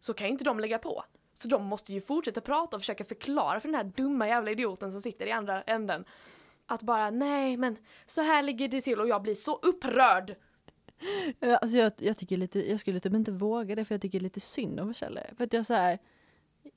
så 0.00 0.14
kan 0.14 0.26
ju 0.26 0.32
inte 0.32 0.44
de 0.44 0.60
lägga 0.60 0.78
på. 0.78 1.04
Så 1.34 1.48
de 1.48 1.64
måste 1.64 1.92
ju 1.92 2.00
fortsätta 2.00 2.40
prata 2.40 2.76
och 2.76 2.82
försöka 2.82 3.04
förklara 3.04 3.60
för 3.60 3.68
den 3.68 3.74
här 3.74 3.84
dumma 3.84 4.28
jävla 4.28 4.50
idioten 4.50 4.92
som 4.92 5.00
sitter 5.00 5.26
i 5.26 5.32
andra 5.32 5.62
änden. 5.62 6.04
Att 6.66 6.82
bara 6.82 7.10
nej 7.10 7.56
men 7.56 7.76
så 8.06 8.22
här 8.22 8.42
ligger 8.42 8.68
det 8.68 8.80
till 8.80 9.00
och 9.00 9.08
jag 9.08 9.22
blir 9.22 9.34
så 9.34 9.56
upprörd. 9.62 10.36
Ja, 11.38 11.56
Alltså 11.56 11.78
jag, 11.78 11.92
jag 11.98 12.16
tycker 12.16 12.36
lite, 12.36 12.70
jag 12.70 12.80
skulle 12.80 13.00
typ 13.00 13.14
inte 13.14 13.32
våga 13.32 13.74
det 13.74 13.84
för 13.84 13.94
jag 13.94 14.02
tycker 14.02 14.20
lite 14.20 14.40
synd 14.40 14.80
om 14.80 14.94
försäljare. 14.94 15.34
För 15.36 15.44
att 15.44 15.52
jag 15.52 15.66
så 15.66 15.74
här, 15.74 15.98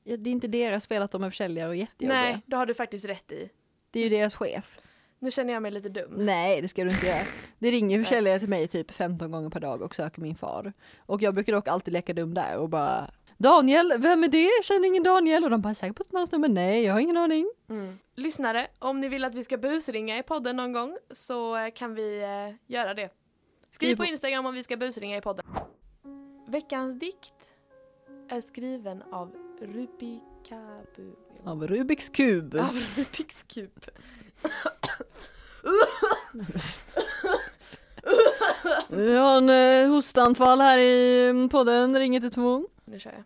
det 0.04 0.30
är 0.30 0.32
inte 0.32 0.47
deras 0.47 0.88
fel 0.88 1.02
att 1.02 1.12
de 1.12 1.23
är 1.23 1.30
försäljare 1.30 1.69
och 1.69 1.76
jättejobbiga. 1.76 2.21
Nej, 2.21 2.41
det 2.45 2.56
har 2.56 2.65
du 2.65 2.73
faktiskt 2.73 3.06
rätt 3.06 3.32
i. 3.32 3.50
Det 3.91 4.00
är 4.00 4.04
ju 4.04 4.10
deras 4.10 4.36
chef. 4.36 4.80
Nu 5.19 5.32
känner 5.32 5.54
jag 5.54 5.62
mig 5.62 5.71
lite 5.71 5.89
dum. 5.89 6.13
Nej 6.17 6.62
det 6.62 6.67
ska 6.67 6.84
du 6.84 6.89
inte 6.89 7.08
göra. 7.08 7.23
Det 7.60 7.71
ringer 7.71 8.00
försäljare 8.04 8.39
till 8.39 8.50
mig 8.50 8.67
typ 8.67 8.91
15 8.91 9.32
gånger 9.32 9.50
per 9.50 9.60
dag 9.60 9.82
och 9.82 9.95
söker 9.95 10.21
min 10.21 10.36
far. 10.36 10.73
Och 10.97 11.21
jag 11.21 11.34
brukar 11.34 11.54
dock 11.54 11.67
alltid 11.67 11.93
leka 11.93 12.13
dum 12.13 12.34
där 12.34 12.58
och 12.58 12.69
bara 12.69 13.10
Daniel, 13.38 13.93
vem 13.97 14.23
är 14.23 14.28
det? 14.28 14.43
Jag 14.43 14.65
känner 14.65 14.88
ingen 14.88 15.04
Daniel. 15.04 15.43
Och 15.43 15.50
de 15.50 15.62
bara, 15.62 15.76
säkert 15.76 15.95
på 15.95 16.04
ett 16.04 16.13
annat 16.13 16.52
Nej, 16.52 16.84
jag 16.84 16.93
har 16.93 17.00
ingen 17.00 17.17
aning. 17.17 17.52
Mm. 17.69 18.00
Lyssnare, 18.15 18.67
om 18.80 19.02
ni 19.02 19.10
vill 19.10 19.23
att 19.23 19.36
vi 19.36 19.43
ska 19.43 19.58
busringa 19.58 20.17
i 20.17 20.23
podden 20.23 20.56
någon 20.56 20.73
gång 20.73 20.97
så 21.12 21.58
eh, 21.58 21.71
kan 21.71 21.95
vi 21.95 22.21
eh, 22.23 22.73
göra 22.73 22.93
det. 22.93 23.10
Skriv 23.71 23.95
på- 23.95 24.06
Instagram 24.06 24.45
om 24.45 24.54
vi 24.54 24.63
ska 24.63 24.78
busringa 24.78 25.17
i 25.17 25.21
podden. 25.21 25.45
Veckans 26.47 27.00
dikt 27.00 27.34
är 28.30 28.41
skriven 28.41 29.02
av 29.12 29.46
Rupi 29.61 30.19
Kabu. 30.43 31.15
Av 31.43 31.67
Rubiks 31.67 32.09
kub. 32.09 32.55
Av 32.55 32.75
Rubiks 32.95 33.43
kub. 33.43 33.85
Vi 38.89 39.17
har 39.17 39.37
en 39.37 39.49
eh, 39.49 39.89
hostanfall 39.89 40.61
här 40.61 40.77
i 40.77 41.29
mm, 41.29 41.49
podden, 41.49 41.99
ring 41.99 42.15
112. 42.15 42.65
Nu 42.85 42.99
kör 42.99 43.11
jag. 43.11 43.23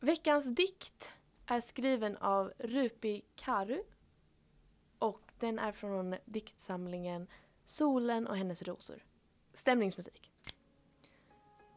Veckans 0.00 0.44
dikt 0.44 1.12
är 1.46 1.60
skriven 1.60 2.16
av 2.16 2.52
Rupi 2.58 3.22
Karu 3.36 3.82
och 4.98 5.22
den 5.38 5.58
är 5.58 5.72
från 5.72 6.16
diktsamlingen 6.24 7.26
Solen 7.64 8.26
och 8.26 8.36
hennes 8.36 8.62
rosor. 8.62 9.04
Stämningsmusik. 9.54 10.30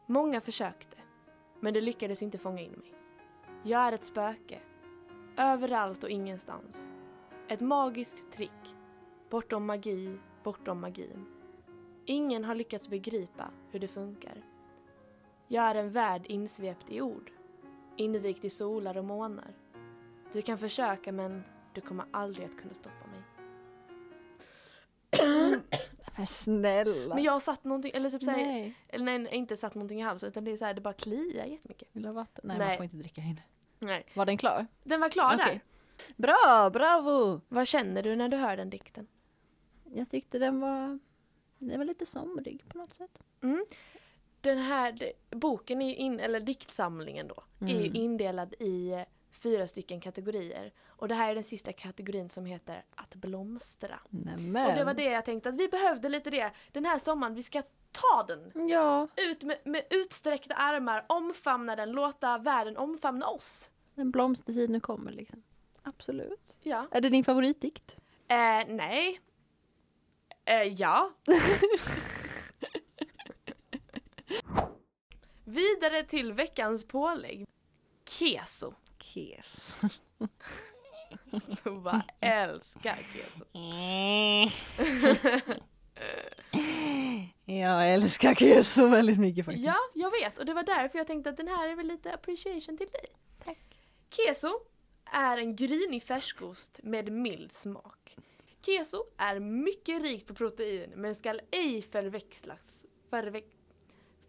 Många 0.06 0.40
försökte, 0.40 0.96
men 1.60 1.74
det 1.74 1.80
lyckades 1.80 2.22
inte 2.22 2.38
fånga 2.38 2.60
in 2.60 2.72
mig. 2.72 2.91
Jag 3.64 3.80
är 3.80 3.92
ett 3.92 4.04
spöke, 4.04 4.60
överallt 5.36 6.04
och 6.04 6.10
ingenstans. 6.10 6.88
Ett 7.48 7.60
magiskt 7.60 8.32
trick, 8.32 8.74
bortom 9.30 9.66
magi, 9.66 10.18
bortom 10.42 10.80
magin. 10.80 11.26
Ingen 12.04 12.44
har 12.44 12.54
lyckats 12.54 12.88
begripa 12.88 13.50
hur 13.70 13.80
det 13.80 13.88
funkar. 13.88 14.44
Jag 15.48 15.64
är 15.64 15.74
en 15.74 15.90
värld 15.90 16.26
insvept 16.26 16.90
i 16.90 17.00
ord, 17.00 17.30
invikt 17.96 18.44
i 18.44 18.50
solar 18.50 18.98
och 18.98 19.04
månar. 19.04 19.54
Du 20.32 20.42
kan 20.42 20.58
försöka 20.58 21.12
men 21.12 21.44
du 21.74 21.80
kommer 21.80 22.04
aldrig 22.10 22.46
att 22.46 22.60
kunna 22.60 22.74
stoppa 22.74 23.06
mig. 23.06 23.22
Men 26.16 26.26
snälla. 26.26 27.14
Men 27.14 27.24
jag 27.24 27.32
har 27.32 27.40
satt 27.40 27.64
någonting, 27.64 27.92
eller 27.94 28.10
typ 28.10 28.24
såhär, 28.24 28.36
Nej. 28.36 28.74
eller 28.88 29.04
nej, 29.04 29.34
inte 29.34 29.56
satt 29.56 29.74
någonting 29.74 30.00
i 30.00 30.02
halsen 30.02 30.28
utan 30.28 30.44
det 30.44 30.50
är 30.50 30.56
såhär, 30.56 30.74
det 30.74 30.80
bara 30.80 30.94
kliar 30.94 31.44
jättemycket. 31.46 31.88
Vill 31.92 32.02
du 32.02 32.08
ha 32.08 32.14
vatten? 32.14 32.44
Nej, 32.44 32.58
Nej. 32.58 32.68
man 32.68 32.76
får 32.76 32.84
inte 32.84 32.96
dricka 32.96 33.20
in. 33.20 33.40
Nej. 33.82 34.06
Var 34.14 34.26
den 34.26 34.38
klar? 34.38 34.66
Den 34.82 35.00
var 35.00 35.08
klar 35.08 35.34
Okej. 35.34 35.60
där. 36.06 36.12
Bra, 36.16 36.70
bravo! 36.70 37.40
Vad 37.48 37.66
känner 37.68 38.02
du 38.02 38.16
när 38.16 38.28
du 38.28 38.36
hör 38.36 38.56
den 38.56 38.70
dikten? 38.70 39.06
Jag 39.94 40.10
tyckte 40.10 40.38
den 40.38 40.60
var, 40.60 40.98
Det 41.58 41.76
var 41.78 41.84
lite 41.84 42.06
somrig 42.06 42.64
på 42.68 42.78
något 42.78 42.94
sätt. 42.94 43.18
Mm. 43.42 43.64
Den 44.40 44.58
här 44.58 45.12
boken, 45.30 45.82
är 45.82 45.88
ju 45.88 45.94
in, 45.96 46.20
eller 46.20 46.40
diktsamlingen 46.40 47.28
då, 47.28 47.42
är 47.60 47.66
ju 47.80 47.86
Mm. 47.86 47.94
indelad 47.96 48.54
i 48.58 48.90
eh, 48.92 49.02
fyra 49.30 49.68
stycken 49.68 50.00
kategorier. 50.00 50.72
Och 50.86 51.08
det 51.08 51.14
här 51.14 51.30
är 51.30 51.34
den 51.34 51.44
sista 51.44 51.72
kategorin 51.72 52.28
som 52.28 52.44
heter 52.46 52.84
Att 52.94 53.14
blomstra. 53.14 53.98
Nämen. 54.08 54.66
Och 54.66 54.72
det 54.74 54.84
var 54.84 54.94
det 54.94 55.04
jag 55.04 55.24
tänkte 55.24 55.48
att 55.48 55.54
vi 55.54 55.68
behövde 55.68 56.08
lite 56.08 56.30
det 56.30 56.50
den 56.72 56.84
här 56.84 56.98
sommaren. 56.98 57.34
Vi 57.34 57.42
ska 57.42 57.62
ta 57.92 58.22
den! 58.28 58.68
Ja, 58.68 59.08
Ut 59.16 59.42
med, 59.42 59.58
med 59.64 59.82
utsträckta 59.90 60.54
armar, 60.54 61.04
omfamna 61.08 61.76
den, 61.76 61.90
låta 61.92 62.38
världen 62.38 62.76
omfamna 62.76 63.26
oss. 63.26 63.70
En 63.94 64.10
blomstertid 64.10 64.70
nu 64.70 64.80
kommer 64.80 65.12
liksom. 65.12 65.42
Absolut. 65.82 66.56
Ja. 66.60 66.88
Är 66.90 67.00
det 67.00 67.08
din 67.08 67.24
favoritdikt? 67.24 67.96
Eh, 68.28 68.62
nej. 68.68 69.20
Eh, 70.44 70.62
ja. 70.62 71.10
Vidare 75.44 76.02
till 76.02 76.32
veckans 76.32 76.84
pålägg. 76.84 77.46
Keso. 78.08 78.74
Kes. 78.98 79.78
Tova 81.64 82.02
älskar 82.20 82.94
keso. 82.94 83.44
Jag 87.44 87.92
älskar 87.92 88.34
keso 88.34 88.86
väldigt 88.86 89.18
mycket 89.18 89.44
faktiskt. 89.44 89.66
Ja, 89.66 89.76
jag 89.94 90.10
vet 90.10 90.38
och 90.38 90.46
det 90.46 90.54
var 90.54 90.62
därför 90.62 90.98
jag 90.98 91.06
tänkte 91.06 91.30
att 91.30 91.36
den 91.36 91.48
här 91.48 91.68
är 91.68 91.76
väl 91.76 91.86
lite 91.86 92.14
appreciation 92.14 92.78
till 92.78 92.86
dig. 92.86 93.06
Keso 94.16 94.60
är 95.04 95.36
en 95.36 95.56
grynig 95.56 96.02
färskost 96.02 96.80
med 96.82 97.12
mild 97.12 97.52
smak. 97.52 98.16
Keso 98.66 99.04
är 99.16 99.40
mycket 99.40 100.02
rikt 100.02 100.26
på 100.26 100.34
protein 100.34 100.92
men 100.96 101.14
ska 101.14 101.38
ej 101.50 101.82
förväxlas, 101.82 102.86
förve, 103.10 103.42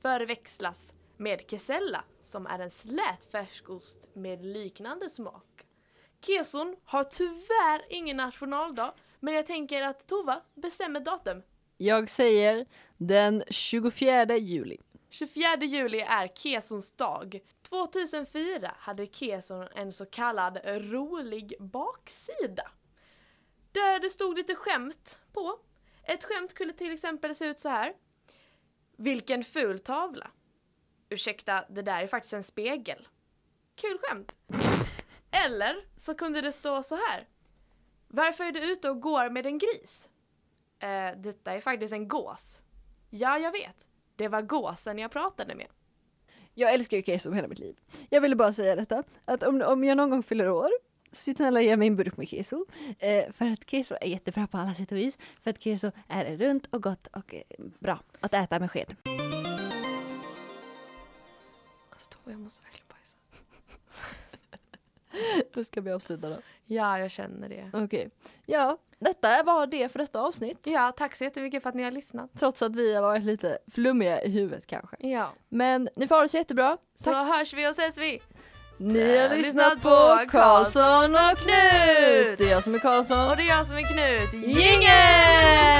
förväxlas 0.02 0.94
med 1.18 1.50
kesella 1.50 2.04
som 2.22 2.48
är 2.48 2.60
en 2.60 2.70
slät 2.70 3.32
färskost 3.32 4.08
med 4.14 4.46
liknande 4.46 5.10
smak. 5.10 5.66
Keson 6.22 6.76
har 6.86 7.04
tyvärr 7.04 7.86
ingen 7.90 8.18
nationaldag 8.18 8.94
men 9.20 9.34
jag 9.34 9.46
tänker 9.46 9.82
att 9.82 10.08
Tova 10.08 10.42
bestämmer 10.56 11.00
datum. 11.00 11.42
Jag 11.78 12.10
säger 12.10 12.66
den 12.98 13.44
24 13.50 14.38
juli. 14.38 14.78
24 15.10 15.56
juli 15.56 16.00
är 16.00 16.28
Kesons 16.28 16.92
dag. 16.92 17.40
2004 17.74 18.76
hade 18.80 19.08
Keson 19.08 19.68
en 19.76 19.94
så 19.94 20.06
kallad 20.06 20.60
rolig 20.66 21.56
baksida. 21.60 22.72
Där 23.72 24.00
det 24.00 24.10
stod 24.10 24.38
lite 24.38 24.56
skämt 24.56 25.20
på. 25.32 25.60
Ett 26.04 26.24
skämt 26.24 26.54
kunde 26.54 26.74
till 26.74 26.94
exempel 26.94 27.36
se 27.36 27.46
ut 27.46 27.60
så 27.60 27.70
här. 27.70 27.94
Vilken 28.96 29.44
ful 29.44 29.80
tavla. 29.80 30.32
Ursäkta, 31.10 31.66
det 31.70 31.82
där 31.82 32.04
är 32.04 32.08
faktiskt 32.08 32.34
en 32.34 32.44
spegel. 32.44 33.08
Kul 33.76 33.98
skämt. 34.02 34.38
Eller 35.32 35.86
så 35.98 36.16
kunde 36.16 36.42
det 36.42 36.52
stå 36.52 36.84
så 36.84 36.96
här. 36.96 37.28
Varför 38.08 38.44
är 38.44 38.52
du 38.52 38.72
ute 38.72 38.90
och 38.90 39.02
går 39.02 39.30
med 39.30 39.46
en 39.46 39.58
gris? 39.58 40.10
Eh, 40.80 41.12
detta 41.18 41.54
är 41.54 41.62
faktiskt 41.62 41.94
en 41.94 42.08
gås. 42.08 42.62
Ja, 43.10 43.38
jag 43.38 43.52
vet. 43.52 43.88
Det 44.16 44.28
var 44.28 44.42
gåsen 44.42 45.00
jag 45.00 45.12
pratade 45.12 45.56
med. 45.56 45.68
Jag 46.54 46.74
älskar 46.74 46.98
ju 46.98 47.04
keso 47.04 47.32
hela 47.32 47.48
mitt 47.48 47.60
liv. 47.60 47.76
Jag 48.10 48.22
ville 48.22 48.36
bara 48.36 48.54
säga 48.54 48.76
detta, 48.76 49.04
att 49.26 49.44
om, 49.44 49.62
om 49.62 49.84
jag 49.84 49.98
någon 49.98 50.10
gång 50.10 50.24
fyller 50.24 50.50
år 50.50 50.70
så 51.12 51.34
snälla 51.34 51.62
ge 51.62 51.78
mig 51.78 51.88
en 51.88 51.96
burk 51.96 52.18
med 52.18 52.28
keso. 52.28 52.66
Eh, 53.00 53.32
för 53.32 53.46
att 53.46 53.70
keso 53.70 53.96
är 54.02 54.08
jättebra 54.08 54.48
på 54.48 54.58
alla 54.58 54.74
sätt 54.74 54.92
och 54.92 54.98
vis. 54.98 55.18
För 55.42 55.50
att 55.50 55.62
keso 55.62 55.92
är 56.08 56.38
runt 56.38 56.66
och 56.66 56.84
gott 56.84 57.08
och 57.08 57.34
eh, 57.34 57.42
bra 57.80 58.00
att 58.20 58.34
äta 58.34 58.60
med 58.60 58.72
sked. 58.72 58.96
Alltså, 61.90 62.10
Tove, 62.10 62.32
jag 62.32 62.40
måste 62.40 62.64
verkligen. 62.64 62.93
Då 65.54 65.64
ska 65.64 65.82
vi 65.82 65.92
avsluta 65.92 66.30
då. 66.30 66.38
Ja, 66.66 67.00
jag 67.00 67.12
känner 67.12 67.50
det. 67.50 67.70
Okej. 67.74 68.10
Ja, 68.46 68.78
detta 69.00 69.44
var 69.44 69.68
det 69.68 69.90
för 69.90 70.00
detta 70.00 70.22
avsnitt. 70.22 70.60
Ja, 70.64 70.92
tack 70.98 71.16
så 71.16 71.24
jättemycket 71.24 71.64
för 71.64 71.70
att 71.70 71.76
ni 71.76 71.84
har 71.84 71.92
lyssnat. 71.92 72.30
Trots 72.40 72.62
att 72.62 72.76
vi 72.76 72.96
har 72.96 73.02
varit 73.02 73.24
lite 73.24 73.58
flummiga 73.72 74.24
i 74.24 74.30
huvudet 74.30 74.68
kanske. 74.68 74.96
Ja. 75.00 75.30
Men 75.50 75.90
ni 75.96 76.08
får 76.08 76.16
ha 76.16 76.22
det 76.22 76.30
så 76.30 76.38
jättebra. 76.38 76.78
Så 76.96 77.14
hörs 77.14 77.54
vi 77.54 77.68
och 77.68 77.72
ses 77.72 77.98
vi. 77.98 78.22
Ni 78.78 79.18
har 79.18 79.30
lyssnat 79.30 79.82
på 79.82 80.26
Karlsson 80.30 81.16
och 81.16 81.38
Knut! 81.38 81.38
Knut! 81.38 82.38
Det 82.38 82.44
är 82.44 82.52
jag 82.52 82.64
som 82.64 82.76
är 82.76 82.80
Karlsson. 82.80 83.30
Och 83.30 83.38
det 83.38 83.44
är 83.44 83.48
jag 83.48 83.68
som 83.68 83.76
är 83.76 83.82
Knut. 83.82 84.34
Jingel! 84.48 85.74